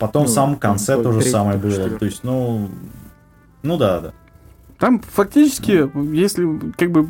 Потом 0.00 0.24
в 0.24 0.28
Ну, 0.28 0.32
самом 0.34 0.56
конце 0.56 1.00
то 1.00 1.12
же 1.12 1.22
самое 1.22 1.56
было. 1.56 1.88
То 1.90 2.04
есть, 2.04 2.24
ну... 2.24 2.68
Ну 3.62 3.76
да, 3.76 4.00
да. 4.00 4.12
Там 4.82 4.98
фактически, 4.98 5.88
если 6.12 6.44
как 6.76 6.90
бы 6.90 7.08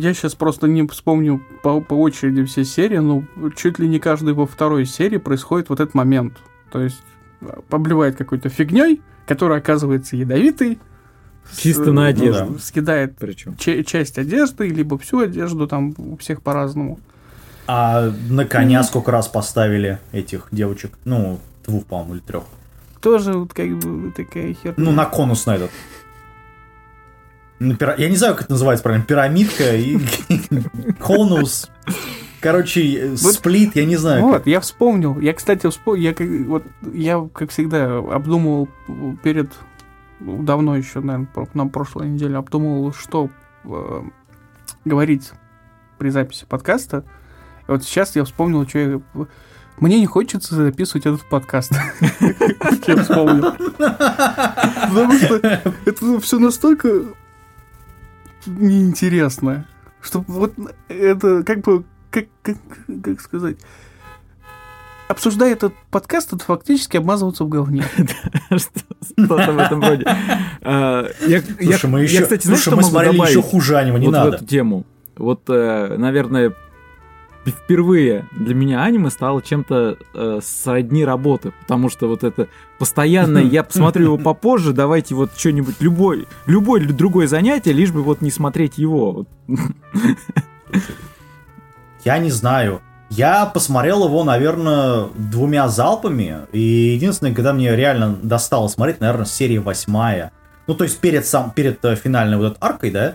я 0.00 0.14
сейчас 0.14 0.34
просто 0.34 0.66
не 0.66 0.88
вспомню 0.88 1.42
по, 1.62 1.82
по 1.82 1.92
очереди 1.92 2.42
все 2.46 2.64
серии, 2.64 2.96
но 2.96 3.22
чуть 3.54 3.78
ли 3.78 3.86
не 3.86 3.98
каждый 3.98 4.32
во 4.32 4.46
второй 4.46 4.86
серии 4.86 5.18
происходит 5.18 5.68
вот 5.68 5.80
этот 5.80 5.94
момент. 5.94 6.38
То 6.70 6.80
есть 6.80 7.02
а, 7.42 7.60
обливает 7.68 8.16
какой-то 8.16 8.48
фигней, 8.48 9.02
которая 9.26 9.58
оказывается 9.58 10.16
ядовитой. 10.16 10.78
Чисто 11.54 11.84
с- 11.84 11.86
на 11.88 11.92
ну 11.92 12.02
одежду. 12.04 12.52
да, 12.54 12.58
Скидает 12.60 13.14
Причем. 13.18 13.54
ча- 13.58 13.84
часть 13.84 14.16
одежды, 14.16 14.68
либо 14.68 14.96
всю 14.96 15.18
одежду, 15.18 15.66
там 15.68 15.94
у 15.98 16.16
всех 16.16 16.40
по-разному. 16.40 16.98
А 17.66 18.10
на 18.30 18.46
коня 18.46 18.82
сколько 18.84 19.10
раз 19.10 19.28
поставили 19.28 19.98
этих 20.12 20.48
девочек? 20.50 20.92
Ну, 21.04 21.40
двух, 21.66 21.84
по-моему, 21.84 22.14
или 22.14 22.22
трех. 22.22 22.44
Тоже 23.02 23.34
вот 23.34 23.52
как 23.52 23.68
бы 23.80 24.12
такая 24.12 24.54
херня. 24.54 24.74
Ну, 24.78 24.92
на 24.92 25.04
конус 25.04 25.44
на 25.44 25.56
этот. 25.56 25.70
Я 27.98 28.08
не 28.08 28.16
знаю, 28.16 28.34
как 28.34 28.44
это 28.44 28.52
называется 28.52 28.82
правильно. 28.82 29.04
Пирамидка 29.04 29.76
и 29.76 29.98
конус. 31.00 31.70
Короче, 32.40 32.82
э, 32.94 33.08
Вот- 33.10 33.34
сплит, 33.34 33.76
я 33.76 33.84
не 33.84 33.96
знаю. 33.96 34.22
Вот, 34.22 34.38
как. 34.38 34.46
я 34.46 34.60
вспомнил. 34.60 35.18
Я, 35.20 35.32
кстати, 35.32 35.68
вспомнил. 35.70 36.02
Я, 36.02 36.14
как- 36.14 36.28
вот, 36.46 36.64
я, 36.92 37.28
как 37.32 37.50
всегда, 37.50 37.98
обдумывал 37.98 38.68
перед... 39.22 39.50
Давно 40.20 40.76
еще, 40.76 41.00
наверное, 41.00 41.28
на 41.54 41.66
прошлой 41.68 42.08
неделе 42.08 42.36
обдумывал, 42.36 42.92
что 42.92 43.28
э, 43.64 44.02
говорить 44.84 45.30
при 45.98 46.10
записи 46.10 46.46
подкаста. 46.48 47.04
И 47.68 47.70
вот 47.70 47.84
сейчас 47.84 48.16
я 48.16 48.24
вспомнил, 48.24 48.66
что 48.68 48.78
я... 48.78 49.00
Мне 49.78 49.98
не 50.00 50.06
хочется 50.06 50.54
записывать 50.54 51.06
этот 51.06 51.28
подкаст. 51.28 51.72
Я 52.86 52.96
вспомнил. 53.02 53.52
Потому 53.78 55.12
что 55.14 55.36
это 55.86 56.20
все 56.20 56.38
настолько 56.38 57.04
неинтересно, 58.46 59.66
что 60.00 60.24
вот 60.26 60.52
это 60.88 61.42
как 61.44 61.60
бы, 61.60 61.84
как, 62.10 62.26
как, 62.42 62.56
как 63.02 63.20
сказать, 63.20 63.56
обсуждая 65.08 65.52
этот 65.52 65.74
подкаст, 65.90 66.32
это 66.32 66.44
фактически 66.44 66.96
обмазываться 66.96 67.44
в 67.44 67.48
говне. 67.48 67.84
Что-то 68.50 69.52
в 69.52 69.58
этом 69.58 69.80
роде. 69.82 70.04
А, 70.64 71.06
Слушай, 71.60 71.90
мы 71.90 72.02
еще, 72.02 72.22
кстати, 72.22 72.46
знаешь, 72.46 72.62
слушай, 72.62 72.76
что 72.76 72.76
мы 72.76 72.76
могу 72.76 72.90
смотрели 72.90 73.30
еще 73.30 73.42
хуже 73.42 73.76
аниме, 73.76 73.98
не 73.98 74.08
надо. 74.08 74.36
эту 74.36 74.46
тему? 74.46 74.84
Вот, 75.16 75.42
э, 75.48 75.96
наверное, 75.98 76.54
впервые 77.50 78.28
для 78.32 78.54
меня 78.54 78.82
аниме 78.84 79.10
стало 79.10 79.42
чем-то 79.42 79.98
э, 80.14 80.40
сродни 80.42 81.04
работы, 81.04 81.52
потому 81.60 81.88
что 81.88 82.08
вот 82.08 82.24
это 82.24 82.48
постоянно, 82.78 83.38
я 83.52 83.62
посмотрю 83.62 84.04
его 84.04 84.18
попозже, 84.18 84.72
давайте 84.72 85.14
вот 85.14 85.32
что-нибудь, 85.36 85.76
любой, 85.80 86.26
любой 86.46 86.86
другое 86.86 87.26
занятие, 87.26 87.72
лишь 87.72 87.90
бы 87.90 88.02
вот 88.02 88.20
не 88.20 88.30
смотреть 88.30 88.78
его. 88.78 89.26
Я 92.04 92.18
не 92.18 92.30
знаю. 92.30 92.82
Я 93.10 93.46
посмотрел 93.46 94.04
его, 94.06 94.24
наверное, 94.24 95.08
двумя 95.14 95.68
залпами. 95.68 96.46
И 96.52 96.58
единственное, 96.58 97.34
когда 97.34 97.52
мне 97.52 97.76
реально 97.76 98.16
достало 98.22 98.68
смотреть, 98.68 99.00
наверное, 99.00 99.26
серия 99.26 99.60
восьмая. 99.60 100.32
Ну, 100.66 100.74
то 100.74 100.84
есть 100.84 100.98
перед, 100.98 101.26
сам, 101.26 101.50
перед 101.50 101.84
э, 101.84 101.94
финальной 101.94 102.38
вот 102.38 102.52
этой 102.52 102.58
аркой, 102.60 102.90
да? 102.90 103.14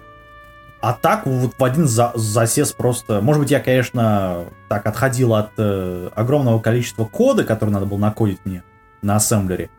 А 0.80 0.94
так 0.94 1.26
вот 1.26 1.54
в 1.58 1.64
один 1.64 1.88
за- 1.88 2.12
засес 2.16 2.72
просто... 2.72 3.20
Может 3.22 3.42
быть, 3.42 3.52
я, 3.52 3.60
конечно, 3.60 4.46
так 4.70 4.86
отходил 4.86 5.34
от 5.34 5.50
э, 5.58 6.10
огромного 6.16 6.60
количества 6.60 7.06
кода, 7.06 7.44
который 7.44 7.72
надо 7.72 7.86
было 7.88 7.98
накодить 7.98 8.40
мне 8.46 8.64
на 9.02 9.16
ассемблере. 9.16 9.70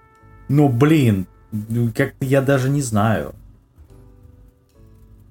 Но, 0.48 0.68
блин, 0.68 1.26
как-то 1.94 2.24
я 2.26 2.42
даже 2.42 2.68
не 2.68 2.82
знаю. 2.82 3.34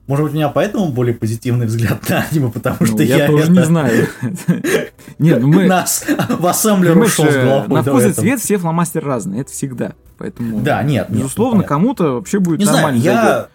Может 0.07 0.23
быть, 0.23 0.33
у 0.33 0.37
меня 0.37 0.47
поэтому 0.47 0.87
более 0.93 1.13
позитивный 1.13 1.65
взгляд 1.65 2.07
на 2.07 2.21
аниме, 2.31 2.49
потому 2.49 2.77
Ну, 2.79 2.85
что 2.85 3.03
я, 3.03 3.17
я, 3.17 3.27
тоже 3.27 3.43
это- 3.43 3.51
не 3.51 3.63
знаю. 3.65 4.07
Не, 5.19 5.35
ну 5.35 5.47
мы... 5.47 5.65
нас 5.67 6.05
в 6.29 6.47
ассемблер 6.47 6.97
ушел 6.97 7.25
с 7.25 7.35
э, 7.35 7.43
головой. 7.43 7.67
на 7.67 7.83
вкус 7.83 8.05
и 8.05 8.13
цвет 8.13 8.39
все 8.39 8.57
фломастеры 8.57 9.05
разные, 9.05 9.41
это 9.41 9.51
всегда. 9.51 9.93
Поэтому, 10.17 10.61
Да, 10.61 10.81
нет, 10.83 11.09
нет, 11.09 11.19
безусловно, 11.19 11.61
ну, 11.61 11.67
кому-то 11.67 12.13
вообще 12.13 12.39
будет 12.39 12.59
Не 12.59 12.65
знаю, 12.65 12.77
нормально 12.77 13.01
зайдет. 13.03 13.23
я, 13.23 13.47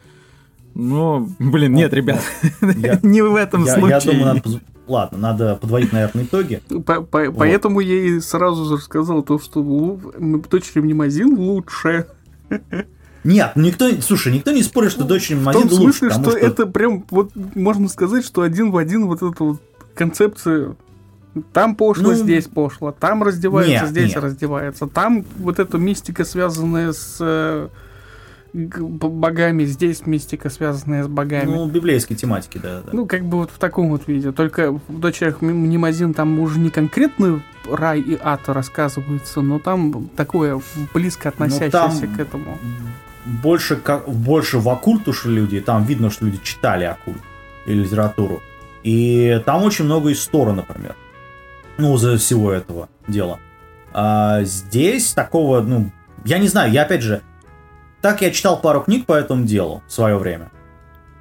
Но, 0.75 1.29
блин, 1.39 1.75
нет, 1.75 1.93
ребят, 1.93 2.21
я, 2.77 2.99
не 3.03 3.23
в 3.23 3.35
этом 3.35 3.65
я, 3.65 3.75
случае. 3.75 3.91
я 3.91 4.01
думаю, 4.01 4.35
надо... 4.35 4.61
Ладно, 4.89 5.19
надо 5.19 5.55
подводить, 5.57 5.93
наверное, 5.93 6.25
итоги. 6.25 6.61
По- 6.85 7.03
по- 7.03 7.31
Поэтому 7.31 7.81
я 7.81 7.95
и 7.95 8.21
сразу 8.21 8.65
же 8.65 8.83
сказал 8.83 9.23
то, 9.23 9.39
что 9.39 9.63
дочери 10.51 10.81
Мнемозин 10.81 11.39
лучше. 11.39 12.07
Нет, 13.25 13.53
ну 13.55 13.63
никто, 13.63 13.89
слушай, 14.01 14.33
никто 14.33 14.51
не 14.51 14.63
спорит, 14.63 14.91
что 14.91 15.05
дочь 15.05 15.31
В 15.31 15.45
магазин 15.45 15.69
том 15.69 15.79
лучше, 15.79 15.99
смысле, 15.99 16.09
потому 16.09 16.31
что, 16.31 16.39
что... 16.39 16.47
это 16.47 16.67
прям, 16.67 17.05
вот 17.11 17.31
можно 17.55 17.89
сказать, 17.89 18.25
что 18.25 18.43
один 18.43 18.73
в 18.73 18.77
один 18.77 19.07
вот 19.07 19.23
эта 19.23 19.45
вот 19.45 19.61
концепция 19.95 20.75
там 21.53 21.77
пошло, 21.77 22.11
Ну, 22.11 22.15
здесь 22.15 22.47
пошло, 22.47 22.93
там 22.99 23.23
раздевается, 23.23 23.85
нет, 23.85 23.91
здесь 23.91 24.15
нет. 24.15 24.25
раздевается, 24.25 24.89
там 24.89 25.25
вот 25.39 25.61
эта 25.61 25.79
мистика, 25.79 26.25
связанная 26.25 26.93
с 26.93 27.17
э, 27.21 27.69
богами, 28.53 29.65
здесь 29.65 30.07
мистика, 30.07 30.51
связанная 30.51 31.05
с 31.05 31.09
богами. 31.09 31.47
Ну, 31.47 31.67
библейской 31.67 32.15
тематики, 32.15 32.59
да, 32.59 32.83
да. 32.83 32.91
Ну, 32.93 33.07
как 33.07 33.25
бы 33.25 33.39
вот 33.39 33.51
в 33.51 33.59
таком 33.59 33.89
вот 33.89 34.07
виде. 34.07 34.33
Только 34.33 34.73
в 34.73 35.01
дочерях 35.01 35.41
Мнемозин 35.41 36.13
там 36.13 36.39
уже 36.39 36.59
не 36.59 36.71
конкретно 36.71 37.43
рай 37.71 38.01
и 38.01 38.19
ад 38.21 38.43
рассказывается, 38.47 39.41
но 39.41 39.59
там 39.59 40.11
такое 40.17 40.61
близко 40.93 41.31
относящееся 41.31 41.71
там- 41.71 42.15
к 42.17 42.21
этому. 42.21 42.59
Больше, 43.25 43.77
как, 43.77 44.09
больше 44.09 44.59
в 44.59 44.69
оккульт 44.69 45.07
ушли 45.09 45.35
люди, 45.35 45.57
и 45.57 45.61
там 45.61 45.85
видно, 45.85 46.11
что 46.11 46.27
люди 46.27 46.41
читали 46.43 46.85
оккульт 46.85 47.23
и 47.67 47.73
литературу. 47.73 48.43
И 48.83 49.41
там 49.47 49.63
очень 49.63 49.85
много 49.85 50.11
истории, 50.13 50.53
например. 50.53 50.97
Ну, 51.79 51.97
за 51.97 52.19
всего 52.19 52.53
этого 52.53 52.89
дела. 53.07 53.39
А 53.95 54.43
здесь 54.43 55.13
такого, 55.13 55.61
ну, 55.61 55.91
я 56.25 56.39
не 56.39 56.49
знаю, 56.49 56.73
я 56.73 56.83
опять 56.83 57.03
же, 57.03 57.23
так 58.03 58.21
я 58.21 58.31
читал 58.31 58.61
пару 58.61 58.83
книг 58.83 59.07
по 59.07 59.15
этому 59.15 59.45
делу 59.45 59.83
в 59.87 59.93
свое 59.93 60.19
время. 60.19 60.51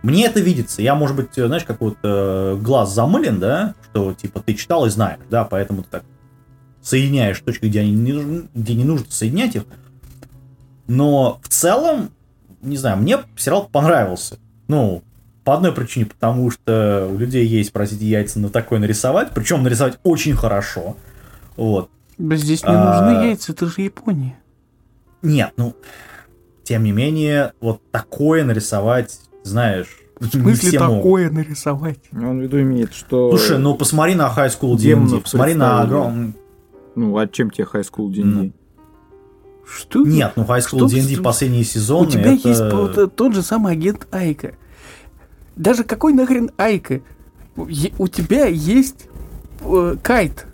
Мне 0.01 0.25
это 0.25 0.39
видится. 0.39 0.81
Я, 0.81 0.95
может 0.95 1.15
быть, 1.15 1.35
знаешь, 1.35 1.63
как 1.63 1.79
вот 1.79 1.95
э, 2.01 2.57
глаз 2.59 2.91
замылен, 2.93 3.39
да, 3.39 3.75
что 3.89 4.13
типа 4.13 4.41
ты 4.41 4.55
читал 4.55 4.87
и 4.87 4.89
знаешь, 4.89 5.19
да, 5.29 5.45
поэтому 5.45 5.83
ты 5.83 5.89
так 5.91 6.03
соединяешь 6.81 7.39
точки, 7.39 7.67
где, 7.67 7.81
они 7.81 7.91
не 7.91 8.13
нужны, 8.13 8.47
где 8.55 8.73
не 8.73 8.83
нужно 8.83 9.05
соединять 9.09 9.55
их. 9.55 9.63
Но 10.87 11.39
в 11.43 11.49
целом, 11.49 12.09
не 12.61 12.77
знаю, 12.77 12.97
мне 12.97 13.19
сериал 13.37 13.69
понравился. 13.71 14.39
Ну, 14.67 15.03
по 15.43 15.53
одной 15.53 15.71
причине, 15.71 16.07
потому 16.07 16.49
что 16.49 17.07
у 17.11 17.17
людей 17.17 17.45
есть, 17.45 17.71
простите, 17.71 18.05
яйца 18.05 18.39
на 18.39 18.49
такое 18.49 18.79
нарисовать, 18.79 19.31
причем 19.35 19.61
нарисовать 19.61 19.99
очень 20.03 20.35
хорошо. 20.35 20.97
Вот. 21.55 21.91
Здесь 22.17 22.63
не 22.63 22.69
А, 22.69 23.01
нужны 23.01 23.25
яйца, 23.27 23.51
это 23.51 23.67
же 23.67 23.81
Япония. 23.81 24.37
Нет, 25.21 25.53
ну, 25.57 25.75
тем 26.63 26.83
не 26.83 26.91
менее, 26.91 27.53
вот 27.59 27.81
такое 27.91 28.43
нарисовать, 28.43 29.19
знаешь, 29.43 29.87
В 30.19 30.27
смысле 30.27 30.77
такое 30.77 31.29
могут. 31.29 31.45
нарисовать? 31.45 31.99
Он 32.13 32.39
в 32.39 32.41
виду 32.41 32.61
имеет, 32.61 32.93
что... 32.93 33.29
Слушай, 33.31 33.57
ну 33.57 33.75
посмотри 33.75 34.15
на 34.15 34.27
High 34.27 34.49
School 34.49 34.75
DMD, 34.75 35.21
посмотри 35.21 35.53
на 35.53 35.81
огромный... 35.81 36.33
Ну, 36.95 37.17
а 37.17 37.27
чем 37.27 37.49
тебе 37.49 37.67
High 37.71 37.89
School 37.89 38.09
DMD? 38.11 38.23
Ну. 38.23 38.51
Что? 39.65 40.05
Нет, 40.05 40.33
ну 40.35 40.43
High 40.43 40.59
School 40.59 40.85
DMD 40.87 41.21
последние 41.21 41.63
сезоны... 41.63 42.07
У 42.07 42.11
тебя 42.11 42.33
это... 42.33 42.47
есть 42.47 43.15
тот 43.15 43.33
же 43.33 43.41
самый 43.41 43.73
агент 43.73 44.07
Айка. 44.11 44.53
Даже 45.55 45.83
какой 45.83 46.13
нахрен 46.13 46.51
Айка? 46.57 47.01
У 47.55 48.07
тебя 48.07 48.45
есть 48.45 49.07
э, 49.61 49.95
Кайт. 50.01 50.47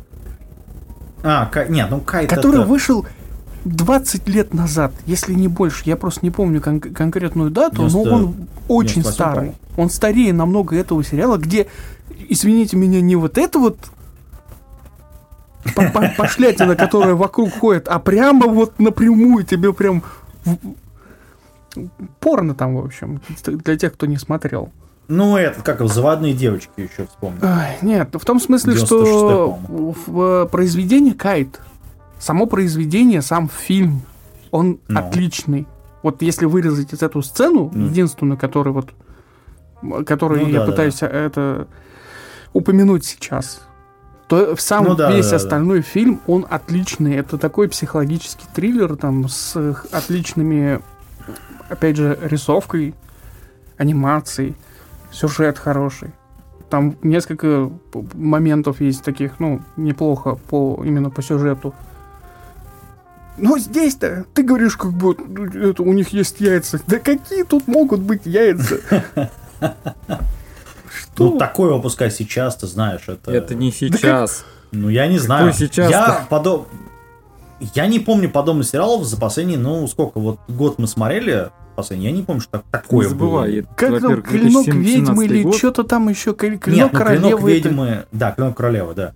А, 1.23 1.45
кай... 1.47 1.69
нет, 1.69 1.87
ну 1.89 1.99
Кайт 1.99 2.29
Который 2.29 2.61
это... 2.61 2.67
вышел 2.67 3.05
20 3.75 4.27
лет 4.29 4.53
назад, 4.53 4.93
если 5.05 5.33
не 5.33 5.47
больше. 5.47 5.83
Я 5.85 5.97
просто 5.97 6.21
не 6.23 6.31
помню 6.31 6.61
кон- 6.61 6.79
конкретную 6.79 7.51
дату, 7.51 7.87
90... 7.87 7.97
но 8.09 8.15
он 8.15 8.35
очень 8.67 9.03
старый. 9.03 9.53
Он 9.75 9.89
старее 9.89 10.33
намного 10.33 10.75
этого 10.75 11.03
сериала, 11.03 11.37
где, 11.37 11.67
извините 12.29 12.77
меня, 12.77 13.01
не 13.01 13.15
вот 13.15 13.37
это 13.37 13.59
вот 13.59 13.77
пошлятина, 16.17 16.75
которая 16.75 17.15
вокруг 17.15 17.51
ходит, 17.51 17.87
а 17.87 17.99
прямо 17.99 18.47
вот 18.47 18.79
напрямую 18.79 19.43
тебе 19.43 19.73
прям 19.73 20.03
порно 22.19 22.55
там, 22.55 22.75
в 22.75 22.85
общем, 22.85 23.21
для 23.45 23.77
тех, 23.77 23.93
кто 23.93 24.05
не 24.05 24.17
смотрел. 24.17 24.71
Ну, 25.09 25.37
это 25.37 25.61
как 25.61 25.85
заводные 25.87 26.33
девочки 26.33 26.71
еще 26.81 27.07
вспомнил. 27.07 27.41
Нет, 27.81 28.09
в 28.13 28.25
том 28.25 28.39
смысле, 28.39 28.75
что 28.75 29.57
в 29.67 30.47
произведении 30.51 31.11
Кайт, 31.11 31.61
само 32.19 32.45
произведение, 32.45 33.21
сам 33.21 33.49
фильм, 33.49 34.01
он 34.51 34.79
ну. 34.87 34.99
отличный. 34.99 35.67
Вот 36.03 36.21
если 36.21 36.45
вырезать 36.45 36.93
из 36.93 37.01
эту 37.01 37.21
сцену, 37.21 37.71
ну. 37.73 37.85
единственную, 37.85 38.37
которую 38.37 38.73
вот, 38.73 40.05
которую 40.05 40.43
ну, 40.43 40.47
я 40.47 40.59
да, 40.59 40.65
пытаюсь 40.65 40.99
да. 40.99 41.07
это 41.07 41.67
упомянуть 42.53 43.05
сейчас, 43.05 43.61
то 44.27 44.55
сам 44.57 44.85
ну, 44.85 44.95
да, 44.95 45.11
весь 45.11 45.29
да, 45.29 45.37
остальной 45.37 45.79
да. 45.79 45.83
фильм, 45.83 46.21
он 46.27 46.45
отличный. 46.49 47.15
Это 47.15 47.37
такой 47.37 47.69
психологический 47.69 48.45
триллер 48.53 48.95
там 48.95 49.27
с 49.27 49.55
отличными, 49.91 50.81
опять 51.69 51.95
же, 51.95 52.17
рисовкой, 52.21 52.93
анимацией 53.77 54.55
сюжет 55.11 55.57
хороший. 55.57 56.11
Там 56.69 56.97
несколько 57.01 57.71
моментов 58.13 58.81
есть 58.81 59.03
таких, 59.03 59.39
ну, 59.39 59.61
неплохо 59.77 60.35
по 60.35 60.83
именно 60.83 61.09
по 61.09 61.21
сюжету. 61.21 61.73
Но 63.37 63.57
здесь-то 63.57 64.25
ты 64.33 64.43
говоришь, 64.43 64.77
как 64.77 64.91
бы 64.93 65.15
это, 65.69 65.83
у 65.83 65.93
них 65.93 66.09
есть 66.09 66.39
яйца. 66.39 66.79
Да 66.87 66.99
какие 66.99 67.43
тут 67.43 67.67
могут 67.67 67.99
быть 67.99 68.25
яйца? 68.25 68.79
Что? 69.59 71.31
Ну, 71.31 71.37
такое 71.37 71.73
выпускать 71.73 72.13
сейчас, 72.13 72.55
ты 72.55 72.67
знаешь, 72.67 73.03
это... 73.07 73.31
Это 73.31 73.55
не 73.55 73.71
сейчас. 73.71 74.45
Ну, 74.71 74.89
я 74.89 75.07
не 75.07 75.19
знаю. 75.19 75.53
сейчас 75.53 75.91
я 75.91 76.25
подоб... 76.29 76.67
Я 77.73 77.87
не 77.87 77.99
помню 77.99 78.29
подобных 78.29 78.67
сериалов 78.67 79.03
за 79.03 79.17
последние, 79.17 79.57
ну, 79.57 79.87
сколько, 79.87 80.19
вот 80.19 80.39
год 80.47 80.77
мы 80.77 80.87
смотрели, 80.87 81.49
последний. 81.75 82.07
Я 82.07 82.11
не 82.11 82.21
помню, 82.23 82.41
что 82.41 82.63
такое 82.69 83.05
не 83.05 83.09
забывай, 83.09 83.61
было. 83.61 83.73
Как 83.75 84.01
там 84.01 84.21
клинок 84.21 84.67
ведьмы 84.67 85.25
или 85.25 85.51
что-то 85.57 85.83
там 85.83 86.09
еще 86.09 86.33
клинок 86.33 86.67
Нет, 86.67 86.89
ну, 86.91 86.97
королевы. 86.97 87.21
Клинок 87.21 87.43
ведьмы, 87.43 87.85
это... 87.87 88.07
да, 88.11 88.31
клинок 88.31 88.57
королевы, 88.57 88.93
да. 88.93 89.13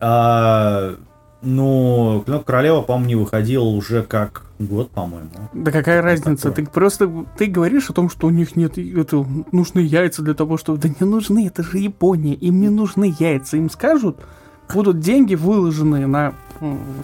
А, 0.00 0.96
ну, 1.42 2.22
клинок 2.24 2.44
королева, 2.44 2.82
по-моему, 2.82 3.08
не 3.08 3.14
выходил 3.16 3.66
уже 3.66 4.02
как 4.02 4.44
год, 4.60 4.90
по-моему. 4.90 5.28
Да 5.52 5.72
какая 5.72 6.00
разница? 6.00 6.50
Такое. 6.50 6.64
Ты 6.64 6.70
просто 6.70 7.26
ты 7.36 7.46
говоришь 7.46 7.90
о 7.90 7.92
том, 7.92 8.08
что 8.08 8.28
у 8.28 8.30
них 8.30 8.54
нет 8.54 8.78
это, 8.78 9.26
нужны 9.50 9.80
яйца 9.80 10.22
для 10.22 10.34
того, 10.34 10.56
чтобы... 10.56 10.78
Да 10.78 10.88
не 10.88 11.06
нужны, 11.06 11.46
это 11.48 11.64
же 11.64 11.78
Япония, 11.78 12.34
им 12.34 12.60
не 12.60 12.68
нужны 12.68 13.12
яйца. 13.18 13.56
Им 13.56 13.70
скажут, 13.70 14.18
будут 14.72 15.00
деньги 15.00 15.34
выложены 15.34 16.06
на 16.06 16.34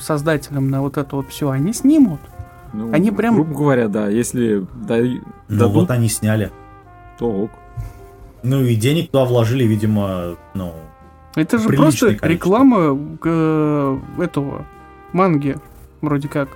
создателям 0.00 0.70
на 0.70 0.82
вот 0.82 0.96
это 0.96 1.16
вот 1.16 1.28
все, 1.28 1.50
они 1.50 1.72
снимут. 1.72 2.20
Ну, 2.72 2.92
они 2.92 3.10
прям... 3.10 3.34
Грубо 3.34 3.54
говоря, 3.54 3.88
да, 3.88 4.08
если 4.08 4.66
да, 4.86 4.98
ну, 4.98 5.20
дадут... 5.48 5.74
вот 5.74 5.90
они 5.90 6.08
сняли. 6.08 6.52
То 7.18 7.26
ок. 7.26 7.50
Ну 8.42 8.62
и 8.62 8.76
денег 8.76 9.10
туда 9.10 9.24
вложили, 9.24 9.64
видимо, 9.64 10.36
ну... 10.54 10.74
Это 11.34 11.58
же 11.58 11.68
просто 11.68 12.06
количество. 12.06 12.26
реклама 12.26 12.98
э, 13.24 13.98
этого 14.18 14.66
манги, 15.12 15.56
вроде 16.00 16.28
как. 16.28 16.48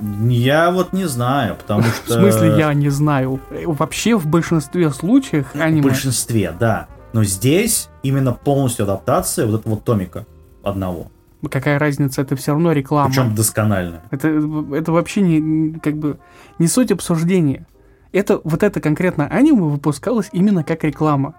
Я 0.00 0.70
вот 0.70 0.92
не 0.92 1.04
знаю, 1.06 1.56
потому 1.56 1.82
что... 2.04 2.18
В 2.18 2.20
смысле, 2.20 2.54
я 2.58 2.74
не 2.74 2.88
знаю. 2.88 3.40
Вообще, 3.66 4.16
в 4.16 4.26
большинстве 4.26 4.90
случаев 4.90 5.46
аниме... 5.54 5.82
В 5.82 5.84
большинстве, 5.84 6.54
да. 6.58 6.88
Но 7.12 7.24
здесь 7.24 7.88
именно 8.02 8.32
полностью 8.32 8.84
адаптация 8.84 9.46
вот 9.46 9.60
этого 9.60 9.76
томика 9.76 10.26
одного 10.62 11.08
какая 11.48 11.78
разница, 11.78 12.22
это 12.22 12.36
все 12.36 12.52
равно 12.52 12.72
реклама. 12.72 13.08
Причем 13.08 13.34
досконально. 13.34 14.02
Это, 14.10 14.28
это 14.72 14.92
вообще 14.92 15.22
не, 15.22 15.78
как 15.78 15.96
бы, 15.96 16.18
не 16.58 16.68
суть 16.68 16.92
обсуждения. 16.92 17.66
Это, 18.12 18.40
вот 18.44 18.62
это 18.62 18.80
конкретно 18.80 19.26
аниме 19.26 19.62
выпускалось 19.62 20.28
именно 20.32 20.62
как 20.64 20.84
реклама. 20.84 21.34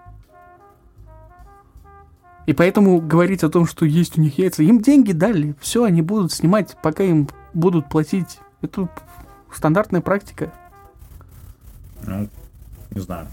И 2.46 2.54
поэтому 2.54 3.00
говорить 3.00 3.44
о 3.44 3.50
том, 3.50 3.66
что 3.66 3.86
есть 3.86 4.18
у 4.18 4.22
них 4.22 4.38
яйца, 4.38 4.64
им 4.64 4.82
деньги 4.82 5.14
дали, 5.14 5.56
все, 5.62 5.86
они 5.86 6.02
будут 6.02 6.32
снимать, 6.34 6.76
пока 6.82 7.04
им 7.04 7.30
будут 7.54 7.88
платить. 7.88 8.40
Это 8.62 8.90
стандартная 9.54 10.02
практика. 10.02 10.52
Ну, 12.06 12.28
не 12.92 13.02
знаю. 13.02 13.28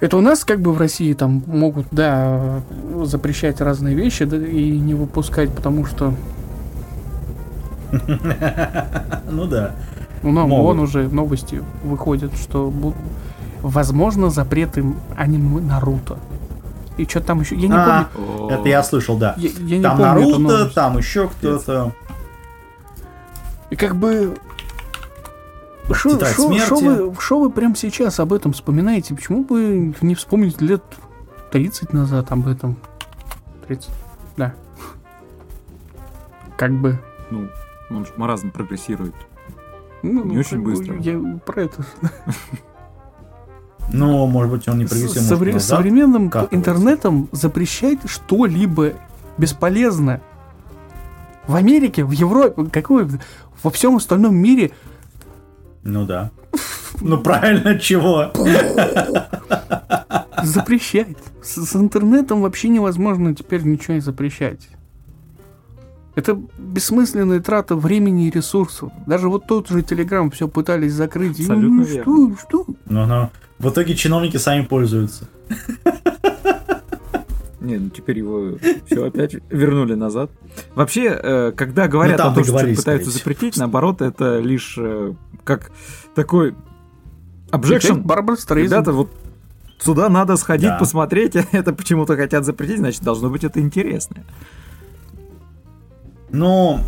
Это 0.00 0.16
у 0.18 0.20
нас 0.20 0.44
как 0.44 0.60
бы 0.60 0.72
в 0.72 0.78
России 0.78 1.14
там 1.14 1.42
могут, 1.46 1.86
да, 1.90 2.60
запрещать 3.04 3.60
разные 3.60 3.94
вещи 3.94 4.24
да, 4.24 4.36
и 4.36 4.78
не 4.78 4.94
выпускать, 4.94 5.54
потому 5.54 5.86
что... 5.86 6.14
Ну 9.30 9.46
да. 9.46 9.74
Ну, 10.22 10.46
вон 10.46 10.80
уже 10.80 11.08
новости 11.08 11.62
выходят, 11.82 12.36
что 12.36 12.72
возможно 13.62 14.28
запреты 14.28 14.84
аниме 15.16 15.60
Наруто. 15.60 16.18
И 16.96 17.04
что 17.04 17.20
там 17.20 17.40
еще? 17.40 17.54
Я 17.56 17.68
не 17.68 17.74
а, 17.74 18.08
помню. 18.12 18.54
Это 18.54 18.68
я 18.68 18.82
слышал, 18.82 19.18
да. 19.18 19.34
Я, 19.36 19.50
я 19.50 19.82
там 19.82 19.98
помню 19.98 20.38
Наруто, 20.38 20.74
там 20.74 20.98
еще 20.98 21.28
кто-то. 21.28 21.92
И 23.70 23.76
как 23.76 23.96
бы 23.96 24.36
шо, 25.94 26.10
вы, 26.78 27.14
шо 27.20 27.40
вы 27.40 27.50
прямо 27.50 27.76
сейчас 27.76 28.18
об 28.20 28.32
этом 28.32 28.52
вспоминаете? 28.52 29.14
Почему 29.14 29.44
бы 29.44 29.94
не 30.00 30.14
вспомнить 30.14 30.60
лет 30.60 30.82
30 31.52 31.92
назад 31.92 32.32
об 32.32 32.48
этом? 32.48 32.76
30, 33.66 33.90
да. 34.36 34.54
Как 36.56 36.72
бы. 36.72 36.98
Ну, 37.30 37.48
он 37.90 38.06
же 38.06 38.12
маразм 38.16 38.50
прогрессирует. 38.50 39.14
Ну, 40.02 40.24
не 40.24 40.34
ну, 40.34 40.40
очень 40.40 40.62
быстро. 40.62 40.96
Я 40.98 41.20
про 41.44 41.62
это. 41.62 41.84
Ну, 43.92 44.26
может 44.26 44.50
быть, 44.50 44.68
он 44.68 44.78
не 44.78 44.84
прогрессирует. 44.84 45.30
Совре- 45.30 45.60
современным 45.60 46.30
интернетом 46.50 47.28
запрещать 47.32 47.98
что-либо 48.06 48.92
бесполезно. 49.38 50.20
В 51.46 51.54
Америке, 51.54 52.04
в 52.04 52.10
Европе, 52.10 52.64
какой, 52.72 53.06
во 53.62 53.70
всем 53.70 53.96
остальном 53.96 54.34
мире 54.34 54.72
ну 55.86 56.04
да. 56.04 56.30
Ну 57.00 57.18
правильно, 57.18 57.78
чего? 57.78 58.32
Запрещать. 60.42 61.16
С, 61.42 61.64
с 61.64 61.76
интернетом 61.76 62.42
вообще 62.42 62.68
невозможно 62.68 63.34
теперь 63.34 63.62
ничего 63.62 63.94
не 63.94 64.00
запрещать. 64.00 64.68
Это 66.16 66.40
бессмысленная 66.58 67.40
трата 67.40 67.76
времени 67.76 68.26
и 68.26 68.30
ресурсов. 68.30 68.90
Даже 69.06 69.28
вот 69.28 69.46
тот 69.46 69.68
же 69.68 69.82
Телеграм 69.82 70.30
все 70.30 70.48
пытались 70.48 70.94
закрыть. 70.94 71.38
Абсолютно 71.38 71.82
ну, 71.82 71.86
что, 71.86 72.36
что? 72.40 72.66
Ну, 72.86 73.06
ну, 73.06 73.30
в 73.58 73.68
итоге 73.68 73.94
чиновники 73.94 74.38
сами 74.38 74.64
пользуются. 74.64 75.28
Не, 77.60 77.76
ну 77.78 77.90
теперь 77.90 78.18
его 78.18 78.56
все 78.86 79.04
опять 79.04 79.34
вернули 79.50 79.94
назад. 79.94 80.30
Вообще, 80.74 81.18
э, 81.22 81.52
когда 81.54 81.86
говорят 81.86 82.18
ну, 82.18 82.30
о 82.30 82.34
том, 82.34 82.44
что 82.44 82.58
пытаются 82.58 83.10
запретить, 83.10 83.56
наоборот, 83.58 84.00
это 84.00 84.38
лишь 84.38 84.76
э, 84.78 85.12
как 85.44 85.70
такой 86.14 86.54
objection. 87.50 88.02
Ребята, 88.54 88.92
вот 88.92 89.10
сюда 89.78 90.08
надо 90.08 90.36
сходить, 90.36 90.70
да. 90.70 90.78
посмотреть, 90.78 91.36
это 91.52 91.72
почему-то 91.74 92.16
хотят 92.16 92.44
запретить, 92.44 92.78
значит, 92.78 93.02
должно 93.02 93.28
быть 93.28 93.44
это 93.44 93.60
интересно. 93.60 94.24
Ну, 96.30 96.80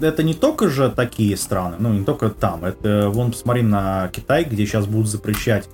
это 0.00 0.22
не 0.22 0.34
только 0.34 0.68
же 0.68 0.90
такие 0.90 1.36
страны, 1.36 1.76
ну, 1.78 1.92
не 1.92 2.04
только 2.04 2.30
там. 2.30 2.64
Это, 2.64 3.10
вон, 3.10 3.32
посмотри 3.32 3.62
на 3.62 4.08
Китай, 4.08 4.44
где 4.44 4.66
сейчас 4.66 4.86
будут 4.86 5.08
запрещать 5.08 5.68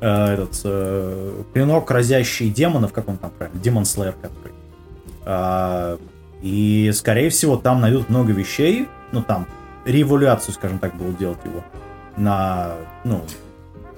э, 0.00 0.34
этот 0.34 0.60
э, 0.64 1.42
клинок, 1.52 1.90
разящий 1.90 2.50
демонов, 2.50 2.92
как 2.92 3.08
он 3.08 3.16
там 3.16 3.30
правильно, 3.36 3.60
Демон 3.60 3.82
Slayer 3.84 4.14
который. 4.20 4.54
Э, 5.24 5.98
и, 6.42 6.90
скорее 6.94 7.30
всего, 7.30 7.56
там 7.56 7.80
найдут 7.80 8.08
много 8.08 8.32
вещей, 8.32 8.88
ну, 9.12 9.22
там, 9.22 9.46
революцию, 9.84 10.54
скажем 10.54 10.78
так, 10.78 10.94
будут 10.96 11.18
делать 11.18 11.38
его 11.44 11.62
на, 12.16 12.72
ну, 13.04 13.22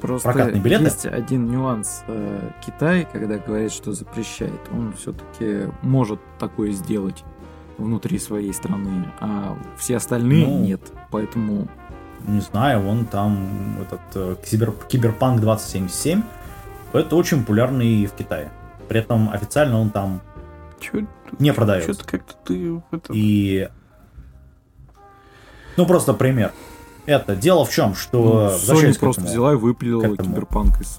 Просто 0.00 0.30
прокатные 0.30 0.62
билеты. 0.62 0.84
есть 0.84 1.06
один 1.06 1.50
нюанс. 1.50 2.04
Э, 2.06 2.50
Китай, 2.64 3.06
когда 3.10 3.36
говорит, 3.38 3.72
что 3.72 3.92
запрещает, 3.92 4.60
он 4.72 4.92
все-таки 4.92 5.72
может 5.82 6.20
такое 6.38 6.70
сделать 6.70 7.24
внутри 7.78 8.18
своей 8.18 8.52
страны, 8.52 9.10
а 9.20 9.56
все 9.78 9.96
остальные 9.96 10.46
Ну. 10.46 10.58
нет. 10.64 10.80
Поэтому 11.10 11.68
Не 12.26 12.40
знаю, 12.40 12.82
вон 12.82 13.06
там 13.06 13.76
этот 13.80 14.00
э, 14.14 14.34
кибер, 14.44 14.72
Киберпанк 14.88 15.40
2077. 15.40 16.22
Это 16.92 17.14
очень 17.16 17.40
популярный 17.40 18.04
в 18.06 18.12
Китае. 18.12 18.50
При 18.88 18.98
этом 19.00 19.30
официально 19.30 19.78
он 19.80 19.90
там 19.90 20.20
Чё- 20.80 21.06
не 21.38 21.52
продается. 21.52 21.92
Что-то 21.94 22.08
как-то 22.10 22.34
ты... 22.44 22.82
это- 22.90 23.12
И... 23.14 23.68
Ну, 25.76 25.86
просто 25.86 26.12
пример. 26.12 26.52
Это 27.06 27.36
дело 27.36 27.64
в 27.64 27.70
чем, 27.70 27.90
ну, 27.90 27.94
что... 27.94 28.18
Sony 28.18 28.50
возвращаясь 28.50 28.96
к 28.96 29.00
просто 29.00 29.22
взяла 29.22 29.52
и 29.52 29.56
выпилила. 29.56 30.16
Киберпанк 30.16 30.80
из 30.80 30.98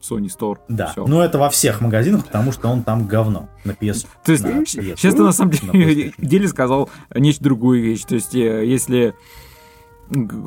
Sony 0.00 0.26
Store. 0.28 0.58
Да, 0.68 0.88
Всё. 0.92 1.06
но 1.06 1.22
это 1.24 1.38
во 1.38 1.50
всех 1.50 1.80
магазинах, 1.80 2.24
потому 2.26 2.52
что 2.52 2.68
он 2.68 2.82
там 2.82 3.06
говно 3.06 3.48
на 3.64 3.72
PS. 3.72 4.06
То 4.24 4.32
есть, 4.32 4.44
на 4.44 4.48
PS. 4.62 4.66
сейчас 4.96 5.14
ты 5.14 5.22
на 5.22 5.32
самом 5.32 5.52
на 5.62 5.72
деле, 5.72 6.12
деле 6.18 6.48
сказал 6.48 6.88
нечто 7.14 7.44
другую 7.44 7.82
вещь. 7.82 8.02
То 8.04 8.14
есть, 8.14 8.34
э, 8.34 8.64
если 8.66 9.14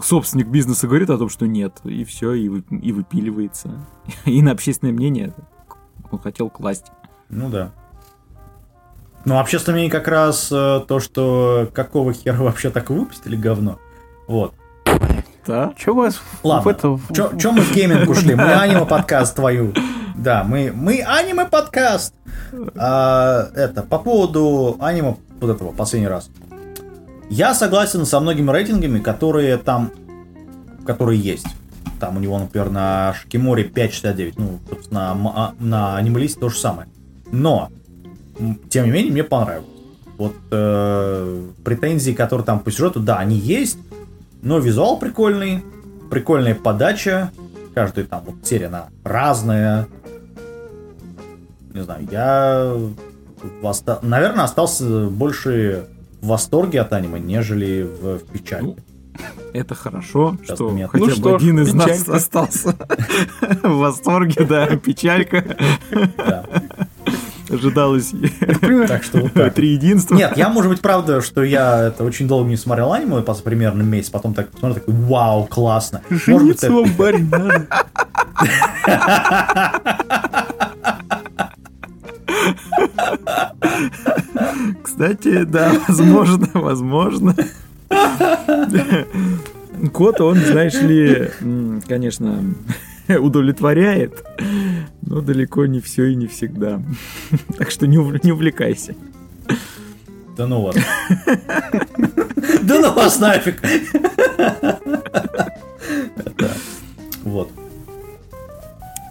собственник 0.04 0.48
бизнеса 0.48 0.88
говорит 0.88 1.10
о 1.10 1.18
том, 1.18 1.30
что 1.30 1.46
нет, 1.48 1.80
и 1.84 2.04
все, 2.04 2.34
и, 2.34 2.50
вы- 2.50 2.64
и 2.70 2.92
выпиливается. 2.92 3.86
И 4.26 4.42
на 4.42 4.52
общественное 4.52 4.92
мнение 4.94 5.34
он 6.12 6.20
хотел 6.20 6.50
класть. 6.50 6.88
Ну 7.30 7.50
да. 7.50 7.72
Ну, 9.26 9.40
общественное 9.40 9.76
мнение 9.76 9.92
как 9.92 10.08
раз 10.10 10.52
э, 10.52 10.82
то, 10.86 11.00
что 11.00 11.70
какого 11.74 12.12
хера 12.12 12.44
вообще 12.44 12.70
так 12.72 12.90
выпустили 12.90 13.38
говно. 13.38 13.80
Вот. 14.28 14.54
Да? 15.46 15.74
Чё 15.78 15.94
у 15.94 15.96
вас 15.98 16.22
Ладно. 16.44 16.64
в 16.64 16.68
это... 16.68 17.00
чё 17.38 17.52
мы 17.52 17.62
в 17.62 17.74
гейминг 17.74 18.10
ушли? 18.10 18.36
Мы 18.36 18.54
аниме-подкаст 18.54 19.36
твою. 19.36 19.74
Да, 20.16 20.44
мы, 20.44 20.72
мы 20.74 21.02
аниме-подкаст. 21.02 22.14
А, 22.76 23.50
это, 23.56 23.84
по 23.84 24.00
поводу 24.00 24.78
аниме 24.80 25.16
вот 25.42 25.50
этого, 25.56 25.72
последний 25.72 26.08
раз. 26.08 26.30
Я 27.30 27.54
согласен 27.54 28.06
со 28.06 28.20
многими 28.20 28.52
рейтингами, 28.52 29.00
которые 29.00 29.58
там, 29.58 29.92
которые 30.86 31.20
есть. 31.20 31.48
Там 32.00 32.18
у 32.18 32.20
него, 32.20 32.38
например, 32.38 32.70
на 32.70 33.14
Шикиморе 33.14 33.64
5.69. 33.64 34.34
Ну, 34.38 34.60
собственно, 34.70 35.12
а- 35.12 35.54
на 35.60 35.98
анималисте 35.98 36.40
то 36.40 36.50
же 36.50 36.58
самое. 36.58 36.88
Но, 37.32 37.70
тем 38.70 38.86
не 38.86 38.92
менее, 38.92 39.12
мне 39.12 39.24
понравилось. 39.24 39.68
Вот 40.18 40.36
э, 40.52 41.44
претензии, 41.64 42.12
которые 42.12 42.46
там 42.46 42.60
по 42.60 42.72
сюжету, 42.72 43.00
да, 43.00 43.18
они 43.18 43.36
есть, 43.36 43.80
но 44.44 44.60
визуал 44.60 45.00
прикольный, 45.00 45.64
прикольная 46.12 46.54
подача. 46.54 47.32
Каждая 47.74 48.06
там 48.06 48.24
вот 48.26 48.36
серия, 48.46 48.68
она 48.68 48.90
разная. 49.04 49.88
Не 51.74 51.82
знаю, 51.84 52.08
я, 52.12 52.74
в 53.62 53.66
оста- 53.66 54.00
наверное, 54.04 54.44
остался 54.46 55.08
больше 55.08 55.88
в 56.22 56.28
восторге 56.28 56.82
от 56.82 56.94
аниме, 56.94 57.20
нежели 57.20 57.82
в, 57.84 58.20
печали. 58.32 58.64
Ну, 58.64 58.76
Это 59.54 59.74
хорошо, 59.76 60.38
Сейчас 60.44 60.56
что 60.58 60.70
момент. 60.70 60.92
хотя 60.92 61.04
Ну 61.04 61.10
бы 61.10 61.16
что 61.16 61.36
один 61.36 61.60
из 61.62 61.74
нас 61.74 61.86
печалька. 61.86 62.14
остался 62.16 62.76
в 63.64 63.78
восторге, 63.78 64.46
да, 64.46 64.68
печалька. 64.78 65.44
Да. 66.18 66.46
Ожидалось 67.54 68.12
Так 68.88 69.04
что 69.04 69.20
вот 69.20 69.34
так. 69.34 69.54
три 69.54 69.74
единства. 69.74 70.16
Нет, 70.16 70.36
я, 70.38 70.50
может 70.50 70.72
быть, 70.72 70.82
правда, 70.82 71.22
что 71.22 71.44
я 71.44 71.88
это 71.88 72.04
очень 72.04 72.28
долго 72.28 72.50
не 72.50 72.58
смотрел 72.58 72.92
аниме, 72.94 73.18
пос- 73.22 73.44
примерно 73.44 73.82
месяц, 73.84 74.10
потом 74.10 74.34
так 74.34 74.50
смотрю, 74.58 74.76
такой, 74.82 74.94
вау, 74.94 75.46
классно. 75.46 76.02
Может 76.10 76.28
быть, 76.28 76.36
жениться 76.62 76.72
вам, 76.72 76.92
барин, 76.98 77.30
надо. 77.30 77.68
Кстати, 84.84 85.44
да, 85.44 85.74
возможно, 85.88 86.48
возможно. 86.54 87.36
Кот, 89.92 90.22
он, 90.22 90.38
знаешь 90.38 90.76
ли, 90.82 91.30
конечно, 91.88 92.44
удовлетворяет, 93.20 94.24
но 95.02 95.22
далеко 95.22 95.66
не 95.66 95.80
все 95.80 96.06
и 96.06 96.16
не 96.16 96.28
всегда. 96.28 96.82
Так 97.58 97.72
что 97.72 97.88
не, 97.88 97.98
ув- 97.98 98.20
не 98.24 98.32
увлекайся. 98.32 98.96
Да 100.38 100.48
ну 100.48 100.62
вас. 100.62 100.76
Да 102.64 102.80
ну 102.80 102.94
вас 102.94 103.20
нафиг. 103.20 103.62
Вот. 107.24 107.50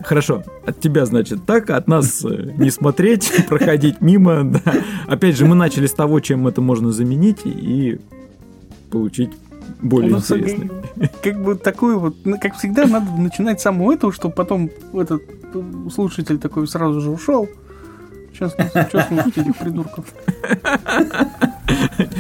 Хорошо, 0.05 0.43
от 0.67 0.81
тебя, 0.81 1.07
значит, 1.07 1.47
так, 1.47 1.71
от 1.71 1.87
нас 1.87 2.25
э, 2.25 2.53
не 2.59 2.71
смотреть, 2.71 3.47
проходить 3.49 4.01
мимо. 4.01 4.43
да. 4.45 4.61
Опять 5.07 5.37
же, 5.37 5.47
мы 5.47 5.55
начали 5.55 5.87
с 5.87 5.93
того, 5.93 6.19
чем 6.21 6.47
это 6.49 6.61
можно 6.61 6.91
заменить, 6.93 7.41
и 7.45 8.01
получить 8.91 9.31
более 9.81 10.13
нас 10.13 10.31
интересный. 10.31 10.71
как- 11.01 11.21
как 11.23 11.43
бы 11.43 11.55
такое 11.57 11.97
вот, 11.97 12.17
ну, 12.25 12.39
как 12.41 12.57
всегда, 12.57 12.87
надо 12.87 13.11
начинать 13.13 13.61
с 13.61 13.63
самого 13.63 13.93
этого, 13.93 14.13
чтобы 14.13 14.35
потом 14.35 14.71
этот 14.95 15.23
э, 15.55 15.63
слушатель 15.93 16.39
такой 16.39 16.67
сразу 16.69 17.01
же 17.01 17.11
ушел. 17.11 17.49
Сейчас, 18.33 18.55
сейчас 18.57 19.09
слушать 19.09 19.39
этих 19.39 19.57
придурков. 19.57 20.07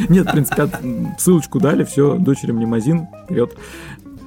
Нет, 0.08 0.26
в 0.28 0.32
принципе, 0.32 0.68
ссылочку 1.18 1.58
дали, 1.60 1.84
все, 1.84 2.16
дочерям 2.16 2.58
лимузин, 2.60 3.06
вперед. 3.24 3.54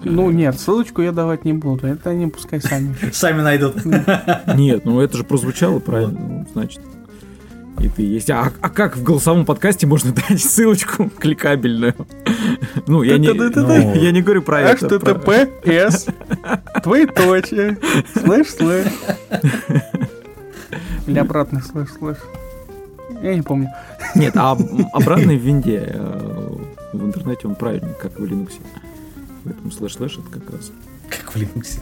Ну 0.04 0.30
нет, 0.30 0.60
ссылочку 0.60 1.02
я 1.02 1.12
давать 1.12 1.46
не 1.46 1.54
буду. 1.54 1.88
Это 1.88 2.12
они 2.12 2.28
пускай 2.28 2.62
сами. 2.62 2.96
Сами 3.12 3.42
найдут. 3.42 3.76
Нет, 4.56 4.86
ну 4.86 5.00
это 5.00 5.18
же 5.18 5.24
прозвучало 5.24 5.80
правильно, 5.80 6.20
ну, 6.20 6.46
значит. 6.54 6.82
И 7.80 7.90
ты 7.90 8.04
есть. 8.04 8.30
А, 8.30 8.52
а 8.62 8.70
как 8.70 8.96
в 8.98 9.04
голосовом 9.04 9.46
подкасте 9.46 9.86
можно 9.88 10.12
дать 10.30 10.42
ссылочку 10.42 11.10
кликабельную? 11.10 11.96
Ну, 12.88 13.04
я 13.04 13.18
не. 13.18 13.30
Ну, 13.34 13.96
я 13.96 14.12
не 14.12 14.22
говорю 14.22 14.42
про 14.42 14.62
это. 14.62 15.00
про- 15.00 15.14
HTTPS, 15.14 16.14
двоеточие, 16.84 17.78
слэш, 18.14 18.48
слэш. 18.50 18.88
Или 21.08 21.20
обратный 21.20 21.62
слэш, 21.62 21.90
слэш. 21.98 22.18
Я 23.22 23.36
не 23.36 23.42
помню. 23.42 23.70
Нет, 24.16 24.34
а 24.36 24.58
обратный 24.94 25.38
в 25.38 25.42
винде 25.42 25.84
э, 25.88 26.50
в 26.94 27.06
интернете 27.06 27.48
он 27.48 27.56
правильный, 27.56 27.94
как 28.02 28.20
в 28.20 28.24
Linux. 28.24 28.54
Поэтому 29.44 29.72
слэш-слэш 29.72 30.18
это 30.20 30.40
как 30.40 30.52
раз. 30.52 30.72
Как 31.10 31.34
в 31.34 31.38
Linux. 31.38 31.80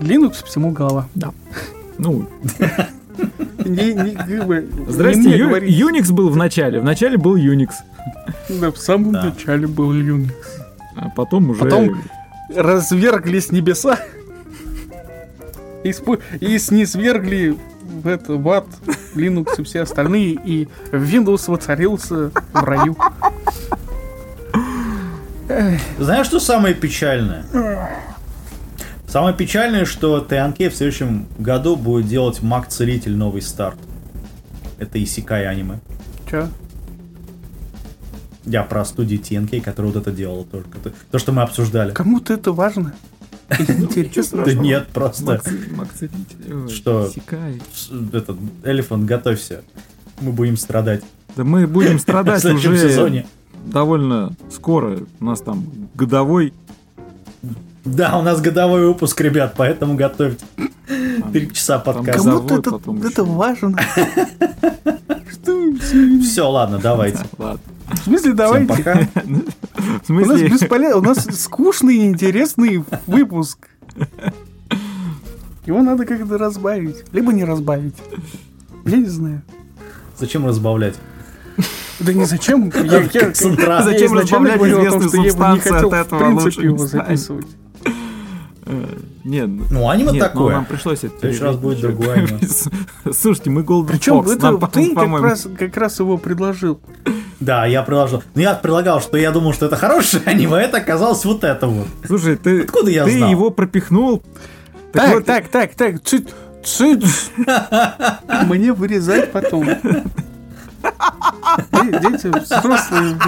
Linux 0.00 0.44
всему 0.44 0.72
голова. 0.72 1.06
Ну, 1.98 2.26
Не, 3.64 3.94
не, 3.94 4.10
как 4.14 4.46
бы, 4.46 4.68
не 4.86 4.92
здрасте, 4.92 5.30
Ю-. 5.36 5.48
Unix 5.88 6.12
был 6.12 6.28
в 6.28 6.36
начале. 6.36 6.80
В 6.80 6.84
начале 6.84 7.16
был 7.16 7.36
Unix, 7.36 7.70
Да, 8.48 8.70
в 8.70 8.76
самом 8.78 9.12
Да. 9.12 9.24
начале 9.24 9.66
был 9.66 9.92
Unix. 9.92 10.30
а 10.96 11.08
потом 11.10 11.50
уже... 11.50 11.60
Потом- 11.60 12.02
Разверглись 12.54 13.50
небеса. 13.50 13.98
И, 15.82 15.90
спу- 15.90 16.20
и 16.40 16.58
снизвергли 16.58 17.56
в 17.82 18.06
это, 18.06 18.34
в 18.34 18.48
ад 18.50 18.66
Linux 19.14 19.48
и 19.58 19.62
все 19.64 19.82
остальные, 19.82 20.38
и 20.44 20.68
Windows 20.92 21.50
воцарился 21.50 22.30
в 22.52 22.64
раю. 22.64 22.96
Знаешь, 25.98 26.26
что 26.26 26.40
самое 26.40 26.74
печальное? 26.74 27.44
Самое 29.08 29.34
печальное, 29.34 29.84
что 29.84 30.18
TNK 30.28 30.70
в 30.70 30.74
следующем 30.74 31.26
году 31.38 31.76
будет 31.76 32.08
делать 32.08 32.42
Маг 32.42 32.68
Целитель 32.68 33.14
новый 33.14 33.42
старт. 33.42 33.76
Это 34.78 35.02
Исикай 35.02 35.46
аниме. 35.46 35.78
Чё? 36.30 36.48
Я 38.46 38.62
про 38.62 38.84
студию 38.84 39.20
TNK, 39.20 39.60
которая 39.62 39.92
вот 39.92 40.00
это 40.02 40.12
делала. 40.12 40.46
Это- 40.52 40.92
То, 41.10 41.18
что 41.18 41.32
мы 41.32 41.42
обсуждали. 41.42 41.92
Кому-то 41.92 42.34
это 42.34 42.52
важно? 42.52 42.94
Да 44.46 44.52
нет, 44.54 44.88
просто... 44.88 45.40
Что? 46.68 47.10
Этот, 48.12 48.36
Элефант, 48.64 49.04
готовься. 49.04 49.62
Мы 50.20 50.32
будем 50.32 50.56
страдать 50.56 51.02
Да 51.36 51.44
мы 51.44 51.66
будем 51.66 51.98
страдать 51.98 52.44
уже 52.44 52.78
сезоне. 52.78 53.26
довольно 53.66 54.32
скоро. 54.50 55.00
У 55.20 55.24
нас 55.24 55.40
там 55.40 55.66
годовой. 55.94 56.52
Да, 57.84 58.18
у 58.18 58.22
нас 58.22 58.40
годовой 58.40 58.86
выпуск, 58.86 59.20
ребят, 59.20 59.54
поэтому 59.56 59.94
готовьте. 59.94 60.44
Три 61.32 61.52
часа 61.52 61.78
подкаста. 61.78 62.22
Кому- 62.22 62.46
Кому-то 62.48 62.54
это, 63.00 63.08
это 63.08 63.24
важно. 63.24 63.76
В 65.44 66.20
Все, 66.22 66.50
ладно, 66.50 66.78
давайте. 66.78 67.18
Ладно. 67.38 67.60
смысле, 68.04 68.18
Всем 68.32 68.36
давайте. 68.36 68.66
пока. 68.68 68.94
В 69.14 70.10
У 70.10 70.14
нас 70.14 70.26
смысле, 70.26 70.48
бесполезно, 70.48 70.96
у 70.98 71.02
нас 71.02 71.26
скучный 71.38 71.96
и 71.96 72.06
интересный 72.06 72.84
выпуск. 73.06 73.68
Его 75.66 75.82
надо 75.82 76.04
как-то 76.06 76.38
разбавить. 76.38 77.04
Либо 77.12 77.32
не 77.32 77.44
разбавить. 77.44 77.94
Я 78.86 78.96
не 78.98 79.06
знаю. 79.06 79.42
Зачем 80.18 80.46
разбавлять? 80.46 80.94
Да 82.00 82.12
не 82.12 82.24
зачем. 82.24 82.70
Я, 82.84 83.00
я- 83.02 83.20
Концентрат. 83.20 83.84
я 83.86 83.92
Зачем 83.92 84.12
разбавлять 84.14 84.60
известную 84.60 85.08
что 85.08 85.16
я 85.16 85.22
бы 85.22 85.24
не 85.24 85.30
субстанцию 85.30 85.74
хотел 85.74 85.88
от 85.88 86.06
этого 86.06 86.18
в 86.18 86.22
принципе 86.42 86.66
его 86.66 86.78
записывать. 86.86 87.46
Нет, 89.24 89.48
Ну, 89.70 89.88
аниме 89.88 90.12
нет, 90.12 90.22
ну, 90.22 90.28
такое. 90.28 90.54
нам 90.54 90.66
пришлось 90.66 91.02
это 91.02 91.18
следующий 91.18 91.42
раз 91.42 91.56
будет 91.56 91.80
другое 91.80 92.12
аниме. 92.14 92.38
Слушайте, 93.12 93.48
мы 93.50 93.62
Golden 93.62 93.86
Причем 93.86 94.14
Fox, 94.20 94.32
это 94.34 94.42
нам, 94.42 94.60
ты 94.70 94.86
как 94.86 94.94
по-моему, 94.94 95.26
раз, 95.26 95.48
как 95.58 95.76
раз 95.78 95.98
его 95.98 96.18
предложил. 96.18 96.78
Да, 97.40 97.64
я 97.64 97.82
приложил. 97.82 98.22
Ну, 98.34 98.42
я 98.42 98.54
предлагал, 98.54 99.00
что 99.00 99.16
я 99.16 99.30
думал, 99.30 99.54
что 99.54 99.66
это 99.66 99.76
хорошее 99.76 100.22
аниме, 100.26 100.56
а 100.56 100.60
это 100.60 100.76
оказалось 100.76 101.24
вот 101.24 101.42
это 101.42 101.66
вот. 101.66 101.86
Слушай, 102.06 102.36
ты, 102.36 102.62
Откуда 102.62 102.90
я 102.90 103.04
ты 103.04 103.16
знал? 103.16 103.30
его 103.30 103.50
пропихнул. 103.50 104.22
Так, 104.92 105.14
вот, 105.14 105.24
так, 105.24 105.48
так, 105.48 105.74
так, 105.74 106.04
чуть, 106.04 106.28
чуть. 106.62 107.04
Мне 108.46 108.72
вырезать 108.72 109.32
потом. 109.32 109.68
Дети 111.82 112.26
взрослые. 112.26 113.18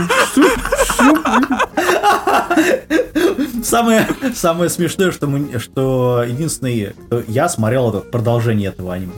Самое, 3.63 4.07
самое 4.35 4.71
смешное, 4.71 5.11
что, 5.11 5.27
мы, 5.27 5.59
что 5.59 6.25
единственный, 6.27 6.95
кто 7.07 7.23
я 7.27 7.49
смотрел 7.49 7.91
это 7.91 8.01
продолжение 8.01 8.69
этого 8.69 8.95
аниме, 8.95 9.13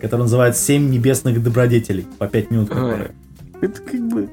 которое 0.00 0.22
называется 0.24 0.62
«Семь 0.62 0.90
небесных 0.90 1.42
добродетелей» 1.42 2.06
по 2.18 2.26
пять 2.26 2.50
минут. 2.50 2.68
Которые. 2.70 3.12
Это 3.60 3.80
как 3.80 4.00
бы... 4.08 4.28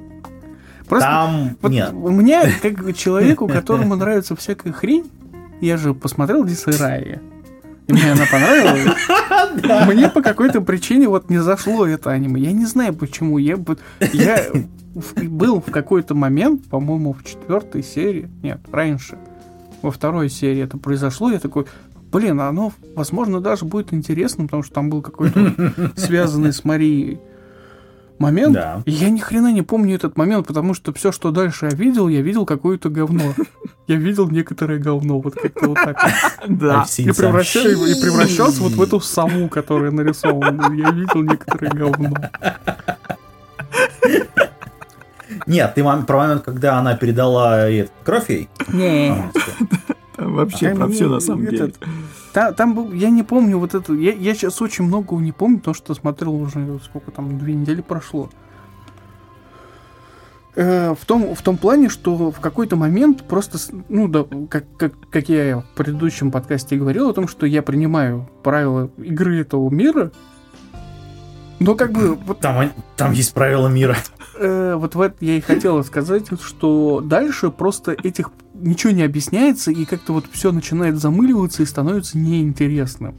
Просто 0.87 1.07
Там 1.07 1.57
вот 1.61 1.71
нет. 1.71 1.91
у 1.93 2.09
меня, 2.09 2.49
как 2.61 2.95
человеку, 2.95 3.47
которому 3.49 3.95
нравится 3.95 4.35
всякая 4.35 4.73
хрень, 4.73 5.09
я 5.61 5.77
же 5.77 5.93
посмотрел 5.93 6.43
Дисайрая. 6.45 7.21
И 7.89 7.93
мне 7.93 8.11
она 8.11 8.25
понравилась. 8.31 8.95
Мне 9.87 10.09
по 10.09 10.21
какой-то 10.21 10.61
причине 10.61 11.09
вот 11.09 11.31
не 11.31 11.39
зашло 11.39 11.87
это 11.87 12.11
аниме. 12.11 12.39
Я 12.39 12.51
не 12.51 12.65
знаю 12.65 12.93
почему. 12.93 13.39
Я, 13.39 13.57
я 14.13 14.45
был 14.93 15.59
в 15.59 15.71
какой-то 15.71 16.13
момент, 16.13 16.65
по-моему, 16.65 17.13
в 17.13 17.23
четвертой 17.23 17.81
серии. 17.81 18.29
Нет, 18.43 18.59
раньше. 18.71 19.17
Во 19.81 19.89
второй 19.89 20.29
серии 20.29 20.61
это 20.61 20.77
произошло. 20.77 21.31
Я 21.31 21.39
такой, 21.39 21.65
блин, 22.11 22.39
оно, 22.41 22.71
возможно, 22.95 23.41
даже 23.41 23.65
будет 23.65 23.91
интересно, 23.91 24.43
потому 24.43 24.61
что 24.61 24.75
там 24.75 24.91
был 24.91 25.01
какой-то 25.01 25.73
связанный 25.95 26.53
с 26.53 26.63
Марией 26.63 27.19
момент. 28.19 28.53
Да. 28.53 28.83
И 28.85 28.91
я 28.91 29.09
ни 29.09 29.19
хрена 29.19 29.51
не 29.51 29.61
помню 29.61 29.95
этот 29.95 30.17
момент, 30.17 30.47
потому 30.47 30.73
что 30.73 30.93
все, 30.93 31.11
что 31.11 31.31
дальше 31.31 31.67
я 31.71 31.75
видел, 31.75 32.07
я 32.07 32.21
видел 32.21 32.45
какое-то 32.45 32.89
говно. 32.89 33.33
Я 33.87 33.95
видел 33.95 34.29
некоторое 34.29 34.77
говно, 34.77 35.19
вот 35.19 35.35
как-то 35.35 35.69
вот 35.69 35.77
так. 35.83 35.97
Да. 36.47 36.85
И, 36.97 37.03
превращался 38.01 38.61
вот 38.61 38.73
в 38.73 38.81
эту 38.81 38.99
сову, 38.99 39.49
которая 39.49 39.91
нарисована. 39.91 40.73
Я 40.75 40.91
видел 40.91 41.23
некоторое 41.23 41.71
говно. 41.71 42.13
Нет, 45.47 45.73
ты 45.75 45.83
про 45.83 46.17
момент, 46.17 46.43
когда 46.43 46.77
она 46.77 46.95
передала 46.95 47.67
ей 47.67 47.89
кровь 48.03 48.29
ей? 48.29 48.49
Не. 48.71 49.09
А, 49.09 49.31
вообще 50.17 50.69
Там 50.69 50.77
про 50.77 50.87
все 50.89 51.07
на 51.07 51.19
самом 51.19 51.47
деле. 51.47 51.73
Та- 52.33 52.51
Там 52.51 52.75
был, 52.75 52.91
я 52.93 53.09
не 53.09 53.23
помню 53.23 53.57
вот 53.59 53.73
это, 53.73 53.93
я, 53.93 54.13
я 54.13 54.33
сейчас 54.33 54.61
очень 54.61 54.85
многого 54.85 55.21
не 55.21 55.31
помню, 55.31 55.57
потому 55.59 55.73
что 55.75 55.93
смотрел 55.95 56.35
уже, 56.35 56.79
сколько 56.83 57.11
там, 57.11 57.37
две 57.39 57.53
недели 57.53 57.81
прошло. 57.81 58.29
Э, 60.55 60.93
в, 60.99 61.05
том, 61.05 61.35
в 61.35 61.41
том 61.41 61.57
плане, 61.57 61.89
что 61.89 62.31
в 62.31 62.39
какой-то 62.39 62.75
момент 62.75 63.23
просто, 63.23 63.57
ну 63.87 64.07
да, 64.07 64.25
как, 64.49 64.65
как, 64.77 64.93
как 65.09 65.29
я 65.29 65.59
в 65.59 65.65
предыдущем 65.75 66.31
подкасте 66.31 66.75
говорил 66.75 67.09
о 67.09 67.13
том, 67.13 67.27
что 67.27 67.45
я 67.45 67.61
принимаю 67.61 68.29
правила 68.43 68.89
игры 68.97 69.39
этого 69.41 69.69
мира, 69.69 70.11
но 71.59 71.75
как 71.75 71.91
бы 71.91 72.15
вот 72.15 72.39
Там, 72.39 72.71
там 72.97 73.11
есть 73.13 73.33
правила 73.33 73.67
мира. 73.67 73.97
Э, 74.37 74.75
вот 74.75 74.95
в 74.95 75.01
это 75.01 75.15
я 75.23 75.37
и 75.37 75.41
хотела 75.41 75.81
сказать, 75.83 76.27
что 76.41 77.01
дальше 77.03 77.51
просто 77.51 77.91
этих 77.91 78.31
ничего 78.61 78.91
не 78.91 79.03
объясняется, 79.03 79.71
и 79.71 79.85
как-то 79.85 80.13
вот 80.13 80.25
все 80.31 80.51
начинает 80.51 80.97
замыливаться 80.97 81.63
и 81.63 81.65
становится 81.65 82.17
неинтересным. 82.17 83.15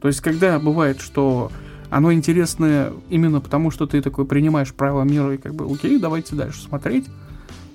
То 0.00 0.08
есть, 0.08 0.20
когда 0.20 0.58
бывает, 0.58 1.00
что 1.00 1.50
оно 1.90 2.12
интересное 2.12 2.92
именно 3.08 3.40
потому, 3.40 3.70
что 3.70 3.86
ты 3.86 4.02
такой 4.02 4.24
принимаешь 4.24 4.74
правила 4.74 5.02
мира 5.02 5.34
и 5.34 5.38
как 5.38 5.54
бы, 5.54 5.72
окей, 5.72 5.98
давайте 5.98 6.34
дальше 6.34 6.60
смотреть, 6.60 7.06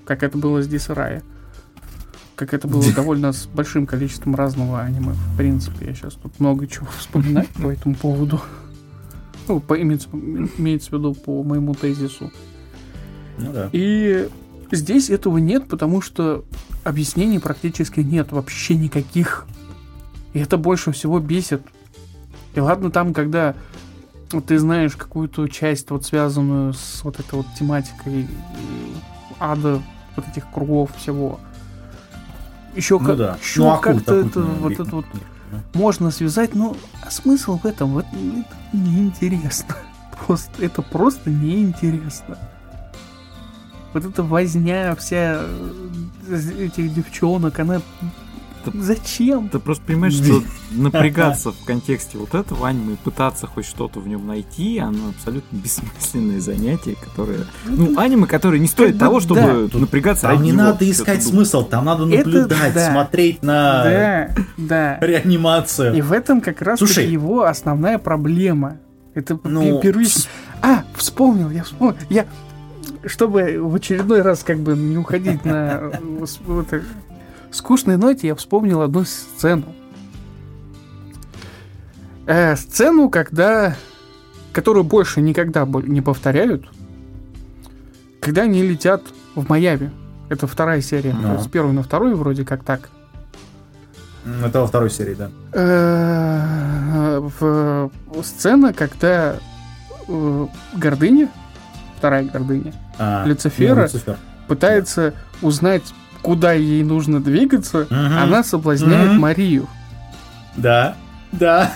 как 0.06 0.24
это 0.24 0.38
было 0.38 0.62
здесь 0.62 0.90
Рая. 0.90 1.24
Как 2.36 2.54
это 2.54 2.68
было 2.68 2.84
довольно 2.96 3.32
с 3.32 3.46
большим 3.46 3.86
количеством 3.86 4.36
разного 4.36 4.82
аниме, 4.82 5.14
в 5.14 5.38
принципе. 5.38 5.88
Я 5.88 5.94
сейчас 5.94 6.16
тут 6.16 6.40
много 6.40 6.68
чего 6.68 6.88
вспоминаю 6.98 7.48
по 7.62 7.70
этому 7.70 7.96
поводу. 7.96 8.42
Ну, 9.48 9.60
по, 9.60 9.82
имеется, 9.82 10.10
имеется 10.12 10.90
в 10.90 10.94
виду 10.94 11.14
по 11.14 11.44
моему 11.44 11.74
тезису. 11.74 12.32
Ну 13.38 13.54
да. 13.54 13.70
И 13.72 14.28
здесь 14.76 15.10
этого 15.10 15.38
нет, 15.38 15.68
потому 15.68 16.02
что 16.02 16.46
объяснений 16.84 17.40
практически 17.40 18.00
нет, 18.02 18.32
вообще 18.32 18.76
никаких. 18.76 19.46
И 20.34 20.40
это 20.40 20.58
больше 20.58 20.92
всего 20.92 21.20
бесит. 21.20 21.62
И 22.54 22.60
ладно 22.60 22.92
там, 22.92 23.14
когда 23.14 23.56
ты 24.46 24.60
знаешь 24.60 24.96
какую-то 24.96 25.48
часть, 25.48 25.90
вот 25.90 26.06
связанную 26.06 26.74
с 26.74 27.02
вот 27.04 27.20
этой 27.20 27.36
вот 27.36 27.48
тематикой 27.58 28.28
ада, 29.40 29.82
вот 30.16 30.28
этих 30.28 30.50
кругов 30.52 30.96
всего. 30.98 31.40
Еще 32.76 33.00
Ну 33.00 33.06
как, 33.06 33.18
да. 33.18 33.38
еще 33.42 33.62
Ну, 33.62 33.80
как-то 33.80 34.16
это, 34.16 34.40
ну, 34.40 34.54
вот 34.56 34.74
это 34.74 34.96
вот 34.96 35.06
нет, 35.14 35.24
можно 35.74 36.12
связать, 36.12 36.56
но 36.56 36.76
а 37.02 37.10
смысл 37.10 37.58
в 37.58 37.66
этом? 37.66 37.94
Вот 37.94 38.06
это 38.06 38.78
неинтересно. 38.78 39.76
Просто, 40.26 40.64
это 40.64 40.82
просто 40.82 41.30
неинтересно. 41.30 42.38
Вот 43.94 44.06
эта 44.06 44.24
возня 44.24 44.96
вся 44.96 45.42
э, 46.28 46.66
этих 46.66 46.94
девчонок, 46.94 47.60
она... 47.60 47.82
Зачем? 48.74 49.48
Ты 49.50 49.58
просто 49.58 49.84
понимаешь, 49.86 50.14
что 50.14 50.44
напрягаться 50.72 51.52
в 51.52 51.64
контексте 51.66 52.18
вот 52.18 52.36
этого 52.36 52.68
аниме 52.68 52.94
и 52.94 52.98
пытаться 52.98 53.48
хоть 53.48 53.66
что-то 53.66 54.00
в 54.00 54.08
нем 54.08 54.28
найти, 54.28 54.78
оно 54.80 55.10
абсолютно 55.10 55.56
бессмысленное 55.56 56.40
занятие, 56.42 56.96
которое... 57.02 57.46
Ну, 57.66 57.98
аниме, 57.98 58.28
которое 58.28 58.60
не 58.60 58.68
стоит 58.68 59.00
того, 59.00 59.22
чтобы 59.22 59.70
да. 59.72 59.80
Напрягаться 59.80 60.24
Там 60.24 60.32
ради 60.32 60.44
не 60.44 60.52
него. 60.52 60.62
надо 60.64 60.92
искать 60.92 61.24
смысл, 61.24 61.64
там 61.64 61.86
надо 61.86 62.06
Это 62.14 62.28
наблюдать, 62.30 62.74
да. 62.74 62.92
смотреть 62.92 63.42
на 63.44 64.30
Да, 64.58 65.00
реанимацию. 65.00 65.96
И 65.96 66.02
в 66.02 66.12
этом 66.12 66.42
как 66.42 66.62
раз 66.62 66.80
Слушай. 66.80 67.08
его 67.08 67.44
основная 67.44 67.98
проблема. 67.98 68.78
Это 69.16 69.40
Ну. 69.44 69.82
А, 70.62 70.84
вспомнил, 70.96 71.50
я 71.50 71.64
вспомнил. 71.64 71.96
Я, 72.10 72.26
чтобы 73.06 73.58
в 73.62 73.76
очередной 73.76 74.22
раз 74.22 74.44
как 74.44 74.60
бы 74.60 74.76
не 74.76 74.98
уходить 74.98 75.46
на 75.46 75.80
э, 75.82 75.92
вот, 76.46 76.74
э, 76.74 76.82
скучной 77.52 77.98
ноте, 77.98 78.28
я 78.28 78.36
вспомнил 78.36 78.82
одну 78.82 79.04
сцену. 79.06 79.66
Э, 82.26 82.56
сцену, 82.56 83.10
когда... 83.10 83.76
Которую 84.52 84.84
больше 84.84 85.22
никогда 85.22 85.66
не 85.66 86.02
повторяют. 86.02 86.66
Когда 88.20 88.44
они 88.44 88.64
летят 88.64 89.04
в 89.36 89.48
Майами. 89.48 89.92
Это 90.28 90.48
вторая 90.48 90.82
серия. 90.82 91.16
С 91.40 91.48
первой 91.48 91.72
на 91.74 91.84
вторую 91.84 92.18
вроде 92.18 92.44
как 92.46 92.64
так. 92.64 92.90
Это 94.44 94.62
во 94.62 94.68
второй 94.68 94.90
серии, 94.90 95.16
да. 95.16 95.30
Э, 95.54 97.20
в 97.40 97.92
сцена, 98.24 98.74
когда 98.74 99.38
э, 100.08 100.48
гордыня, 100.76 101.30
вторая 102.00 102.24
гордыня, 102.24 102.74
А, 102.98 103.26
Люцифера? 103.26 103.76
ну, 103.76 103.82
Люцифер. 103.84 104.18
пытается 104.48 105.14
узнать, 105.42 105.84
куда 106.22 106.54
ей 106.54 106.84
нужно 106.84 107.20
двигаться, 107.22 107.86
Мгм. 107.90 108.18
она 108.18 108.44
соблазняет 108.44 109.12
Мгм. 109.12 109.20
Марию. 109.20 109.68
Да, 110.56 110.96
да. 111.32 111.74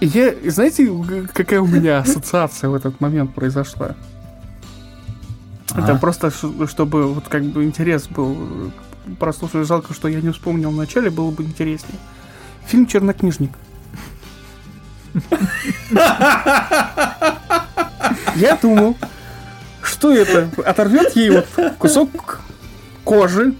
И 0.00 0.06
я, 0.06 0.32
знаете, 0.50 0.90
какая 1.34 1.60
у 1.60 1.66
меня 1.66 1.98
ассоциация 1.98 2.70
в 2.70 2.74
этот 2.74 3.00
момент 3.00 3.34
произошла? 3.34 3.90
Это 5.74 5.92
А. 5.92 5.98
просто, 5.98 6.30
чтобы 6.30 7.12
вот 7.12 7.24
как 7.28 7.44
бы 7.44 7.64
интерес 7.64 8.06
был 8.08 8.36
э, 9.06 9.10
прослушать. 9.18 9.66
Жалко, 9.66 9.92
что 9.94 10.08
я 10.08 10.20
не 10.20 10.30
вспомнил 10.30 10.70
в 10.70 10.76
начале, 10.76 11.10
было 11.10 11.30
бы 11.30 11.42
интереснее. 11.44 11.98
Фильм 12.66 12.86
«Чернокнижник». 12.86 13.50
Я 18.36 18.56
думал, 18.60 18.96
что 19.88 20.12
это? 20.12 20.48
Оторвет 20.64 21.16
ей 21.16 21.30
вот 21.30 21.46
кусок 21.78 22.40
кожи, 23.04 23.54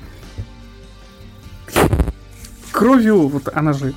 кровью, 2.71 3.29
вот 3.29 3.49
она 3.55 3.73
же 3.73 3.95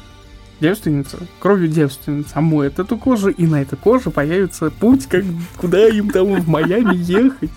девственница, 0.59 1.17
кровью 1.39 1.67
девственница, 1.67 2.31
омоет 2.35 2.79
эту 2.79 2.97
кожу, 2.97 3.29
и 3.29 3.45
на 3.45 3.61
этой 3.61 3.77
коже 3.77 4.11
появится 4.11 4.69
путь, 4.71 5.07
как 5.07 5.23
куда 5.57 5.87
им 5.87 6.09
там 6.09 6.39
в 6.41 6.47
Майами 6.47 6.95
ехать. 6.95 7.51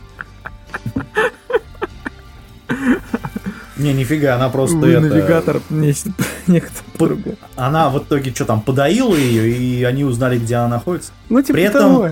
Не, 3.77 3.93
нифига, 3.93 4.37
она 4.37 4.49
просто 4.51 4.77
Вы 4.77 4.93
это... 4.93 5.01
навигатор 5.03 5.61
некто 6.47 6.81
другое. 6.99 7.37
Она 7.57 7.91
в 7.91 7.99
итоге 7.99 8.33
что 8.33 8.45
там, 8.45 8.61
подоила 8.63 9.15
ее, 9.15 9.51
и 9.51 9.83
они 9.85 10.05
узнали, 10.05 10.39
где 10.39 10.57
она 10.57 10.69
находится. 10.69 11.13
Ну, 11.29 11.43
типа 11.43 11.55
При 11.55 11.63
этом- 11.65 11.81
того. 11.81 12.11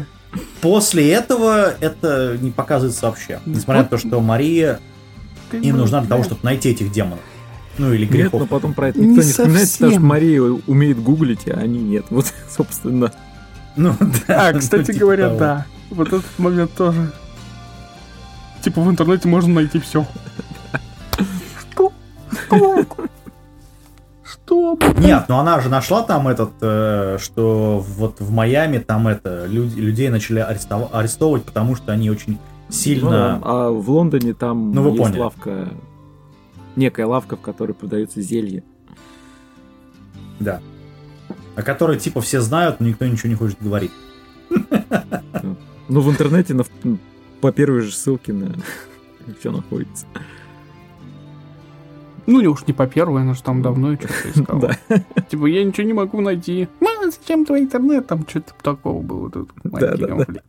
После 0.61 1.11
этого 1.13 1.75
это 1.81 2.39
не 2.41 2.51
показывается 2.51 3.07
вообще. 3.07 3.41
Несмотря 3.47 3.83
на 3.83 3.89
то, 3.89 3.99
что 3.99 4.21
Мария 4.21 4.81
им 5.53 5.77
нужна 5.77 6.01
для 6.01 6.09
того, 6.09 6.25
чтобы 6.25 6.41
найти 6.43 6.71
этих 6.71 6.91
демонов. 6.93 7.21
Ну 7.79 7.93
или 7.93 8.03
Нет, 8.05 8.11
грехов. 8.13 8.41
но 8.41 8.47
потом 8.47 8.75
про 8.75 8.89
это 8.89 9.01
Не 9.01 9.09
никто 9.09 9.23
не 9.23 9.31
вспоминает, 9.31 9.69
потому 9.71 9.91
что 9.91 9.91
совсем. 10.01 10.07
Мария 10.07 10.43
умеет 10.43 11.03
гуглить, 11.03 11.49
а 11.49 11.53
они 11.59 11.79
нет. 11.79 12.07
Вот, 12.11 12.33
собственно. 12.51 13.13
Ну, 13.77 13.95
да, 14.27 14.49
А, 14.49 14.53
ну, 14.53 14.59
кстати 14.61 14.87
типа 14.89 14.99
говоря, 15.01 15.27
того. 15.29 15.39
да. 15.39 15.67
Вот 15.91 16.09
этот 16.09 16.39
момент 16.39 16.73
тоже. 16.75 17.13
Типа 18.63 18.81
в 18.83 18.91
интернете 18.91 19.29
можно 19.29 19.53
найти 19.55 19.81
все. 19.81 20.07
Что? 21.73 21.93
Что? 22.47 22.87
Что? 24.33 24.79
Нет, 24.99 25.25
ну 25.29 25.37
она 25.39 25.61
же 25.61 25.69
нашла 25.69 26.03
там 26.03 26.27
этот, 26.29 26.53
э, 26.63 27.19
что 27.21 27.79
вот 27.81 28.21
в 28.21 28.31
Майами 28.33 28.79
там 28.79 29.09
это, 29.09 29.47
люди, 29.47 29.79
людей 29.79 30.09
начали 30.09 30.41
арестов- 30.41 30.89
арестовывать, 30.93 31.45
потому 31.45 31.77
что 31.77 31.93
они 31.93 32.11
очень 32.11 32.33
Ну, 32.33 32.39
сильно... 32.75 33.41
а 33.43 33.71
в 33.71 33.91
Лондоне 33.91 34.33
там 34.33 34.73
Ну, 34.73 34.83
вы 34.85 34.91
есть 34.91 35.03
поняли. 35.03 35.19
лавка, 35.19 35.69
некая 36.77 37.07
лавка, 37.07 37.37
в 37.37 37.41
которой 37.43 37.73
продаются 37.73 38.23
зелья. 38.23 38.63
Да. 40.41 40.61
О 41.57 41.63
которой 41.63 41.99
типа 41.99 42.21
все 42.23 42.41
знают, 42.41 42.81
но 42.81 42.87
никто 42.89 43.05
ничего 43.07 43.29
не 43.29 43.35
хочет 43.35 43.59
говорить. 43.61 43.91
Ну, 45.89 46.01
в 46.01 46.11
интернете 46.11 46.55
на, 46.55 46.65
по 47.41 47.53
первой 47.53 47.83
же 47.83 47.93
ссылке 47.93 48.33
на 48.33 48.55
все 49.41 49.51
находится. 49.53 50.07
Ну, 52.33 52.41
не 52.41 52.47
уж 52.47 52.67
не 52.67 52.73
по 52.73 52.87
первой, 52.87 53.21
она 53.21 53.35
же 53.35 53.43
там 53.43 53.61
давно 53.61 53.95
что-то 53.95 54.15
искала. 54.35 54.71
Да. 54.89 54.99
Типа, 55.29 55.47
я 55.47 55.63
ничего 55.63 55.87
не 55.87 55.93
могу 55.93 56.21
найти. 56.23 56.67
Мама, 56.81 57.11
зачем 57.11 57.45
твой 57.45 57.61
интернет? 57.61 58.07
Там 58.07 58.27
что-то 58.27 58.55
такого 58.63 59.03
было 59.03 59.31
тут. 59.31 59.51
маленький 59.65 60.01
да, 60.01 60.07
да. 60.07 60.17
конфликт. 60.17 60.45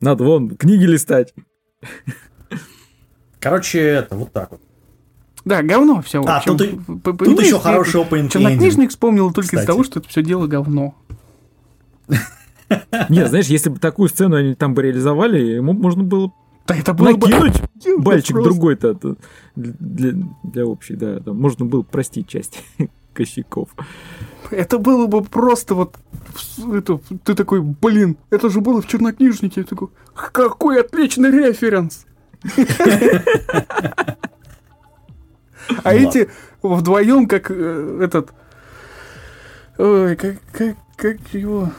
Надо 0.00 0.24
вон 0.24 0.56
книги 0.56 0.84
листать. 0.84 1.32
Короче, 3.38 3.78
это 3.80 4.16
вот 4.16 4.32
так 4.32 4.50
вот. 4.50 4.60
Да, 5.44 5.62
говно 5.62 6.02
все. 6.02 6.22
А, 6.24 6.42
тут 6.44 6.58
Тут 6.58 7.40
еще 7.40 7.60
хороший 7.60 8.00
opening 8.00 8.28
Чернокнижник 8.28 8.90
вспомнил 8.90 9.32
только 9.32 9.56
из-за 9.56 9.66
того, 9.66 9.84
что 9.84 10.00
это 10.00 10.08
все 10.08 10.22
дело 10.22 10.48
говно. 10.48 10.96
Нет, 13.08 13.28
знаешь, 13.28 13.46
если 13.46 13.70
бы 13.70 13.78
такую 13.78 14.08
сцену 14.08 14.36
они 14.36 14.56
там 14.56 14.74
бы 14.74 14.82
реализовали, 14.82 15.40
ему 15.40 15.72
можно 15.72 16.02
было 16.02 16.32
Да 16.66 16.76
это 16.76 16.94
было 16.94 17.12
бы... 17.12 17.28
накинуть 17.28 17.62
Да 17.84 17.96
бальчик 17.98 18.32
просто. 18.32 18.50
другой-то 18.50 18.94
то 18.94 19.16
для, 19.56 20.12
для 20.42 20.66
общей, 20.66 20.94
да, 20.94 21.18
да. 21.20 21.32
Можно 21.32 21.64
было 21.64 21.82
простить 21.82 22.28
часть 22.28 22.62
косяков. 23.14 23.70
Это 24.50 24.78
было 24.78 25.06
бы 25.06 25.22
просто 25.22 25.74
вот... 25.74 25.96
Это, 26.72 27.00
ты 27.24 27.34
такой, 27.34 27.60
блин, 27.60 28.16
это 28.30 28.50
же 28.50 28.60
было 28.60 28.82
в 28.82 28.86
чернокнижнике. 28.86 29.60
Я 29.60 29.66
такой, 29.66 29.88
какой 30.14 30.80
отличный 30.80 31.30
референс. 31.30 32.06
А 35.84 35.94
эти 35.94 36.28
вдвоем, 36.62 37.26
как 37.26 37.50
э, 37.50 38.00
этот... 38.02 38.32
Ой, 39.78 40.16
как, 40.16 40.36
как, 40.52 40.76
как 40.96 41.18
его... 41.32 41.70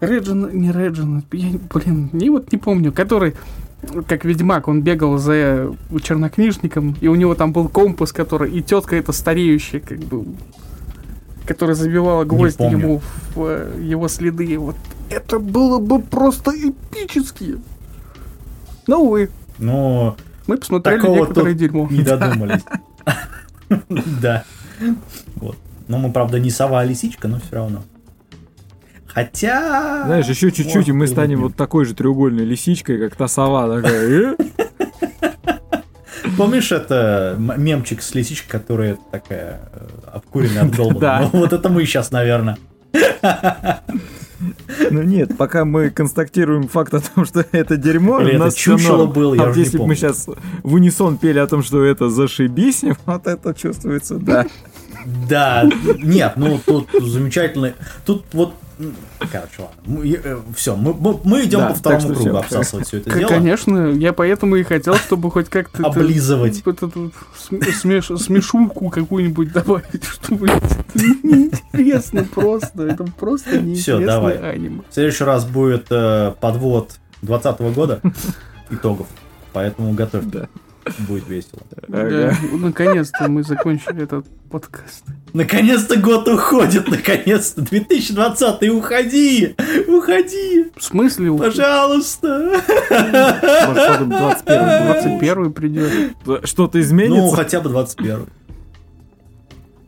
Реджин, 0.00 0.50
не 0.60 0.70
Реджин, 0.70 1.24
я, 1.32 1.58
блин, 1.72 2.10
не 2.12 2.30
вот 2.30 2.52
не 2.52 2.58
помню, 2.58 2.92
который, 2.92 3.34
как 4.06 4.24
Ведьмак, 4.24 4.68
он 4.68 4.82
бегал 4.82 5.18
за 5.18 5.74
чернокнижником, 6.02 6.96
и 7.00 7.08
у 7.08 7.14
него 7.14 7.34
там 7.34 7.52
был 7.52 7.68
компас, 7.68 8.12
который, 8.12 8.50
и 8.50 8.62
тетка 8.62 8.96
эта 8.96 9.12
стареющая, 9.12 9.80
как 9.80 9.98
бы, 9.98 10.26
которая 11.46 11.74
забивала 11.74 12.24
гвоздь 12.24 12.60
ему 12.60 13.00
в 13.34 13.44
э, 13.44 13.80
его 13.82 14.08
следы. 14.08 14.58
Вот 14.58 14.76
это 15.10 15.38
было 15.38 15.78
бы 15.78 16.00
просто 16.00 16.50
эпически. 16.52 17.58
Но, 18.86 19.02
увы, 19.02 19.30
Ну, 19.58 20.16
мы 20.46 20.56
посмотрели 20.58 21.06
некоторое 21.08 21.54
дерьмо. 21.54 21.88
не 21.90 22.02
додумались. 22.02 22.62
Да. 24.20 24.44
Вот. 25.36 25.56
Ну, 25.88 25.98
мы, 25.98 26.12
правда, 26.12 26.38
не 26.38 26.50
сова, 26.50 26.80
а 26.80 26.84
лисичка, 26.84 27.28
но 27.28 27.38
все 27.40 27.56
равно. 27.56 27.82
Хотя... 29.14 30.02
Знаешь, 30.06 30.26
еще 30.26 30.50
чуть-чуть, 30.50 30.88
и 30.88 30.92
мы 30.92 31.06
станем 31.06 31.42
вот 31.42 31.54
такой 31.54 31.84
же 31.84 31.94
треугольной 31.94 32.44
лисичкой, 32.44 32.98
как 32.98 33.14
та 33.14 33.28
сова 33.28 33.76
такая. 33.76 34.08
«Э?» 34.08 34.36
Помнишь 36.36 36.72
это 36.72 37.36
мемчик 37.38 38.02
с 38.02 38.12
лисичкой, 38.14 38.50
которая 38.50 38.98
такая 39.12 39.70
э, 39.72 39.86
обкуренная? 40.12 40.64
Да. 40.98 41.30
Ну, 41.32 41.40
вот 41.40 41.52
это 41.52 41.68
мы 41.68 41.84
сейчас, 41.84 42.10
наверное. 42.10 42.58
Ну 44.90 45.02
нет, 45.02 45.38
пока 45.38 45.64
мы 45.64 45.90
констатируем 45.90 46.68
факт 46.68 46.92
о 46.92 47.00
том, 47.00 47.24
что 47.24 47.46
это 47.52 47.76
дерьмо, 47.76 48.20
Или 48.20 48.36
у 48.36 48.40
нас 48.40 48.54
чучело 48.54 49.06
было, 49.06 49.34
я 49.34 49.44
а 49.44 49.54
если 49.54 49.78
бы 49.78 49.86
мы 49.86 49.94
сейчас 49.94 50.26
в 50.62 50.74
унисон 50.74 51.16
пели 51.16 51.38
о 51.38 51.46
том, 51.46 51.62
что 51.62 51.82
это 51.82 52.10
зашибись, 52.10 52.82
вот 53.06 53.26
это 53.26 53.54
чувствуется, 53.54 54.16
да. 54.16 54.44
Да, 55.28 55.68
нет, 55.98 56.34
ну 56.36 56.60
тут 56.64 56.88
замечательно. 57.00 57.74
Тут 58.04 58.24
вот, 58.32 58.54
короче, 59.32 59.52
ладно. 59.58 60.42
все, 60.54 60.76
мы, 60.76 60.94
мы- 60.94 61.20
мы 61.24 61.44
идем 61.44 61.60
Да, 61.60 61.66
по 61.68 61.74
второму 61.74 62.00
что 62.00 62.08
кругу 62.14 62.22
всё. 62.30 62.38
обсасывать 62.38 62.86
все 62.86 62.96
это 62.98 63.18
дело. 63.18 63.28
Конечно, 63.28 63.88
я 63.92 64.12
поэтому 64.12 64.56
и 64.56 64.62
хотел, 64.62 64.94
чтобы 64.96 65.30
хоть 65.30 65.48
как-то... 65.48 65.78
это- 65.82 65.86
Облизывать. 65.88 66.60
эту 66.66 67.12
см- 67.36 67.70
смеш- 67.72 68.18
смешульку 68.18 68.90
какую-нибудь 68.90 69.52
добавить, 69.52 70.04
чтобы 70.04 70.48
это 70.48 70.66
неинтересно 71.22 72.24
просто. 72.24 72.82
Это 72.86 73.04
просто 73.04 73.58
неинтересное 73.60 74.06
давай. 74.06 74.36
аниме. 74.54 74.82
В 74.90 74.94
следующий 74.94 75.24
раз 75.24 75.44
будет 75.44 75.86
э, 75.90 76.32
подвод 76.40 76.92
2020 77.22 77.74
года 77.74 78.00
итогов. 78.70 79.06
Поэтому 79.52 79.92
готовь, 79.92 80.24
Да. 80.26 80.48
Будет 80.98 81.28
весело. 81.28 81.62
Ага. 81.88 82.36
Да, 82.50 82.56
наконец-то 82.56 83.28
мы 83.28 83.42
закончили 83.42 84.02
этот 84.02 84.26
подкаст. 84.50 85.04
Наконец-то 85.32 85.96
год 85.98 86.28
уходит, 86.28 86.88
наконец-то. 86.88 87.62
2020, 87.62 88.68
уходи! 88.70 89.54
Уходи! 89.88 90.70
В 90.76 90.82
смысле? 90.82 91.36
Пожалуйста! 91.36 92.60
Вот 92.88 93.78
что 93.78 93.98
там 93.98 94.08
21 94.10 95.18
21 95.18 95.52
придет. 95.52 95.92
Что-то 96.44 96.78
Ну, 96.78 96.84
изменится? 96.84 97.36
хотя 97.36 97.60
бы 97.60 97.68
21. 97.70 98.26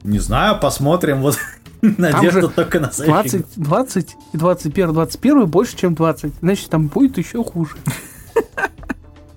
Не 0.05 0.19
знаю, 0.19 0.59
посмотрим. 0.61 1.21
Вот 1.21 1.39
надежда 1.83 2.43
же 2.43 2.49
только 2.49 2.81
на 2.81 2.91
следующий 2.93 3.45
20, 3.57 3.57
20 3.57 4.17
и 4.33 4.37
21, 4.37 4.93
21 4.93 5.47
больше, 5.47 5.77
чем 5.77 5.95
20. 5.95 6.33
Значит, 6.41 6.71
там 6.71 6.89
будет 6.89 7.19
еще 7.19 7.43
хуже. 7.45 7.77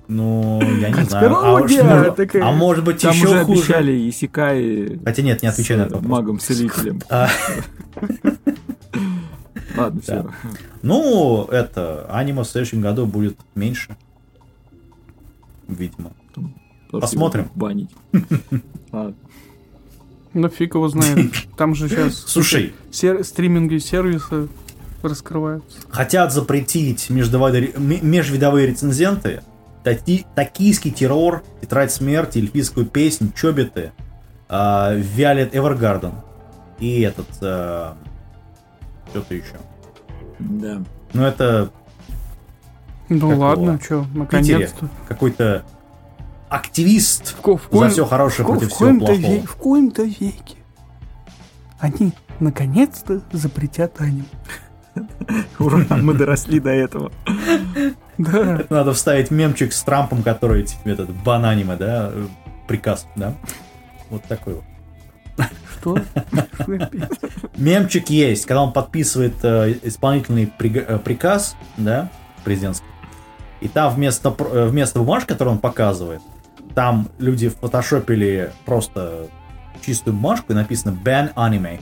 Ну, 0.10 0.60
я 0.82 0.90
не 0.90 1.04
знаю. 1.06 1.36
А, 1.36 1.54
уж, 1.62 1.72
может- 1.72 2.16
такая. 2.16 2.44
а 2.44 2.52
может 2.52 2.84
быть 2.84 3.00
Там 3.02 3.14
еще 3.14 3.28
уже 3.28 3.44
хуже. 3.46 3.62
обещали 3.62 4.10
Исикай 4.10 5.00
Хотя 5.06 5.22
нет, 5.22 5.42
не 5.44 5.48
отвечай 5.48 5.78
на 5.78 5.82
этот 5.84 5.94
вопрос. 5.94 6.12
магом-целителем. 6.12 7.00
А, 7.10 7.30
Ладно, 9.78 10.02
все. 10.02 10.26
ну, 10.82 11.46
это, 11.52 12.06
аниме 12.10 12.42
в 12.42 12.46
следующем 12.48 12.82
году 12.82 13.06
будет 13.06 13.38
меньше. 13.56 13.96
Видимо. 15.68 16.12
Посмотрим. 16.92 17.50
Банить. 17.54 17.92
Ладно. 18.92 19.14
Ну, 20.34 20.50
фиг 20.50 20.74
его 20.74 20.88
знает. 20.90 21.32
Там 21.56 21.76
же 21.76 21.88
сейчас 21.88 22.16
Слушай, 22.28 22.74
стриминги 22.92 23.78
сервисы 23.78 24.48
раскрываются. 25.04 25.78
хотят 25.90 26.34
запретить 26.34 27.10
межвидовые 27.10 28.68
рецензенты, 28.68 29.44
таки- 29.84 30.26
токийский 30.36 30.92
террор, 30.92 31.44
тетрадь 31.62 31.92
смерти, 31.92 32.40
эльфийскую 32.40 32.86
песнь, 32.86 33.32
чобиты, 33.34 33.92
а, 34.48 34.94
Violet 34.96 35.52
Evergarden 35.52 36.14
и 36.80 37.02
этот, 37.02 37.28
а, 37.42 37.96
что-то 39.10 39.34
еще. 39.36 39.56
Да. 40.40 40.82
Ну, 41.14 41.24
это 41.24 41.72
Ну 43.10 43.30
Какого? 43.32 43.46
ладно, 43.46 43.80
что, 43.84 44.06
наконец-то. 44.14 44.88
какой-то 45.08 45.64
активист 46.48 47.36
В, 47.42 47.58
в 47.58 47.62
за 47.64 47.68
коем- 47.70 47.90
все 47.92 48.06
хорошее 48.06 48.46
в 48.48 48.52
против 48.52 48.72
в 48.72 48.76
всего 48.76 48.98
плохого. 49.00 49.16
ве- 49.18 49.46
в 49.48 49.56
коем-то 49.56 50.04
веке 50.04 50.56
они 51.80 52.14
наконец-то 52.40 53.22
запретят 53.32 54.00
аниме. 54.00 54.24
Ура, 55.60 55.86
мы 55.98 56.14
доросли 56.14 56.60
до 56.60 56.72
этого. 56.72 57.12
Да. 58.18 58.60
Это 58.60 58.74
надо 58.74 58.94
вставить 58.94 59.32
мемчик 59.32 59.72
с 59.72 59.82
Трампом, 59.84 60.24
который 60.24 60.64
типа, 60.64 60.90
этот 60.90 61.10
бананиме, 61.10 61.76
да, 61.76 62.12
приказ, 62.68 63.08
да. 63.16 63.34
Вот 64.10 64.24
такой 64.24 64.56
вот. 64.56 64.64
Что? 65.80 65.98
Мемчик 67.56 68.10
есть, 68.10 68.46
когда 68.46 68.64
он 68.64 68.74
подписывает 68.74 69.36
э, 69.44 69.76
исполнительный 69.84 70.52
э, 70.60 70.98
приказ, 70.98 71.56
да, 71.78 72.10
президентский, 72.44 72.86
и 73.62 73.68
там 73.68 73.94
вместо, 73.94 74.36
э, 74.38 74.68
вместо 74.68 75.00
бумажки, 75.00 75.30
которую 75.30 75.56
он 75.56 75.60
показывает, 75.60 76.22
там 76.76 77.10
люди 77.18 77.50
фотошопили 77.50 78.52
просто 78.66 79.28
чистую 79.86 80.16
бумажку 80.16 80.52
и 80.52 80.56
написано 80.56 80.98
ban 81.04 81.34
anime. 81.36 81.80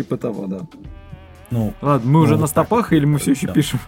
Ну, 0.00 0.04
типа 0.04 0.16
того, 0.16 0.46
да. 0.46 0.60
Ну, 1.50 1.74
Ладно, 1.80 2.10
мы 2.10 2.20
уже 2.20 2.34
вот 2.34 2.40
на 2.40 2.46
так 2.46 2.50
стопах 2.50 2.92
или 2.92 3.04
мы 3.04 3.18
все 3.18 3.32
еще 3.32 3.46
Да. 3.48 3.52
пишем? 3.52 3.80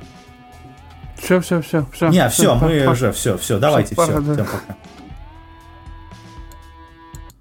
Все, 1.16 1.40
все, 1.40 1.60
все, 1.62 1.86
все. 1.92 2.08
не, 2.08 2.28
все, 2.28 2.54
мы 2.56 2.86
уже, 2.88 3.12
все, 3.12 3.38
все, 3.38 3.58
давайте, 3.58 3.94
все, 3.94 4.20
да. 4.20 4.32
всем 4.34 4.46
пока. 4.46 4.76